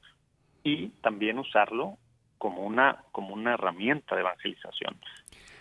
y 0.63 0.87
también 1.01 1.39
usarlo 1.39 1.97
como 2.37 2.63
una 2.63 3.03
como 3.11 3.33
una 3.33 3.53
herramienta 3.53 4.15
de 4.15 4.21
evangelización. 4.21 4.95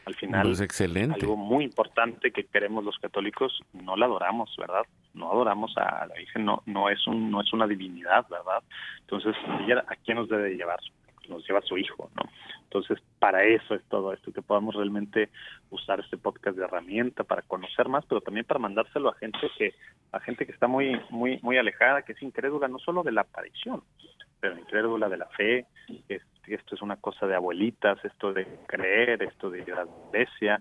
Al 0.06 0.14
final, 0.14 0.42
es 0.42 0.58
pues 0.58 0.60
excelente. 0.60 1.20
algo 1.20 1.36
muy 1.36 1.64
importante 1.64 2.30
que 2.30 2.44
queremos 2.44 2.84
los 2.84 2.98
católicos, 2.98 3.62
no 3.72 3.96
la 3.96 4.04
adoramos, 4.04 4.54
¿verdad? 4.58 4.82
No 5.14 5.32
adoramos 5.32 5.74
a 5.78 6.06
la 6.06 6.14
Virgen, 6.14 6.44
no, 6.44 6.62
no 6.66 6.90
es 6.90 7.06
un, 7.06 7.30
no 7.30 7.40
es 7.40 7.50
una 7.54 7.66
divinidad, 7.66 8.26
¿verdad? 8.28 8.62
Entonces, 9.00 9.34
¿a 9.88 9.96
quién 9.96 10.18
nos 10.18 10.28
debe 10.28 10.56
llevar? 10.56 10.78
Nos 11.28 11.46
lleva 11.46 11.60
a 11.60 11.62
su 11.62 11.78
hijo, 11.78 12.10
¿no? 12.16 12.22
Entonces, 12.74 12.98
para 13.20 13.44
eso 13.44 13.76
es 13.76 13.84
todo 13.84 14.12
esto, 14.12 14.32
que 14.32 14.42
podamos 14.42 14.74
realmente 14.74 15.28
usar 15.70 16.00
este 16.00 16.16
podcast 16.16 16.56
de 16.56 16.64
herramienta 16.64 17.22
para 17.22 17.42
conocer 17.42 17.88
más, 17.88 18.04
pero 18.04 18.20
también 18.20 18.44
para 18.44 18.58
mandárselo 18.58 19.10
a 19.10 19.14
gente 19.14 19.38
que, 19.56 19.74
a 20.10 20.18
gente 20.18 20.44
que 20.44 20.50
está 20.50 20.66
muy, 20.66 21.00
muy, 21.10 21.38
muy 21.40 21.56
alejada, 21.56 22.02
que 22.02 22.14
es 22.14 22.22
incrédula 22.22 22.66
no 22.66 22.80
solo 22.80 23.04
de 23.04 23.12
la 23.12 23.20
aparición, 23.20 23.84
pero 24.40 24.58
incrédula 24.58 25.08
de 25.08 25.16
la 25.16 25.26
fe, 25.26 25.66
que 26.08 26.20
esto 26.46 26.74
es 26.74 26.82
una 26.82 26.96
cosa 26.96 27.28
de 27.28 27.36
abuelitas, 27.36 28.04
esto 28.04 28.32
de 28.32 28.44
creer, 28.66 29.22
esto 29.22 29.50
de 29.50 29.60
ir 29.60 29.72
a 29.72 29.84
la 29.84 29.90
iglesia, 30.08 30.60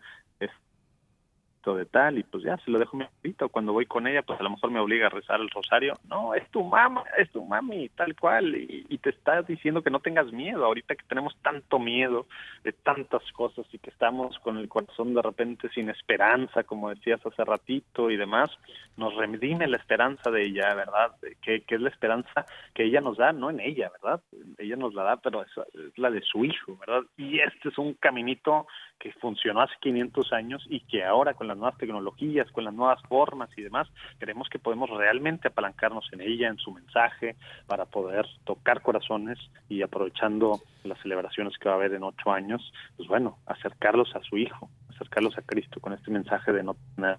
de 1.72 1.86
tal 1.86 2.20
y 2.20 2.24
pues 2.24 2.44
ya 2.44 2.58
se 2.58 2.70
lo 2.70 2.80
dejo 2.80 2.98
mi 2.98 3.06
abuelita 3.06 3.48
cuando 3.48 3.72
voy 3.72 3.86
con 3.86 4.06
ella 4.06 4.22
pues 4.22 4.38
a 4.40 4.44
lo 4.44 4.50
mejor 4.50 4.72
me 4.72 4.82
obliga 4.82 5.08
a 5.08 5.10
rezar 5.10 5.40
el 5.40 5.50
rosario 5.50 5.94
no 6.10 6.34
es 6.34 6.46
tu 6.52 6.62
mamá 6.64 7.04
es 7.18 7.32
tu 7.32 7.46
mami 7.46 7.88
tal 7.90 8.14
cual 8.18 8.56
y, 8.56 8.86
y 8.90 8.98
te 8.98 9.12
está 9.12 9.42
diciendo 9.44 9.82
que 9.82 9.90
no 9.90 10.02
tengas 10.02 10.32
miedo 10.34 10.66
ahorita 10.66 10.96
que 10.96 11.06
tenemos 11.08 11.36
tanto 11.42 11.80
miedo 11.80 12.28
de 12.66 12.74
tantas 12.74 13.24
cosas 13.32 13.66
y 13.72 13.80
que 13.80 13.90
estamos 13.90 14.38
con 14.40 14.58
el 14.58 14.68
corazón 14.68 15.14
de 15.14 15.22
repente 15.22 15.70
sin 15.70 15.90
esperanza 15.90 16.64
como 16.64 16.90
decías 16.90 17.26
hace 17.26 17.46
ratito 17.46 18.12
y 18.12 18.18
demás 18.18 18.50
nos 18.98 19.16
redime 19.16 19.68
la 19.68 19.78
esperanza 19.78 20.30
de 20.30 20.44
ella 20.44 20.74
verdad 20.76 21.16
que, 21.42 21.62
que 21.62 21.76
es 21.76 21.82
la 21.82 21.90
esperanza 21.90 22.46
que 22.74 22.84
ella 22.84 23.00
nos 23.00 23.18
da 23.18 23.32
no 23.32 23.50
en 23.50 23.62
ella 23.62 23.90
verdad 24.02 24.22
ella 24.58 24.76
nos 24.76 24.94
la 24.94 25.04
da 25.04 25.18
pero 25.18 25.42
es, 25.44 25.52
es 25.74 25.98
la 25.98 26.12
de 26.12 26.22
su 26.22 26.44
hijo 26.44 26.78
verdad 26.78 27.04
y 27.16 27.40
este 27.40 27.70
es 27.70 27.78
un 27.78 27.94
caminito 27.94 28.68
que 29.00 29.12
funcionó 29.14 29.62
hace 29.62 29.74
500 29.82 30.34
años 30.34 30.66
y 30.70 30.80
que 30.82 31.04
ahora 31.04 31.34
con 31.34 31.48
la 31.48 31.53
las 31.54 31.60
nuevas 31.60 31.78
tecnologías, 31.78 32.52
con 32.52 32.64
las 32.64 32.74
nuevas 32.74 33.02
formas 33.04 33.50
y 33.58 33.62
demás, 33.62 33.88
creemos 34.18 34.50
que 34.50 34.60
podemos 34.60 34.90
realmente 34.90 35.48
apalancarnos 35.48 36.08
en 36.12 36.22
ella, 36.22 36.50
en 36.50 36.58
su 36.58 36.72
mensaje, 36.72 37.36
para 37.68 37.86
poder 37.86 38.26
tocar 38.44 38.82
corazones 38.82 39.38
y 39.70 39.82
aprovechando 39.82 40.62
las 40.84 41.00
celebraciones 41.02 41.58
que 41.58 41.70
va 41.70 41.76
a 41.76 41.78
haber 41.78 41.94
en 41.94 42.04
ocho 42.04 42.32
años, 42.32 42.62
pues 42.98 43.08
bueno, 43.08 43.38
acercarlos 43.46 44.16
a 44.16 44.22
su 44.22 44.38
Hijo, 44.38 44.70
acercarlos 44.90 45.38
a 45.38 45.42
Cristo 45.44 45.80
con 45.80 45.94
este 45.94 46.12
mensaje 46.12 46.52
de 46.52 46.64
no 46.64 46.76
tener, 46.96 47.18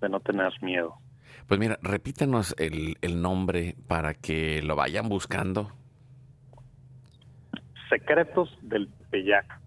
de 0.00 0.08
no 0.08 0.20
tener 0.20 0.52
miedo. 0.62 0.94
Pues 1.48 1.60
mira, 1.60 1.78
repítenos 1.82 2.54
el, 2.58 2.96
el 3.02 3.20
nombre 3.20 3.74
para 3.88 4.14
que 4.14 4.62
lo 4.62 4.76
vayan 4.76 5.08
buscando. 5.08 5.72
Secretos 7.90 8.56
del 8.62 8.88
Peyac 9.10 9.63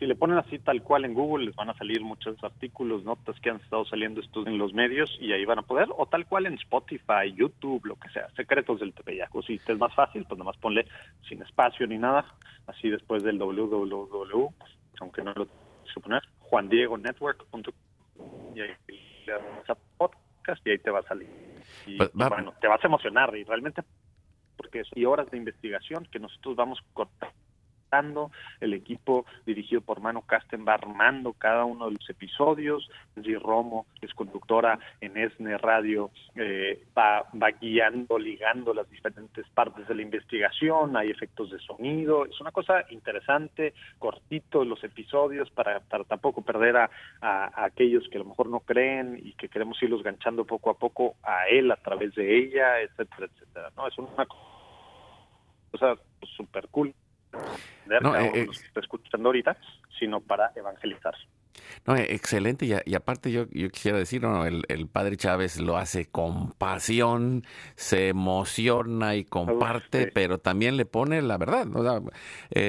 si 0.00 0.06
le 0.06 0.14
ponen 0.14 0.38
así 0.38 0.58
tal 0.58 0.82
cual 0.82 1.04
en 1.04 1.12
Google, 1.12 1.44
les 1.44 1.54
van 1.54 1.68
a 1.68 1.76
salir 1.76 2.00
muchos 2.00 2.42
artículos, 2.42 3.04
notas 3.04 3.38
que 3.38 3.50
han 3.50 3.56
estado 3.56 3.84
saliendo 3.84 4.22
estos 4.22 4.46
en 4.46 4.56
los 4.56 4.72
medios 4.72 5.14
y 5.20 5.32
ahí 5.32 5.44
van 5.44 5.58
a 5.58 5.62
poder, 5.62 5.88
o 5.94 6.06
tal 6.06 6.24
cual 6.24 6.46
en 6.46 6.54
Spotify, 6.54 7.34
YouTube, 7.36 7.84
lo 7.84 7.96
que 7.96 8.08
sea, 8.08 8.30
secretos 8.30 8.80
del 8.80 8.94
Tepeyac. 8.94 9.30
si 9.46 9.60
es 9.64 9.78
más 9.78 9.94
fácil, 9.94 10.24
pues 10.24 10.38
nomás 10.38 10.56
ponle 10.56 10.86
sin 11.28 11.42
espacio 11.42 11.86
ni 11.86 11.98
nada, 11.98 12.24
así 12.66 12.88
después 12.88 13.22
del 13.22 13.38
www, 13.38 14.48
aunque 15.00 15.22
no 15.22 15.34
lo 15.34 15.46
suponer, 15.92 16.22
juandiegonetwork.com 16.38 17.74
y 18.56 18.60
ahí 18.62 18.70
le 19.26 19.32
das 19.32 19.68
a 19.68 19.74
podcast 19.98 20.66
y 20.66 20.70
ahí 20.70 20.78
te 20.78 20.90
va 20.90 21.00
a 21.00 21.02
salir. 21.02 21.28
Y, 21.86 21.98
pues, 21.98 22.10
bueno, 22.14 22.54
te 22.58 22.68
vas 22.68 22.82
a 22.82 22.86
emocionar 22.86 23.36
y 23.36 23.44
realmente 23.44 23.82
porque 24.56 24.82
y 24.94 25.04
horas 25.04 25.30
de 25.30 25.36
investigación 25.36 26.08
que 26.10 26.18
nosotros 26.18 26.56
vamos 26.56 26.78
cortando 26.94 27.34
el 28.60 28.74
equipo 28.74 29.26
dirigido 29.44 29.80
por 29.80 30.00
Mano 30.00 30.22
Casten 30.22 30.64
va 30.66 30.74
armando 30.74 31.32
cada 31.32 31.64
uno 31.64 31.86
de 31.86 31.92
los 31.92 32.10
episodios, 32.10 32.88
G. 33.16 33.40
Romo, 33.40 33.86
que 33.98 34.06
es 34.06 34.14
conductora 34.14 34.78
en 35.00 35.16
ESNE 35.16 35.58
Radio, 35.58 36.10
eh, 36.36 36.84
va, 36.96 37.26
va 37.34 37.50
guiando, 37.50 38.18
ligando 38.18 38.72
las 38.72 38.88
diferentes 38.88 39.44
partes 39.50 39.88
de 39.88 39.94
la 39.94 40.02
investigación, 40.02 40.96
hay 40.96 41.10
efectos 41.10 41.50
de 41.50 41.58
sonido, 41.58 42.26
es 42.26 42.40
una 42.40 42.52
cosa 42.52 42.84
interesante, 42.90 43.74
cortito 43.98 44.64
los 44.64 44.82
episodios 44.84 45.50
para, 45.50 45.80
tampoco 45.80 46.42
perder 46.42 46.76
a, 46.76 46.90
aquellos 47.64 48.08
que 48.08 48.18
a 48.18 48.20
lo 48.20 48.26
mejor 48.26 48.48
no 48.48 48.60
creen 48.60 49.20
y 49.22 49.32
que 49.32 49.48
queremos 49.48 49.82
irlos 49.82 50.02
ganchando 50.02 50.44
poco 50.44 50.70
a 50.70 50.74
poco 50.78 51.16
a 51.22 51.48
él 51.48 51.70
a 51.70 51.76
través 51.76 52.14
de 52.14 52.38
ella, 52.38 52.80
etcétera, 52.80 53.26
etcétera. 53.26 53.70
No, 53.76 53.88
es 53.88 53.98
una 53.98 54.26
cosa 55.72 55.96
súper 56.36 56.68
cool 56.68 56.94
no, 58.00 58.16
eh, 58.16 58.30
eh, 58.34 58.46
está 58.50 58.80
escuchando 58.80 59.28
ahorita, 59.28 59.56
sino 59.98 60.20
para 60.20 60.52
evangelizar. 60.54 61.14
No, 61.86 61.96
eh, 61.96 62.06
excelente. 62.10 62.66
Y, 62.66 62.94
aparte 62.94 63.32
yo, 63.32 63.46
yo, 63.50 63.68
quisiera 63.70 63.98
decir, 63.98 64.22
no, 64.22 64.46
el, 64.46 64.64
el, 64.68 64.86
padre 64.86 65.16
Chávez 65.16 65.58
lo 65.58 65.76
hace 65.76 66.06
con 66.06 66.52
pasión, 66.52 67.44
se 67.74 68.08
emociona 68.08 69.16
y 69.16 69.24
comparte, 69.24 70.06
pero 70.06 70.38
también 70.38 70.76
le 70.76 70.84
pone 70.84 71.20
la 71.22 71.36
verdad. 71.36 71.66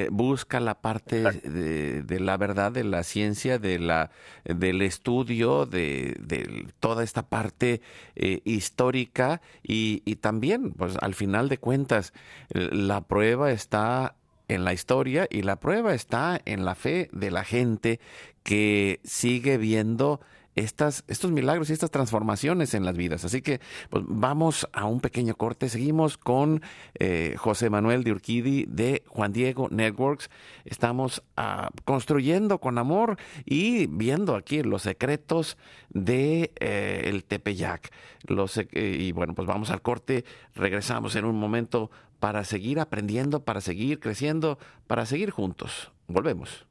busca 0.10 0.60
la 0.60 0.82
parte 0.82 1.22
de, 1.22 2.20
la 2.20 2.38
verdad, 2.38 2.72
de 2.72 2.84
la 2.84 3.04
ciencia, 3.04 3.60
de 3.60 3.80
la, 3.80 4.12
del 4.44 4.82
estudio, 4.82 5.66
de, 5.66 6.16
de 6.20 6.68
toda 6.80 7.04
esta 7.04 7.28
parte 7.28 7.82
histórica 8.16 9.42
y, 9.62 10.02
y 10.06 10.16
también, 10.16 10.74
pues 10.74 10.98
al 10.98 11.14
final 11.14 11.50
de 11.50 11.60
cuentas, 11.60 12.14
la 12.50 13.02
prueba 13.02 13.52
está 13.52 14.16
en 14.52 14.66
la 14.66 14.74
historia 14.74 15.28
y 15.30 15.44
la 15.44 15.56
prueba 15.60 15.94
está 15.94 16.42
en 16.46 16.66
la 16.66 16.76
fe 16.76 17.10
de 17.14 17.32
la 17.32 17.44
gente 17.44 18.00
que 18.44 19.00
sigue 19.04 19.58
viendo 19.58 20.20
estas, 20.56 21.04
estos 21.08 21.32
milagros 21.32 21.70
y 21.70 21.74
estas 21.74 21.92
transformaciones 21.92 22.74
en 22.74 22.86
las 22.86 22.98
vidas. 22.98 23.26
Así 23.26 23.42
que 23.42 23.62
pues, 23.90 24.04
vamos 24.08 24.68
a 24.74 24.86
un 24.86 25.00
pequeño 25.00 25.36
corte. 25.36 25.70
Seguimos 25.70 26.18
con 26.18 26.62
eh, 26.96 27.36
José 27.38 27.70
Manuel 27.70 28.04
de 28.04 28.12
Urquidi 28.12 28.66
de 28.68 29.04
Juan 29.08 29.34
Diego 29.34 29.68
Networks. 29.70 30.30
Estamos 30.66 31.24
ah, 31.38 31.70
construyendo 31.86 32.60
con 32.60 32.78
amor 32.78 33.18
y 33.46 33.88
viendo 33.88 34.36
aquí 34.36 34.64
los 34.64 34.84
secretos 34.84 35.58
de 35.90 36.52
eh, 36.60 37.04
el 37.06 37.24
Tepeyac. 37.24 37.92
Eh, 38.28 38.98
y 39.00 39.12
bueno, 39.12 39.34
pues 39.34 39.48
vamos 39.48 39.70
al 39.70 39.82
corte. 39.82 40.26
Regresamos 40.56 41.16
en 41.16 41.26
un 41.26 41.38
momento 41.38 41.92
para 42.20 42.44
seguir 42.44 42.80
aprendiendo, 42.80 43.44
para 43.44 43.62
seguir 43.62 44.00
creciendo, 44.00 44.60
para 44.88 45.06
seguir 45.06 45.32
juntos. 45.32 45.92
Volvemos. 46.08 46.71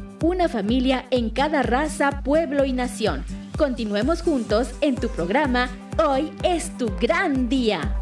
una 0.21 0.47
familia 0.47 1.05
en 1.11 1.29
cada 1.29 1.63
raza, 1.63 2.21
pueblo 2.23 2.65
y 2.65 2.73
nación. 2.73 3.25
Continuemos 3.57 4.21
juntos 4.21 4.71
en 4.81 4.95
tu 4.95 5.09
programa 5.09 5.69
Hoy 6.03 6.31
es 6.43 6.75
tu 6.77 6.87
gran 6.99 7.49
día. 7.49 7.99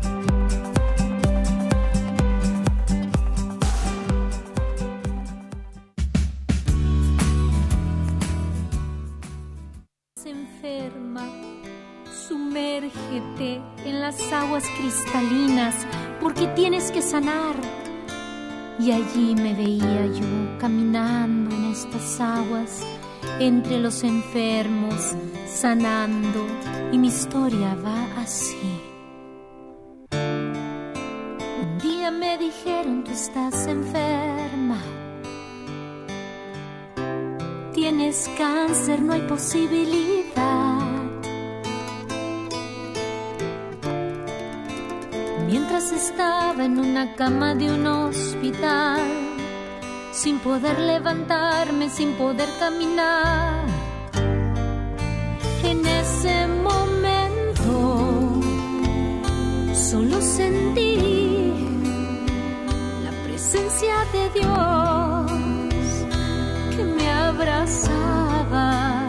Se 10.16 10.30
enferma, 10.30 11.26
sumérgete 12.28 13.60
en 13.86 14.02
las 14.02 14.22
aguas 14.32 14.64
cristalinas 14.78 15.76
porque 16.22 16.48
tienes 16.48 16.92
que 16.92 17.02
sanar 17.02 17.56
y 18.80 18.92
allí 18.92 19.36
me 19.36 19.54
veía 19.54 20.06
yo 20.08 20.58
caminando 20.60 21.56
en 21.56 21.66
estas 21.66 22.20
aguas 22.22 22.84
entre 23.40 23.80
los 23.80 24.04
enfermos, 24.04 25.16
sanando, 25.48 26.46
y 26.92 26.98
mi 26.98 27.10
historia 27.10 27.76
va 27.76 28.22
así. 28.22 28.82
Un 31.62 31.78
día 31.82 32.10
me 32.10 32.38
dijeron, 32.38 33.04
tú 33.04 33.12
estás 33.12 33.68
enferma 33.68 34.82
tienes 37.80 38.30
cáncer, 38.38 39.02
no 39.02 39.14
hay 39.14 39.22
posibilidad. 39.22 40.69
Estaba 45.80 46.66
en 46.66 46.78
una 46.78 47.16
cama 47.16 47.56
de 47.56 47.72
un 47.72 47.88
hospital, 47.88 49.00
sin 50.12 50.40
poder 50.40 50.78
levantarme, 50.78 51.90
sin 51.90 52.14
poder 52.14 52.50
caminar, 52.60 53.66
en 55.64 55.86
ese 55.86 56.48
momento 56.48 58.42
solo 59.74 60.22
sentí 60.22 61.54
la 63.04 63.12
presencia 63.24 63.96
de 64.12 64.30
Dios 64.38 64.80
abrazaba, 67.30 69.08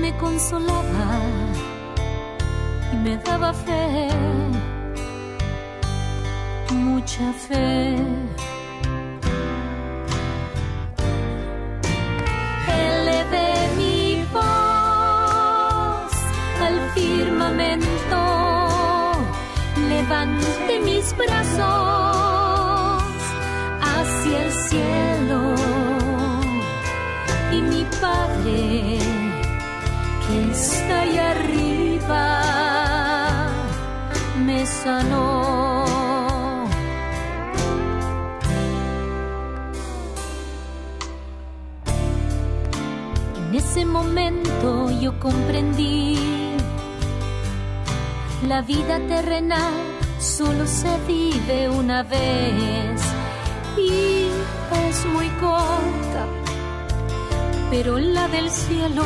me 0.00 0.16
consolaba 0.18 1.20
y 2.92 2.96
me 2.96 3.16
daba 3.18 3.52
fe, 3.52 4.08
mucha 6.88 7.32
fe. 7.32 7.96
de 13.34 13.50
mi 13.78 14.24
voz 14.32 16.12
al 16.66 16.76
firmamento, 16.94 18.22
levante 19.92 20.72
mis 20.88 21.06
brazos 21.16 23.02
hacia 23.82 24.36
el 24.44 24.52
cielo 24.68 25.68
Padre 28.00 28.98
que 30.26 30.50
está 30.52 31.00
ahí 31.00 31.18
arriba 31.18 32.24
me 34.44 34.64
sanó. 34.66 35.67
Ese 43.78 43.86
momento 43.86 44.90
yo 45.00 45.20
comprendí 45.20 46.18
la 48.48 48.60
vida 48.62 48.98
terrenal 49.06 49.72
solo 50.18 50.66
se 50.66 50.88
vive 51.06 51.68
una 51.68 52.02
vez 52.02 53.00
y 53.76 54.30
es 54.88 55.06
muy 55.06 55.28
corta 55.40 56.26
pero 57.70 57.98
la 57.98 58.26
del 58.26 58.50
cielo 58.50 59.04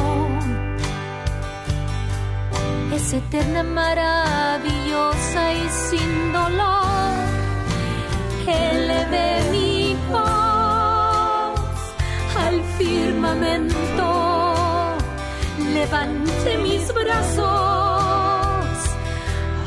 es 2.94 3.12
eterna, 3.12 3.62
maravillosa 3.62 5.52
y 5.54 5.68
sin 5.68 6.32
dolor. 6.32 6.92
Eleve 8.46 9.50
mi 9.50 9.96
voz 10.10 11.60
al 12.44 12.62
firmamento, 12.78 14.11
levante 15.72 16.58
mis 16.58 16.92
brazos 16.94 17.46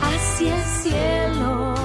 hacia 0.01 0.55
el 0.55 0.63
cielo. 0.63 1.75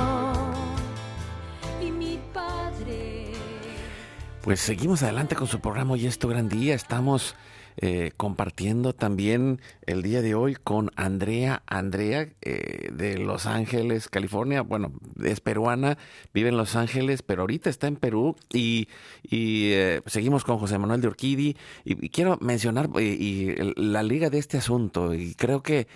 Pues 4.43 4.61
seguimos 4.61 5.03
adelante 5.03 5.37
con 5.37 5.47
su 5.47 5.61
programa 5.61 5.93
Hoy 5.93 6.07
es 6.07 6.19
tu 6.19 6.27
gran 6.29 6.49
día. 6.49 6.75
Estamos 6.75 7.37
eh, 7.77 8.13
compartiendo 8.17 8.93
también 8.93 9.61
el 9.87 10.03
día 10.03 10.23
de 10.23 10.35
hoy 10.35 10.55
con 10.55 10.91
Andrea. 10.97 11.63
Andrea 11.67 12.29
eh, 12.43 12.91
de 12.93 13.19
Los 13.19 13.47
Ángeles, 13.47 14.09
California. 14.09 14.63
Bueno, 14.63 14.93
es 15.23 15.41
peruana, 15.41 15.97
vive 16.35 16.51
en 16.51 16.57
Los 16.57 16.77
Ángeles, 16.77 17.23
pero 17.23 17.43
ahorita 17.43 17.71
está 17.71 17.87
en 17.87 17.97
Perú. 17.97 18.37
Y, 18.53 18.89
eh, 19.31 20.03
seguimos 20.07 20.45
con 20.45 20.59
José 20.59 20.79
Manuel 20.79 21.01
de 21.01 21.09
Urquidi. 21.09 21.57
Y, 21.85 22.09
quiero 22.11 22.39
mencionar 22.41 22.91
y, 23.01 23.55
la 23.77 24.03
liga 24.03 24.31
de 24.31 24.39
este 24.39 24.59
asunto. 24.59 25.15
Y 25.15 25.35
creo 25.35 25.63
que 25.63 25.87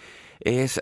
es 0.40 0.80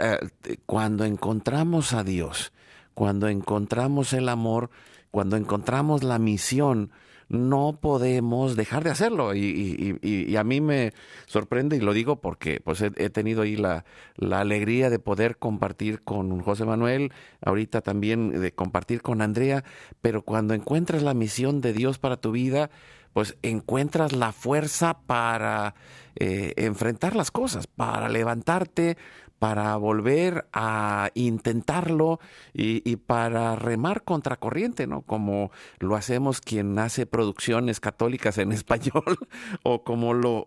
cuando 0.67 1.05
encontramos 1.05 1.93
a 1.93 2.05
Dios, 2.05 2.53
cuando 2.95 3.29
encontramos 3.29 4.13
el 4.13 4.29
amor, 4.29 4.71
cuando 5.11 5.37
encontramos 5.37 6.03
la 6.03 6.19
misión 6.19 6.91
no 7.33 7.79
podemos 7.81 8.57
dejar 8.57 8.85
de 8.85 8.91
hacerlo. 8.91 9.35
Y, 9.35 10.37
a 10.37 10.45
mí 10.45 10.61
me 10.61 10.93
sorprende, 11.27 11.77
y 11.77 11.81
lo 11.81 11.95
digo 11.95 12.21
porque 12.21 12.61
pues 12.61 12.83
he, 12.83 12.91
tenido 13.11 13.43
ahí 13.43 13.57
la, 13.57 13.85
la, 14.17 14.41
alegría 14.41 14.91
de 14.91 14.99
poder 14.99 15.39
compartir 15.39 16.03
con 16.03 16.41
José 16.41 16.65
Manuel, 16.65 17.11
ahorita 17.45 17.81
también 17.81 18.41
de 18.41 18.53
compartir 18.53 19.03
con 19.03 19.23
Andrea, 19.23 19.65
pero 20.01 20.23
cuando 20.23 20.55
encuentras 20.55 21.03
la 21.03 21.15
misión 21.15 21.61
de 21.63 21.73
Dios 21.73 21.99
para 21.99 22.19
tu 22.19 22.33
vida, 22.33 22.71
pues 23.13 23.37
encuentras 23.43 24.13
la 24.13 24.33
fuerza 24.33 25.01
para 25.07 25.75
eh, 26.17 26.55
enfrentar 26.57 27.15
las 27.15 27.31
cosas, 27.31 27.67
para 27.67 28.09
levantarte, 28.09 28.97
para 29.43 29.77
volver 29.77 30.45
a 30.53 31.11
intentarlo 31.15 32.21
y, 32.55 32.95
para 32.95 33.57
remar 33.57 34.05
contracorriente, 34.05 34.87
¿no? 34.87 35.03
Como 35.03 35.51
lo 35.81 35.97
hacemos 35.97 36.41
quien 36.41 36.79
hace 36.79 37.07
producciones 37.07 37.81
católicas 37.81 38.39
en 38.39 38.53
español 38.53 39.19
o 39.65 39.83
como 39.83 40.15
lo, 40.15 40.45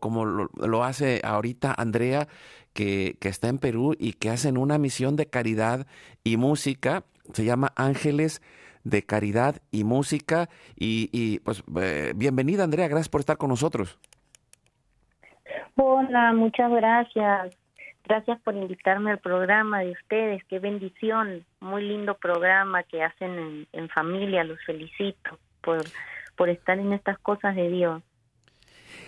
como 0.00 0.24
lo, 0.24 0.82
hace 0.82 1.20
ahorita 1.22 1.74
Andrea, 1.76 2.26
que, 2.72 3.18
está 3.20 3.48
en 3.48 3.58
Perú 3.58 3.94
y 3.98 4.14
que 4.14 4.30
hacen 4.30 4.56
una 4.56 4.78
misión 4.78 5.16
de 5.16 5.26
caridad 5.26 5.86
y 6.24 6.38
música, 6.38 7.04
se 7.34 7.44
llama 7.44 7.74
Ángeles 7.76 8.40
de 8.82 9.02
Caridad 9.02 9.56
y 9.70 9.84
Música. 9.84 10.48
Y, 10.74 11.40
pues 11.40 11.62
eh, 11.82 12.14
bienvenida 12.16 12.64
Andrea, 12.64 12.88
gracias 12.88 13.10
por 13.10 13.20
estar 13.20 13.36
con 13.36 13.50
nosotros. 13.50 13.98
Hola, 15.76 16.32
muchas 16.32 16.70
gracias. 16.70 17.57
Gracias 18.08 18.40
por 18.40 18.56
invitarme 18.56 19.10
al 19.10 19.18
programa 19.18 19.80
de 19.80 19.90
ustedes. 19.90 20.42
Qué 20.48 20.60
bendición. 20.60 21.44
Muy 21.60 21.82
lindo 21.82 22.16
programa 22.16 22.82
que 22.84 23.02
hacen 23.02 23.68
en, 23.70 23.88
familia. 23.90 24.44
Los 24.44 24.58
felicito 24.64 25.38
por, 25.60 25.84
por 26.34 26.48
estar 26.48 26.78
en 26.78 26.94
estas 26.94 27.18
cosas 27.18 27.54
de 27.54 27.68
Dios. 27.68 28.02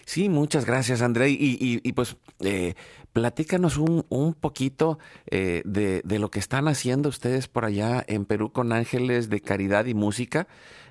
Sí, 0.04 0.28
muchas 0.28 0.66
gracias, 0.66 1.00
André. 1.00 1.30
Y, 1.30 1.92
pues 1.92 2.18
eh, 2.40 2.74
platícanos 3.14 3.78
un, 3.78 4.04
un 4.10 4.34
poquito 4.34 4.98
eh, 5.30 5.62
de, 5.64 6.02
de, 6.04 6.18
lo 6.18 6.30
que 6.30 6.38
están 6.38 6.68
haciendo 6.68 7.08
ustedes 7.08 7.48
por 7.48 7.64
allá 7.64 8.04
en 8.06 8.26
Perú 8.26 8.52
con 8.52 8.70
Ángeles 8.70 9.30
de 9.30 9.40
Caridad 9.40 9.86
y 9.86 9.94
Música, 9.94 10.46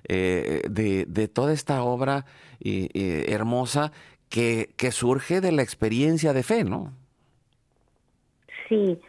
eh, 0.08 0.64
de, 0.68 1.06
de, 1.06 1.28
toda 1.28 1.54
esta 1.54 1.84
obra 1.84 2.26
hermosa 2.60 3.92
que, 4.30 4.74
que 4.78 4.92
surge 4.92 5.42
de 5.42 5.52
la 5.52 5.62
experiencia 5.62 6.34
de 6.34 6.42
fe, 6.42 6.64
¿no? 6.64 6.92
Sí, 8.70 9.00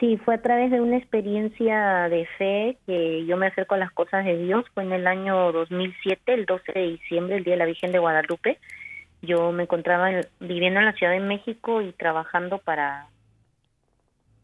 sí, 0.00 0.16
fue 0.24 0.34
a 0.34 0.42
través 0.42 0.70
de 0.70 0.80
una 0.80 0.96
experiencia 0.96 2.08
de 2.08 2.26
fe 2.38 2.78
que 2.86 3.24
yo 3.26 3.36
me 3.36 3.46
acerco 3.46 3.74
a 3.74 3.78
las 3.78 3.92
cosas 3.92 4.24
de 4.24 4.36
Dios. 4.38 4.64
Fue 4.74 4.82
en 4.82 4.92
el 4.92 5.06
año 5.06 5.52
2007, 5.52 6.34
el 6.34 6.46
12 6.46 6.72
de 6.72 6.86
diciembre, 6.88 7.36
el 7.36 7.44
Día 7.44 7.52
de 7.52 7.58
la 7.58 7.66
Virgen 7.66 7.92
de 7.92 7.98
Guadalupe. 7.98 8.58
Yo 9.22 9.52
me 9.52 9.64
encontraba 9.64 10.10
viviendo 10.40 10.80
en 10.80 10.86
la 10.86 10.94
Ciudad 10.94 11.12
de 11.12 11.20
México 11.20 11.80
y 11.82 11.92
trabajando 11.92 12.58
para... 12.58 13.08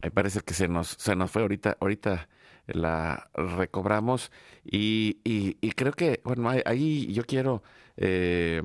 Ahí 0.03 0.11
parece 0.11 0.41
que 0.41 0.55
se 0.55 0.69
nos, 0.69 0.89
se 0.89 1.17
nos 1.17 1.31
fue 1.31 1.43
ahorita, 1.43 1.77
ahorita 1.81 2.29
la 2.67 3.29
recobramos 3.35 4.31
y, 4.65 5.19
y, 5.25 5.59
y 5.61 5.73
creo 5.73 5.93
que, 5.93 6.21
bueno, 6.25 6.51
ahí 6.65 7.13
yo 7.13 7.25
quiero 7.25 7.63
eh, 7.97 8.63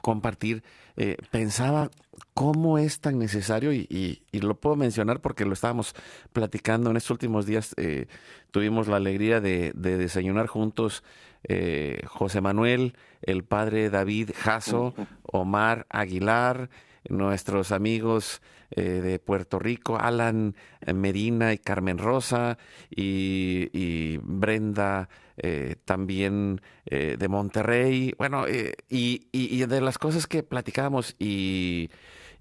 compartir, 0.00 0.62
eh, 0.96 1.16
pensaba 1.30 1.90
cómo 2.34 2.78
es 2.78 3.00
tan 3.00 3.18
necesario 3.18 3.72
y, 3.72 4.22
lo 4.32 4.54
puedo 4.56 4.76
mencionar 4.76 5.20
porque 5.20 5.44
lo 5.44 5.52
estábamos 5.52 5.94
platicando 6.32 6.90
en 6.90 6.96
estos 6.96 7.12
últimos 7.12 7.46
días. 7.46 7.74
Eh, 7.76 8.06
tuvimos 8.50 8.88
la 8.88 8.96
alegría 8.96 9.40
de, 9.40 9.72
desayunar 9.74 10.46
juntos 10.46 11.02
eh, 11.44 12.02
José 12.06 12.40
Manuel, 12.40 12.94
el 13.22 13.44
padre 13.44 13.90
David 13.90 14.30
Jasso, 14.36 14.94
Omar 15.22 15.86
Aguilar, 15.88 16.70
nuestros 17.08 17.72
amigos 17.72 18.40
eh, 18.70 18.82
de 18.82 19.18
Puerto 19.18 19.58
Rico, 19.58 19.98
Alan 19.98 20.56
Medina 20.94 21.52
y 21.52 21.58
Carmen 21.58 21.98
Rosa 21.98 22.58
y, 22.90 24.18
Brenda 24.22 25.08
eh, 25.36 25.76
también 25.84 26.60
de 26.84 27.28
Monterrey. 27.28 28.14
Bueno, 28.18 28.46
y, 28.88 29.66
de 29.66 29.80
las 29.80 29.98
cosas 29.98 30.26
que 30.26 30.42
platicamos 30.42 31.16
y, 31.18 31.90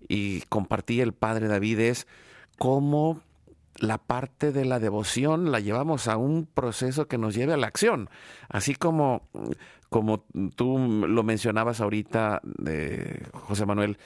y 0.08 0.42
compartí 0.50 1.02
el 1.02 1.14
padre 1.14 1.48
David 1.48 1.80
es 1.80 2.08
cómo 2.58 3.22
la 3.78 3.98
parte 3.98 4.52
de 4.52 4.66
la 4.66 4.80
devoción 4.80 5.52
la 5.52 5.60
llevamos 5.60 6.08
a 6.08 6.18
un 6.18 6.46
proceso 6.46 7.08
que 7.08 7.18
nos 7.18 7.34
lleve 7.34 7.54
a 7.54 7.58
la 7.58 7.68
acción, 7.68 8.10
así 8.50 8.76
como 8.76 9.28
como 9.94 10.26
tú 10.56 10.80
lo 10.80 11.22
mencionabas 11.22 11.80
ahorita, 11.80 12.42
José 13.32 13.68
Manuel, 13.68 14.00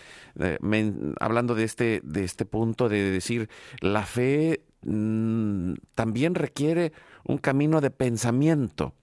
hablando 1.21 1.55
de 1.55 1.63
este, 1.63 2.01
de 2.03 2.25
este 2.25 2.43
punto 2.43 2.89
de 2.89 3.09
decir, 3.09 3.49
la 3.79 4.03
fe 4.03 4.65
mm, 4.81 5.75
también 5.95 6.35
requiere 6.35 6.91
un 7.23 7.37
camino 7.37 7.79
de 7.79 7.89
pensamiento. 7.89 8.95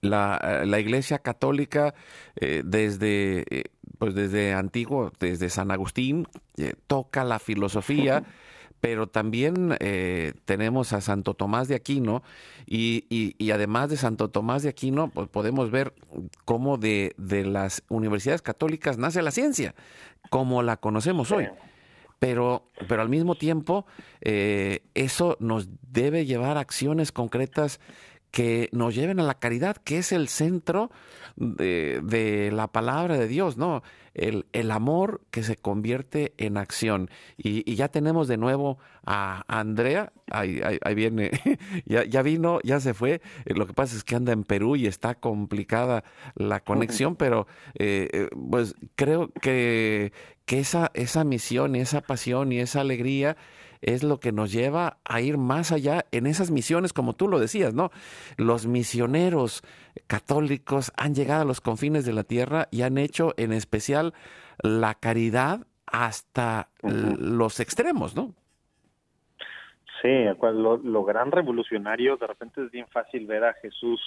La, 0.00 0.62
la 0.64 0.80
Iglesia 0.80 1.18
Católica, 1.18 1.92
eh, 2.36 2.62
desde, 2.64 3.44
eh, 3.50 3.64
pues 3.98 4.14
desde 4.14 4.54
antiguo, 4.54 5.12
desde 5.20 5.50
San 5.50 5.70
Agustín, 5.70 6.26
eh, 6.56 6.72
toca 6.86 7.22
la 7.22 7.38
filosofía 7.38 8.24
pero 8.82 9.06
también 9.06 9.76
eh, 9.78 10.34
tenemos 10.44 10.92
a 10.92 11.00
Santo 11.00 11.34
Tomás 11.34 11.68
de 11.68 11.76
Aquino 11.76 12.24
y, 12.66 13.04
y, 13.38 13.50
además 13.52 13.90
de 13.90 13.96
Santo 13.96 14.28
Tomás 14.28 14.64
de 14.64 14.70
Aquino, 14.70 15.08
pues 15.08 15.28
podemos 15.28 15.70
ver 15.70 15.94
cómo 16.44 16.78
de, 16.78 17.14
de, 17.16 17.44
las 17.44 17.84
universidades 17.88 18.42
católicas 18.42 18.98
nace 18.98 19.22
la 19.22 19.30
ciencia, 19.30 19.76
como 20.30 20.64
la 20.64 20.78
conocemos 20.78 21.30
hoy. 21.30 21.46
Pero, 22.18 22.66
pero 22.88 23.02
al 23.02 23.08
mismo 23.08 23.36
tiempo, 23.36 23.86
eh, 24.20 24.80
eso 24.94 25.36
nos 25.38 25.68
debe 25.92 26.26
llevar 26.26 26.56
a 26.56 26.60
acciones 26.60 27.12
concretas 27.12 27.78
que 28.32 28.68
nos 28.72 28.94
lleven 28.96 29.20
a 29.20 29.22
la 29.22 29.38
caridad, 29.38 29.76
que 29.76 29.98
es 29.98 30.10
el 30.10 30.26
centro 30.26 30.90
de, 31.36 32.00
de 32.02 32.50
la 32.50 32.66
palabra 32.66 33.16
de 33.16 33.28
Dios, 33.28 33.56
¿no? 33.56 33.82
el, 34.14 34.46
el, 34.52 34.70
amor 34.70 35.22
que 35.30 35.42
se 35.42 35.56
convierte 35.56 36.34
en 36.36 36.56
acción. 36.56 37.10
Y, 37.36 37.74
ya 37.74 37.88
tenemos 37.88 38.28
de 38.28 38.36
nuevo 38.36 38.78
a 39.04 39.44
Andrea, 39.48 40.12
ahí, 40.30 40.60
ahí, 40.82 40.94
viene, 40.94 41.30
ya, 41.86 42.04
ya, 42.04 42.22
vino, 42.22 42.60
ya 42.62 42.80
se 42.80 42.94
fue. 42.94 43.20
Eh, 43.44 43.54
lo 43.54 43.66
que 43.66 43.72
pasa 43.72 43.96
es 43.96 44.04
que 44.04 44.14
anda 44.14 44.32
en 44.32 44.44
Perú 44.44 44.76
y 44.76 44.86
está 44.86 45.14
complicada 45.14 46.04
la 46.34 46.60
conexión, 46.60 47.16
pero 47.16 47.46
eh, 47.74 48.08
eh, 48.12 48.28
pues 48.50 48.74
creo 48.94 49.30
que, 49.40 50.12
que 50.44 50.58
esa, 50.58 50.90
esa 50.94 51.24
misión 51.24 51.74
y 51.76 51.80
esa 51.80 52.02
pasión 52.02 52.52
y 52.52 52.60
esa 52.60 52.80
alegría 52.80 53.36
es 53.82 54.02
lo 54.02 54.20
que 54.20 54.32
nos 54.32 54.52
lleva 54.52 54.98
a 55.04 55.20
ir 55.20 55.36
más 55.36 55.72
allá 55.72 56.06
en 56.12 56.26
esas 56.26 56.50
misiones, 56.50 56.92
como 56.92 57.12
tú 57.14 57.28
lo 57.28 57.38
decías, 57.38 57.74
¿no? 57.74 57.90
Los 58.36 58.66
misioneros 58.66 59.62
católicos 60.06 60.92
han 60.96 61.14
llegado 61.14 61.42
a 61.42 61.44
los 61.44 61.60
confines 61.60 62.06
de 62.06 62.12
la 62.12 62.24
tierra 62.24 62.68
y 62.70 62.82
han 62.82 62.96
hecho 62.96 63.34
en 63.36 63.52
especial 63.52 64.14
la 64.62 64.94
caridad 64.94 65.66
hasta 65.86 66.68
los 66.82 67.60
extremos, 67.60 68.16
¿no? 68.16 68.34
Sí, 70.00 70.08
lo, 70.40 70.78
lo, 70.78 71.04
gran 71.04 71.30
revolucionario, 71.30 72.16
de 72.16 72.26
repente 72.26 72.64
es 72.64 72.70
bien 72.72 72.88
fácil 72.88 73.26
ver 73.26 73.44
a 73.44 73.54
Jesús 73.54 74.00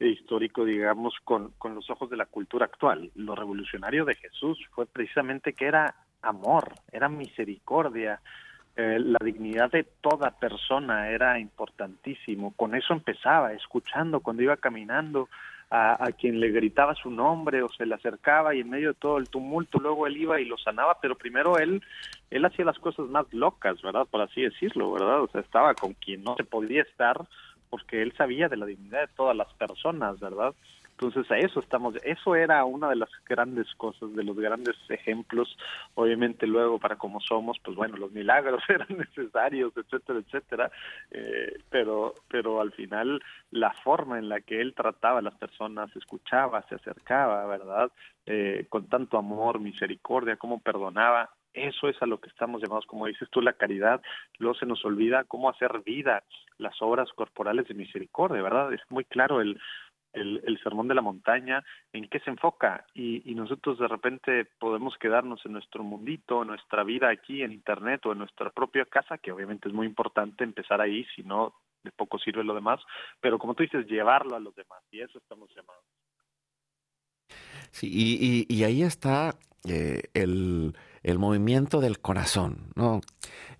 histórico, 0.00 0.64
digamos, 0.64 1.14
con, 1.24 1.52
con 1.58 1.74
los 1.74 1.90
ojos 1.90 2.08
de 2.08 2.16
la 2.16 2.26
cultura 2.26 2.66
actual. 2.66 3.10
Lo 3.14 3.34
revolucionario 3.34 4.04
de 4.04 4.14
Jesús 4.14 4.58
fue 4.70 4.86
precisamente 4.86 5.52
que 5.52 5.66
era 5.66 5.94
amor, 6.22 6.74
era 6.90 7.08
misericordia, 7.08 8.20
eh, 8.76 8.98
la 8.98 9.18
dignidad 9.24 9.70
de 9.70 9.84
toda 9.84 10.30
persona 10.32 11.08
era 11.10 11.38
importantísimo. 11.38 12.52
Con 12.54 12.74
eso 12.74 12.92
empezaba, 12.92 13.52
escuchando 13.52 14.20
cuando 14.20 14.42
iba 14.42 14.56
caminando 14.56 15.28
a, 15.70 16.04
a, 16.04 16.12
quien 16.12 16.38
le 16.38 16.50
gritaba 16.50 16.94
su 16.94 17.10
nombre 17.10 17.62
o 17.62 17.68
se 17.70 17.86
le 17.86 17.94
acercaba 17.94 18.54
y 18.54 18.60
en 18.60 18.70
medio 18.70 18.88
de 18.88 18.98
todo 19.00 19.18
el 19.18 19.28
tumulto 19.28 19.78
luego 19.78 20.06
él 20.06 20.16
iba 20.16 20.40
y 20.40 20.44
lo 20.44 20.56
sanaba, 20.58 20.98
pero 21.00 21.16
primero 21.16 21.58
él 21.58 21.82
él 22.30 22.44
hacía 22.44 22.64
las 22.64 22.78
cosas 22.78 23.06
más 23.08 23.26
locas, 23.32 23.80
¿verdad? 23.82 24.06
Por 24.10 24.20
así 24.20 24.42
decirlo, 24.42 24.92
¿verdad? 24.92 25.22
O 25.22 25.28
sea, 25.28 25.40
estaba 25.40 25.74
con 25.74 25.94
quien 25.94 26.22
no 26.22 26.36
se 26.36 26.44
podía 26.44 26.82
estar 26.82 27.26
porque 27.70 28.02
él 28.02 28.12
sabía 28.16 28.48
de 28.48 28.56
la 28.56 28.66
dignidad 28.66 29.00
de 29.02 29.14
todas 29.16 29.36
las 29.36 29.52
personas, 29.54 30.20
¿verdad? 30.20 30.54
Entonces 30.98 31.30
a 31.30 31.36
eso 31.36 31.60
estamos, 31.60 31.94
eso 32.04 32.34
era 32.34 32.64
una 32.64 32.88
de 32.88 32.96
las 32.96 33.10
grandes 33.28 33.66
cosas, 33.74 34.14
de 34.14 34.24
los 34.24 34.34
grandes 34.34 34.76
ejemplos, 34.88 35.54
obviamente 35.94 36.46
luego 36.46 36.78
para 36.78 36.96
como 36.96 37.20
somos, 37.20 37.58
pues 37.62 37.76
bueno, 37.76 37.98
los 37.98 38.12
milagros 38.12 38.62
eran 38.68 38.88
necesarios, 38.96 39.74
etcétera, 39.76 40.20
etcétera, 40.20 40.70
eh, 41.10 41.58
pero, 41.68 42.14
pero 42.28 42.62
al 42.62 42.72
final 42.72 43.22
la 43.50 43.72
forma 43.84 44.18
en 44.18 44.30
la 44.30 44.40
que 44.40 44.62
él 44.62 44.74
trataba 44.74 45.18
a 45.18 45.22
las 45.22 45.34
personas, 45.34 45.94
escuchaba, 45.94 46.62
se 46.62 46.76
acercaba, 46.76 47.44
¿verdad? 47.44 47.92
Eh, 48.24 48.64
con 48.70 48.88
tanto 48.88 49.18
amor, 49.18 49.60
misericordia, 49.60 50.36
cómo 50.36 50.60
perdonaba, 50.60 51.30
eso 51.56 51.88
es 51.88 52.00
a 52.02 52.06
lo 52.06 52.20
que 52.20 52.28
estamos 52.28 52.62
llamados, 52.62 52.86
como 52.86 53.06
dices 53.06 53.28
tú, 53.30 53.40
la 53.40 53.54
caridad. 53.54 54.02
Luego 54.38 54.58
se 54.58 54.66
nos 54.66 54.84
olvida 54.84 55.24
cómo 55.24 55.48
hacer 55.48 55.82
vida 55.84 56.22
las 56.58 56.80
obras 56.82 57.10
corporales 57.14 57.66
de 57.66 57.74
misericordia, 57.74 58.42
¿verdad? 58.42 58.72
Es 58.74 58.82
muy 58.90 59.04
claro 59.04 59.40
el, 59.40 59.58
el, 60.16 60.58
sermón 60.62 60.88
de 60.88 60.94
la 60.94 61.02
montaña, 61.02 61.64
en 61.92 62.08
qué 62.08 62.20
se 62.20 62.30
enfoca 62.30 62.86
y, 62.94 63.34
nosotros 63.36 63.78
de 63.78 63.86
repente 63.86 64.46
podemos 64.58 64.96
quedarnos 64.98 65.44
en 65.44 65.52
nuestro 65.52 65.84
mundito, 65.84 66.42
en 66.42 66.48
nuestra 66.48 66.84
vida 66.84 67.10
aquí 67.10 67.42
en 67.42 67.52
Internet 67.52 68.04
o 68.06 68.12
en 68.12 68.18
nuestra 68.18 68.50
propia 68.50 68.86
casa, 68.86 69.18
que 69.18 69.30
obviamente 69.30 69.68
es 69.68 69.74
muy 69.74 69.86
importante 69.86 70.42
empezar 70.42 70.80
ahí, 70.80 71.04
si 71.14 71.22
no, 71.22 71.54
de 71.84 71.92
poco 71.92 72.18
sirve 72.18 72.42
lo 72.42 72.54
demás, 72.54 72.80
pero 73.20 73.38
como 73.38 73.54
tú 73.54 73.62
dices, 73.62 73.86
llevarlo 73.86 74.34
a 74.36 74.40
los 74.40 74.54
demás 74.56 74.82
y 74.90 75.00
eso 75.00 75.18
estamos 75.18 75.50
llamados. 75.54 75.84
Sí, 77.70 78.46
y, 78.48 78.64
ahí 78.64 78.82
está 78.82 79.34
eh, 79.68 80.04
el, 80.14 80.74
el 81.06 81.20
movimiento 81.20 81.80
del 81.80 82.00
corazón, 82.00 82.72
¿no? 82.74 83.00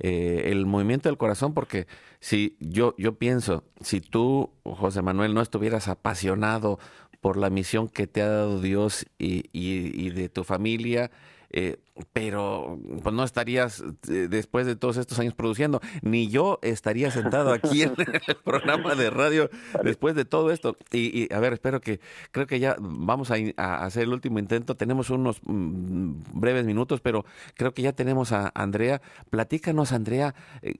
Eh, 0.01 0.47
el 0.47 0.67
movimiento 0.67 1.09
del 1.09 1.17
corazón, 1.17 1.55
porque 1.55 1.87
si 2.19 2.57
yo, 2.59 2.97
yo 2.99 3.19
pienso, 3.19 3.63
si 3.81 4.01
tú, 4.01 4.51
José 4.65 5.01
Manuel, 5.01 5.33
no 5.33 5.41
estuvieras 5.41 5.87
apasionado 5.87 6.81
por 7.21 7.37
la 7.37 7.49
misión 7.49 7.89
que 7.89 8.09
te 8.09 8.21
ha 8.21 8.29
dado 8.29 8.61
Dios 8.61 9.07
y, 9.17 9.49
y 9.53 10.11
de 10.11 10.29
tu 10.29 10.43
familia, 10.43 11.13
eh, 11.51 11.79
pero 12.13 12.79
pues 13.03 13.15
no 13.15 13.25
estarías 13.25 13.83
eh, 14.09 14.29
después 14.29 14.67
de 14.67 14.77
todos 14.77 14.97
estos 14.97 15.19
años 15.19 15.35
produciendo, 15.35 15.81
ni 16.03 16.29
yo 16.29 16.59
estaría 16.63 17.11
sentado 17.11 17.53
aquí 17.53 17.83
en 17.83 17.95
el 18.27 18.37
programa 18.37 18.95
de 18.95 19.11
radio 19.11 19.51
después 19.83 20.15
de 20.15 20.25
todo 20.25 20.51
esto. 20.51 20.77
Y, 20.93 21.33
a 21.33 21.41
ver, 21.41 21.55
espero 21.55 21.81
que, 21.81 22.01
creo 22.33 22.47
que 22.47 22.61
ya 22.61 22.77
vamos 22.79 23.31
a, 23.31 23.85
hacer 23.85 24.05
el 24.05 24.13
último 24.13 24.39
intento. 24.39 24.77
Tenemos 24.77 25.11
unos 25.11 25.41
mm, 25.45 26.23
breves 26.35 26.67
minutos, 26.67 27.01
pero 27.01 27.25
creo 27.55 27.73
que 27.73 27.83
ya 27.83 27.93
tenemos 27.93 28.33
a 28.33 28.53
Andrea. 28.55 29.01
Platícanos, 29.31 29.93
Andrea, 29.93 30.35
eh, 30.63 30.75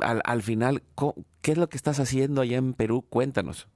al, 0.00 0.22
al 0.24 0.42
final, 0.42 0.82
¿qué 1.40 1.52
es 1.52 1.58
lo 1.58 1.68
que 1.68 1.76
estás 1.76 2.00
haciendo 2.00 2.42
allá 2.42 2.58
en 2.58 2.74
Perú? 2.74 3.04
Cuéntanos. 3.08 3.68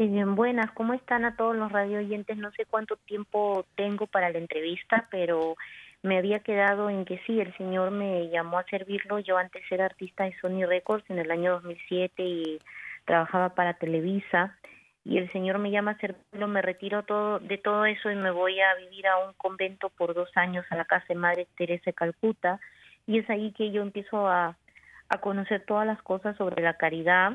Eh, 0.00 0.24
buenas, 0.24 0.70
¿cómo 0.74 0.94
están 0.94 1.24
a 1.24 1.34
todos 1.34 1.56
los 1.56 1.72
radio 1.72 1.98
oyentes? 1.98 2.36
No 2.36 2.52
sé 2.52 2.64
cuánto 2.66 2.96
tiempo 2.98 3.66
tengo 3.74 4.06
para 4.06 4.30
la 4.30 4.38
entrevista, 4.38 5.08
pero 5.10 5.56
me 6.04 6.18
había 6.18 6.38
quedado 6.38 6.88
en 6.88 7.04
que 7.04 7.20
sí, 7.26 7.40
el 7.40 7.52
señor 7.56 7.90
me 7.90 8.28
llamó 8.28 8.60
a 8.60 8.64
servirlo. 8.66 9.18
Yo 9.18 9.36
antes 9.36 9.64
era 9.68 9.86
artista 9.86 10.22
de 10.22 10.38
Sony 10.40 10.64
Records 10.68 11.10
en 11.10 11.18
el 11.18 11.32
año 11.32 11.54
2007 11.54 12.22
y 12.22 12.60
trabajaba 13.06 13.56
para 13.56 13.74
Televisa. 13.74 14.56
Y 15.04 15.18
el 15.18 15.32
señor 15.32 15.58
me 15.58 15.72
llama 15.72 15.92
a 15.92 15.98
servirlo, 15.98 16.46
me 16.46 16.62
retiro 16.62 17.02
todo, 17.02 17.40
de 17.40 17.58
todo 17.58 17.84
eso 17.84 18.08
y 18.08 18.14
me 18.14 18.30
voy 18.30 18.60
a 18.60 18.76
vivir 18.76 19.08
a 19.08 19.18
un 19.26 19.32
convento 19.32 19.88
por 19.88 20.14
dos 20.14 20.30
años 20.36 20.64
a 20.70 20.76
la 20.76 20.84
casa 20.84 21.06
de 21.08 21.16
Madre 21.16 21.48
Teresa 21.56 21.86
de 21.86 21.94
Calcuta. 21.94 22.60
Y 23.04 23.18
es 23.18 23.28
ahí 23.28 23.50
que 23.50 23.72
yo 23.72 23.82
empiezo 23.82 24.28
a, 24.28 24.56
a 25.08 25.18
conocer 25.18 25.64
todas 25.66 25.88
las 25.88 26.00
cosas 26.02 26.36
sobre 26.36 26.62
la 26.62 26.74
caridad 26.74 27.32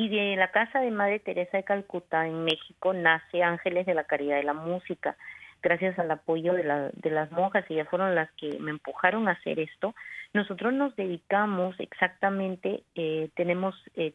y 0.00 0.08
de 0.08 0.34
la 0.36 0.50
casa 0.50 0.80
de 0.80 0.90
Madre 0.90 1.18
Teresa 1.18 1.58
de 1.58 1.62
Calcuta 1.62 2.26
en 2.26 2.42
México 2.44 2.94
nace 2.94 3.42
Ángeles 3.42 3.84
de 3.84 3.92
la 3.92 4.04
Caridad 4.04 4.36
de 4.36 4.44
la 4.44 4.54
Música. 4.54 5.14
Gracias 5.62 5.98
al 5.98 6.10
apoyo 6.10 6.54
de, 6.54 6.64
la, 6.64 6.88
de 6.94 7.10
las 7.10 7.30
monjas, 7.32 7.66
ellas 7.68 7.86
fueron 7.86 8.14
las 8.14 8.30
que 8.32 8.58
me 8.60 8.70
empujaron 8.70 9.28
a 9.28 9.32
hacer 9.32 9.60
esto. 9.60 9.94
Nosotros 10.32 10.72
nos 10.72 10.96
dedicamos 10.96 11.78
exactamente, 11.78 12.82
eh, 12.94 13.28
tenemos 13.36 13.74
eh, 13.94 14.14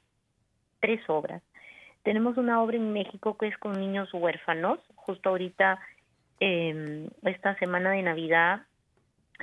tres 0.79 1.07
obras. 1.07 1.43
Tenemos 2.01 2.36
una 2.38 2.63
obra 2.63 2.77
en 2.77 2.91
México 2.91 3.38
que 3.38 3.45
es 3.45 3.57
con 3.59 3.79
niños 3.79 4.11
huérfanos. 4.11 4.79
Justo 4.95 5.29
ahorita, 5.29 5.77
eh, 6.39 7.07
esta 7.25 7.55
semana 7.59 7.91
de 7.91 8.01
Navidad, 8.01 8.63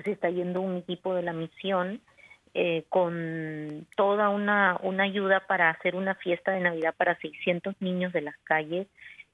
se 0.03 0.11
está 0.11 0.29
yendo 0.29 0.61
un 0.61 0.79
equipo 0.79 1.15
de 1.15 1.23
la 1.23 1.35
misión 1.35 2.01
eh, 2.55 2.85
con 2.89 3.87
toda 3.97 4.29
una, 4.29 4.79
una 4.83 5.05
ayuda 5.05 5.47
para 5.47 5.71
hacer 5.71 5.97
una 5.97 6.15
fiesta 6.17 6.53
de 6.53 6.61
Navidad 6.61 6.95
para 6.97 7.19
600 7.19 7.75
niños 7.81 8.13
de 8.13 8.23
las 8.23 8.37
calles 8.45 8.87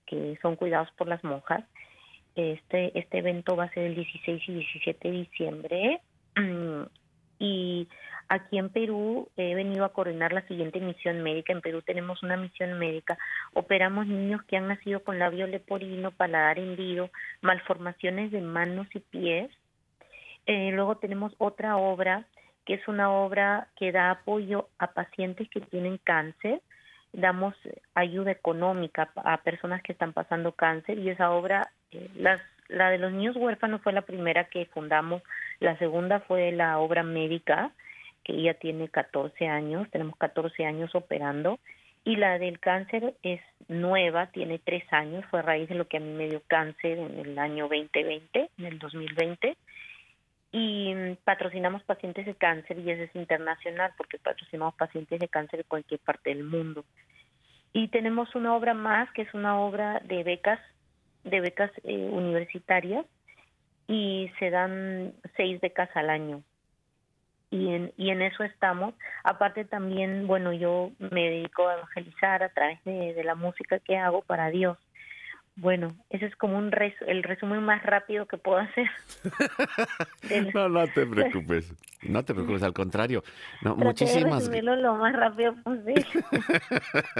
que 0.07 0.39
son 0.41 0.57
cuidados 0.57 0.91
por 0.93 1.09
las 1.09 1.23
monjas. 1.25 1.65
Este, 2.37 2.97
este 2.99 3.19
evento 3.19 3.57
va 3.57 3.65
a 3.65 3.73
ser 3.73 3.85
el 3.85 3.95
16 3.97 4.49
y 4.49 4.53
17 4.53 5.09
de 5.09 5.17
diciembre. 5.17 6.01
Y 7.41 7.87
aquí 8.29 8.59
en 8.59 8.69
Perú 8.69 9.29
he 9.37 9.55
venido 9.55 9.85
a 9.85 9.93
coordinar 9.93 10.33
la 10.33 10.45
siguiente 10.49 10.81
misión 10.81 11.23
médica. 11.23 11.53
En 11.53 11.61
Perú 11.61 11.83
tenemos 11.83 12.21
una 12.25 12.37
misión 12.37 12.77
médica. 12.81 13.17
Operamos 13.55 14.09
niños 14.09 14.43
que 14.43 14.57
han 14.57 14.67
nacido 14.67 15.05
con 15.05 15.21
labio 15.21 15.47
leporino, 15.47 16.11
paladar 16.11 16.59
hendido, 16.59 17.11
malformaciones 17.41 18.33
de 18.33 18.41
manos 18.41 18.89
y 18.93 18.99
pies. 18.99 19.51
Eh, 20.47 20.73
luego 20.73 20.97
tenemos 20.97 21.33
otra 21.39 21.77
obra 21.77 22.27
que 22.69 22.75
es 22.75 22.87
una 22.87 23.11
obra 23.11 23.69
que 23.77 23.93
da 23.93 24.11
apoyo 24.11 24.69
a 24.79 24.89
pacientes 24.89 25.49
que 25.49 25.63
tienen 25.63 25.97
cáncer. 26.05 26.61
Damos 27.15 27.55
ayuda 27.95 28.31
económica 28.31 29.11
a 29.17 29.39
personas 29.39 29.83
que 29.83 29.93
están 29.93 30.13
pasando 30.13 30.53
cáncer 30.53 30.99
y 30.99 31.09
esa 31.09 31.31
obra, 31.31 31.71
eh, 31.93 32.11
las, 32.15 32.43
la 32.69 32.91
de 32.91 32.99
los 32.99 33.11
niños 33.11 33.37
huérfanos 33.37 33.81
fue 33.81 33.95
la 33.95 34.03
primera 34.03 34.51
que 34.51 34.67
fundamos, 34.67 35.23
la 35.61 35.79
segunda 35.79 36.21
fue 36.21 36.53
la 36.53 36.79
obra 36.79 37.03
médica, 37.03 37.71
que 38.23 38.43
ya 38.43 38.53
tiene 38.53 38.91
14 38.91 39.49
años, 39.49 39.89
tenemos 39.91 40.19
14 40.19 40.67
años 40.67 40.95
operando, 40.95 41.61
y 42.05 42.17
la 42.17 42.39
del 42.39 42.61
cáncer 42.61 43.15
es 43.23 43.41
nueva, 43.69 44.27
tiene 44.27 44.59
3 44.59 44.93
años, 44.93 45.25
fue 45.31 45.39
a 45.39 45.43
raíz 45.43 45.71
de 45.71 45.75
lo 45.75 45.89
que 45.89 45.97
a 45.97 46.01
mí 46.01 46.13
me 46.13 46.29
dio 46.29 46.43
cáncer 46.47 46.99
en 46.99 47.19
el 47.19 47.39
año 47.39 47.67
2020, 47.67 48.51
en 48.59 48.65
el 48.67 48.79
2020 48.79 49.57
y 50.53 50.95
mm, 50.95 51.17
patrocinamos 51.25 51.83
pacientes 51.83 52.27
de 52.27 52.35
cáncer 52.35 52.79
y 52.79 52.91
eso 52.91 53.03
es 53.03 53.15
internacional 53.15 53.93
porque 53.97 54.19
patrocinamos 54.19 54.75
pacientes 54.75 55.21
de 55.21 55.29
cáncer 55.29 55.59
de 55.59 55.65
cualquier 55.65 56.01
parte 56.01 56.31
del 56.31 56.45
mundo. 56.45 56.85
Y 57.73 57.89
tenemos 57.89 58.35
una 58.35 58.55
obra 58.55 58.75
más 58.75 59.11
que 59.13 59.23
es 59.23 59.35
una 59.35 59.61
obra 59.61 60.01
de 60.05 60.25
becas, 60.25 60.61
de 61.25 61.41
becas 61.41 61.71
eh, 61.85 62.09
universitarias 62.11 63.05
y 63.87 64.31
se 64.39 64.51
dan 64.51 65.13
seis 65.37 65.61
becas 65.61 65.91
al 65.95 66.11
año. 66.11 66.43
Y 67.51 67.75
en, 67.75 67.93
y 67.97 68.11
en 68.11 68.21
eso 68.21 68.45
estamos. 68.45 68.95
Aparte 69.25 69.65
también, 69.65 70.27
bueno, 70.27 70.53
yo 70.53 70.93
me 70.99 71.31
dedico 71.31 71.67
a 71.67 71.75
evangelizar 71.75 72.43
a 72.43 72.51
través 72.51 72.83
de, 72.85 73.15
de 73.15 73.25
la 73.25 73.35
música 73.35 73.79
que 73.79 73.97
hago 73.97 74.23
para 74.23 74.51
Dios. 74.51 74.77
Bueno, 75.61 75.89
ese 76.09 76.27
es 76.27 76.37
como 76.37 76.57
un 76.57 76.71
el 77.07 77.23
resumen 77.25 77.65
más 77.65 77.83
rápido 77.83 78.27
que 78.27 78.39
puedo 78.39 78.59
hacer. 78.59 78.89
no, 80.55 80.69
no 80.69 80.87
te 80.87 81.05
preocupes. 81.05 81.75
No 82.03 82.25
te 82.25 82.33
preocupes, 82.33 82.63
al 82.63 82.73
contrario. 82.73 83.25
No, 83.63 83.75
muchísimas 83.75 84.49
de 84.49 84.63
lo 84.63 84.95
más 84.95 85.17
rápido 85.17 85.57
posible. 85.65 86.07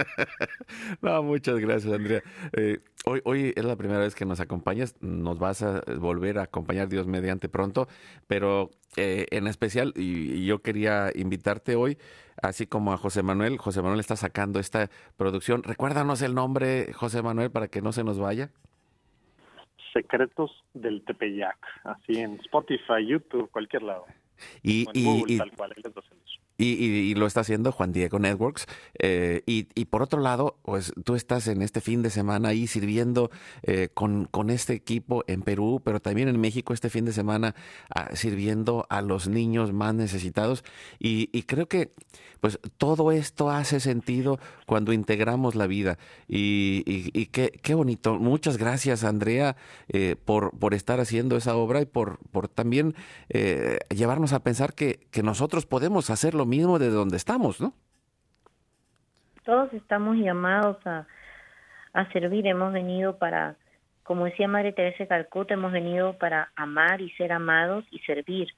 no, 1.01 1.21
muchas 1.21 1.59
gracias, 1.59 1.93
Andrea. 1.93 2.23
Eh, 2.53 2.79
hoy, 3.05 3.21
hoy 3.23 3.53
es 3.55 3.65
la 3.65 3.75
primera 3.75 3.99
vez 3.99 4.15
que 4.15 4.25
nos 4.25 4.39
acompañas. 4.39 4.95
Nos 5.01 5.39
vas 5.39 5.61
a 5.63 5.81
volver 5.97 6.39
a 6.39 6.43
acompañar 6.43 6.89
Dios 6.89 7.07
mediante 7.07 7.49
pronto, 7.49 7.87
pero 8.27 8.69
eh, 8.97 9.25
en 9.31 9.47
especial, 9.47 9.93
y 9.95 10.45
yo 10.45 10.61
quería 10.61 11.11
invitarte 11.15 11.75
hoy 11.75 11.97
así 12.41 12.67
como 12.67 12.93
a 12.93 12.97
José 12.97 13.23
Manuel. 13.23 13.57
José 13.57 13.81
Manuel 13.81 13.99
está 13.99 14.15
sacando 14.15 14.59
esta 14.59 14.89
producción. 15.17 15.63
Recuérdanos 15.63 16.21
el 16.21 16.35
nombre, 16.35 16.93
José 16.93 17.21
Manuel, 17.21 17.51
para 17.51 17.67
que 17.67 17.81
no 17.81 17.91
se 17.91 18.03
nos 18.03 18.19
vaya. 18.19 18.49
Secretos 19.93 20.51
del 20.73 21.03
Tepeyac, 21.03 21.57
así 21.83 22.19
en 22.19 22.39
Spotify, 22.41 23.05
YouTube, 23.07 23.49
cualquier 23.51 23.83
lado. 23.83 24.05
Y, 24.61 24.87
y, 24.93 25.37
tal 25.37 25.51
cual, 25.51 25.73
y, 26.59 27.15
lo 27.15 27.25
está 27.25 27.41
haciendo 27.41 27.71
Juan 27.71 27.93
Diego 27.93 28.19
Networks. 28.19 28.65
Eh, 28.99 29.41
y, 29.45 29.85
por 29.85 30.01
otro 30.01 30.19
lado, 30.19 30.57
pues 30.63 30.91
tú 31.05 31.15
estás 31.15 31.47
en 31.47 31.61
este 31.61 31.79
fin 31.79 32.01
de 32.01 32.09
semana 32.09 32.49
ahí 32.49 32.67
sirviendo 32.67 33.31
eh, 33.63 33.89
con, 33.93 34.25
con, 34.25 34.49
este 34.49 34.73
equipo 34.73 35.23
en 35.27 35.41
Perú, 35.41 35.81
pero 35.83 36.01
también 36.01 36.27
en 36.27 36.39
México 36.39 36.73
este 36.73 36.89
fin 36.89 37.05
de 37.05 37.13
semana 37.13 37.55
ah, 37.95 38.09
sirviendo 38.13 38.85
a 38.89 39.01
los 39.01 39.27
niños 39.27 39.71
más 39.71 39.95
necesitados. 39.95 40.63
Y, 40.99 41.27
creo 41.43 41.67
que 41.67 41.91
pues 42.41 42.59
todo 42.77 43.11
esto 43.11 43.49
hace 43.49 43.79
sentido 43.79 44.39
cuando 44.65 44.93
integramos 44.93 45.55
la 45.55 45.67
vida. 45.67 45.97
Y, 46.27 47.25
qué, 47.27 47.57
qué, 47.61 47.73
bonito. 47.73 48.19
Muchas 48.19 48.57
gracias, 48.57 49.03
Andrea, 49.03 49.55
eh, 49.87 50.15
por, 50.23 50.51
por 50.57 50.73
estar 50.73 50.99
haciendo 50.99 51.37
esa 51.37 51.55
obra 51.55 51.81
y 51.81 51.85
por, 51.85 52.19
por 52.31 52.49
también 52.49 52.95
llevarnos 53.89 54.33
a 54.33 54.43
pensar 54.43 54.73
que, 54.73 55.07
que 55.11 55.23
nosotros 55.23 55.65
podemos 55.65 56.09
hacerlo 56.09 56.45
mismo 56.49 56.79
de 56.79 56.89
donde 56.89 57.17
estamos, 57.17 57.61
¿no? 57.61 57.73
Todos 59.45 59.71
estamos 59.73 60.17
llamados 60.17 60.77
a, 60.85 61.07
a 61.93 62.11
servir, 62.11 62.45
hemos 62.47 62.73
venido 62.73 63.17
para, 63.17 63.55
como 64.03 64.25
decía 64.25 64.47
Madre 64.47 64.73
Teresa 64.73 65.07
Calcuta, 65.07 65.53
hemos 65.53 65.71
venido 65.71 66.17
para 66.17 66.51
amar 66.55 67.01
y 67.01 67.09
ser 67.11 67.31
amados 67.31 67.85
y 67.91 67.99
servir. 67.99 68.49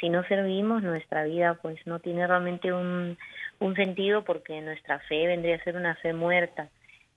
Si 0.00 0.08
no 0.08 0.24
servimos, 0.24 0.82
nuestra 0.82 1.24
vida 1.24 1.54
pues 1.62 1.78
no 1.86 2.00
tiene 2.00 2.26
realmente 2.26 2.72
un, 2.72 3.16
un 3.60 3.74
sentido 3.76 4.24
porque 4.24 4.60
nuestra 4.60 4.98
fe 5.00 5.26
vendría 5.26 5.56
a 5.56 5.64
ser 5.64 5.76
una 5.76 5.94
fe 5.96 6.12
muerta. 6.12 6.68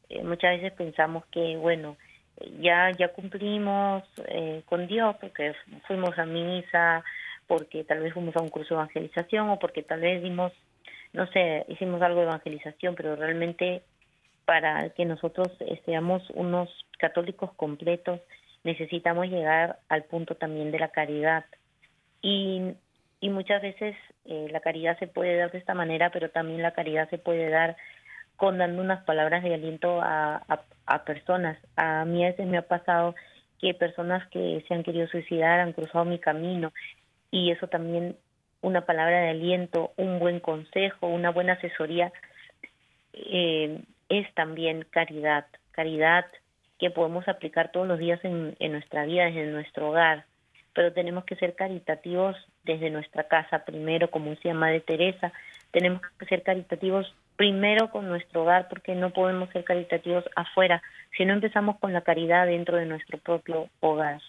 Eh, 0.10 0.24
muchas 0.24 0.58
veces 0.58 0.74
pensamos 0.74 1.26
que, 1.32 1.58
bueno, 1.58 1.98
ya, 2.62 2.92
ya 2.92 3.10
cumplimos 3.10 4.04
eh, 4.28 4.62
con 4.66 4.88
Dios 4.88 5.16
porque 5.20 5.54
fuimos 5.88 6.18
a 6.18 6.26
misa, 6.26 7.04
porque 7.48 7.84
tal 7.84 8.00
vez 8.00 8.14
fuimos 8.14 8.36
a 8.36 8.42
un 8.42 8.50
curso 8.50 8.76
de 8.76 8.82
evangelización 8.82 9.50
o 9.50 9.60
porque 9.60 9.84
tal 9.84 10.02
vez 10.02 10.22
dimos, 10.22 10.52
no 11.14 11.28
sé, 11.28 11.66
hicimos 11.70 12.02
algo 12.02 12.20
de 12.20 12.28
evangelización, 12.28 12.96
pero 12.96 13.16
realmente 13.16 13.84
para 14.46 14.90
que 14.92 15.06
nosotros 15.06 15.48
seamos 15.86 16.30
unos 16.32 16.70
católicos 16.98 17.54
completos 17.56 18.22
necesitamos 18.64 19.28
llegar 19.28 19.80
al 19.88 20.04
punto 20.04 20.36
también 20.36 20.72
de 20.72 20.80
la 20.80 20.90
caridad. 20.90 21.46
Y, 22.22 22.74
muchas 23.22 23.62
veces 23.62 23.96
eh, 24.26 24.48
la 24.52 24.62
caridad 24.62 24.98
se 25.00 25.08
puede 25.08 25.38
dar 25.38 25.52
de 25.52 25.58
esta 25.58 25.74
manera, 25.74 26.12
pero 26.12 26.30
también 26.30 26.62
la 26.62 26.72
caridad 26.72 27.10
se 27.10 27.18
puede 27.18 27.50
dar 27.50 27.76
con 28.36 28.58
dando 28.58 28.82
unas 28.82 29.04
palabras 29.04 29.44
de 29.44 29.54
aliento 29.54 30.02
a, 30.02 30.38
a, 30.48 30.62
a 30.86 31.04
personas. 31.04 31.58
A 31.76 32.06
mí 32.06 32.24
a 32.24 32.30
veces 32.30 32.48
me 32.48 32.58
ha 32.58 32.68
pasado 32.68 33.16
que 33.60 33.74
personas 33.74 34.28
que 34.30 34.64
se 34.68 34.74
han 34.74 34.84
querido 34.84 35.08
suicidar 35.08 35.60
han 35.60 35.74
cruzado 35.74 36.06
mi 36.06 36.20
camino 36.20 36.72
y 37.32 37.52
eso 37.52 37.68
también 37.68 38.18
una 38.62 38.86
palabra 38.86 39.22
de 39.22 39.30
aliento, 39.30 39.94
un 39.98 40.20
buen 40.20 40.40
consejo, 40.40 41.08
una 41.08 41.30
buena 41.30 41.54
asesoría 41.54 42.12
eh, 43.14 43.82
es 44.10 44.34
también 44.34 44.86
caridad, 44.90 45.46
caridad 45.72 46.26
que 46.80 46.90
podemos 46.92 47.28
aplicar 47.28 47.72
todos 47.72 47.88
los 47.88 48.00
días 48.00 48.24
en, 48.24 48.56
en 48.60 48.72
nuestra 48.72 49.06
vida, 49.06 49.26
desde 49.26 49.48
nuestro 49.48 49.90
hogar, 49.90 50.26
pero 50.74 50.94
tenemos 50.94 51.26
que 51.26 51.36
ser 51.36 51.56
caritativos 51.56 52.36
desde 52.64 52.90
nuestra 52.90 53.24
casa 53.24 53.66
primero, 53.66 54.12
como 54.12 54.32
decía 54.32 54.54
Madre 54.54 54.82
Teresa, 54.82 55.34
tenemos 55.72 56.02
que 56.20 56.26
ser 56.26 56.44
caritativos 56.44 57.14
primero 57.36 57.90
con 57.92 58.08
nuestro 58.08 58.44
hogar 58.44 58.68
porque 58.68 58.96
no 58.96 59.12
podemos 59.12 59.50
ser 59.52 59.64
caritativos 59.64 60.26
afuera 60.36 60.82
si 61.16 61.26
no 61.26 61.34
empezamos 61.34 61.78
con 61.80 61.94
la 61.94 62.02
caridad 62.02 62.48
dentro 62.48 62.78
de 62.78 62.86
nuestro 62.86 63.18
propio 63.18 63.70
hogar. 63.80 64.22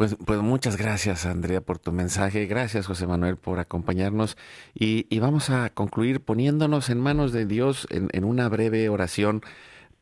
Pues, 0.00 0.16
pues 0.24 0.40
muchas 0.40 0.78
gracias, 0.78 1.26
Andrea, 1.26 1.60
por 1.60 1.78
tu 1.78 1.92
mensaje. 1.92 2.46
Gracias, 2.46 2.86
José 2.86 3.06
Manuel, 3.06 3.36
por 3.36 3.58
acompañarnos. 3.58 4.38
Y, 4.72 5.18
vamos 5.18 5.50
a 5.50 5.68
concluir 5.68 6.22
poniéndonos 6.22 6.88
en 6.88 6.98
manos 6.98 7.32
de 7.32 7.44
Dios 7.44 7.86
en, 7.90 8.24
una 8.24 8.48
breve 8.48 8.88
oración 8.88 9.42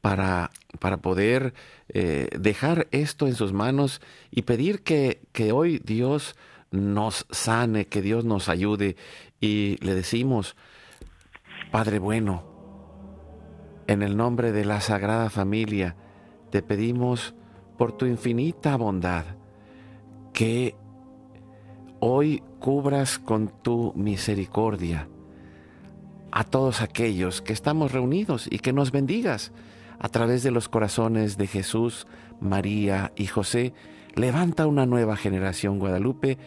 para, 0.00 0.52
para 0.78 0.98
poder 0.98 1.52
eh, 1.88 2.28
dejar 2.38 2.86
esto 2.92 3.26
en 3.26 3.34
sus 3.34 3.52
manos 3.52 4.00
y 4.30 4.42
pedir 4.42 4.84
que, 4.84 5.20
que 5.32 5.50
hoy 5.50 5.82
Dios 5.84 6.36
nos 6.70 7.26
sane, 7.30 7.88
que 7.88 8.00
Dios 8.00 8.24
nos 8.24 8.48
ayude. 8.48 8.94
Y 9.40 9.84
le 9.84 9.96
decimos, 9.96 10.54
Padre 11.72 11.98
bueno, 11.98 12.44
en 13.88 14.04
el 14.04 14.16
nombre 14.16 14.52
de 14.52 14.64
la 14.64 14.80
Sagrada 14.80 15.28
Familia, 15.28 15.96
te 16.52 16.62
pedimos 16.62 17.34
por 17.76 17.96
tu 17.96 18.06
infinita 18.06 18.76
bondad 18.76 19.37
que 20.38 20.76
hoy 21.98 22.44
cubras 22.60 23.18
con 23.18 23.48
tu 23.48 23.92
misericordia 23.96 25.08
a 26.30 26.44
todos 26.44 26.80
aquellos 26.80 27.42
que 27.42 27.52
estamos 27.52 27.90
reunidos 27.90 28.46
y 28.48 28.60
que 28.60 28.72
nos 28.72 28.92
bendigas 28.92 29.50
a 29.98 30.08
través 30.08 30.44
de 30.44 30.52
los 30.52 30.68
corazones 30.68 31.38
de 31.38 31.48
Jesús, 31.48 32.06
María 32.40 33.10
y 33.16 33.26
José. 33.26 33.74
Levanta 34.14 34.68
una 34.68 34.86
nueva 34.86 35.16
generación 35.16 35.80
Guadalupe 35.80 36.38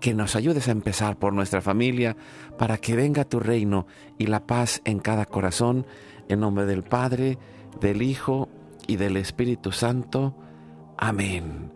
que 0.00 0.14
nos 0.14 0.36
ayudes 0.36 0.68
a 0.68 0.70
empezar 0.70 1.18
por 1.18 1.32
nuestra 1.32 1.60
familia 1.60 2.16
para 2.56 2.76
que 2.76 2.94
venga 2.94 3.24
tu 3.24 3.40
reino 3.40 3.88
y 4.16 4.26
la 4.26 4.46
paz 4.46 4.80
en 4.84 5.00
cada 5.00 5.26
corazón. 5.26 5.86
En 6.28 6.38
nombre 6.38 6.66
del 6.66 6.84
Padre, 6.84 7.38
del 7.80 8.02
Hijo 8.02 8.48
y 8.86 8.94
del 8.94 9.16
Espíritu 9.16 9.72
Santo. 9.72 10.36
Amén. 10.96 11.73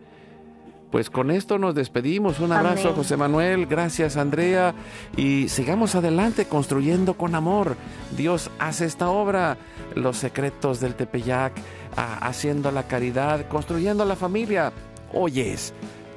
Pues 0.91 1.09
con 1.09 1.29
esto 1.29 1.57
nos 1.57 1.75
despedimos. 1.75 2.39
Un 2.39 2.51
abrazo, 2.51 2.89
Amén. 2.89 2.95
José 2.95 3.17
Manuel. 3.17 3.65
Gracias, 3.67 4.17
Andrea. 4.17 4.73
Y 5.15 5.49
sigamos 5.49 5.95
adelante 5.95 6.45
construyendo 6.45 7.15
con 7.15 7.35
amor. 7.35 7.75
Dios 8.17 8.49
hace 8.59 8.85
esta 8.85 9.09
obra, 9.09 9.57
los 9.95 10.17
secretos 10.17 10.79
del 10.79 10.95
Tepeyac, 10.95 11.53
ah, 11.95 12.19
haciendo 12.21 12.71
la 12.71 12.83
caridad, 12.83 13.47
construyendo 13.47 14.03
la 14.05 14.15
familia. 14.15 14.73
Hoy 15.13 15.41
es 15.41 15.73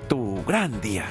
tu 0.09 0.43
gran 0.47 0.81
día. 0.81 1.07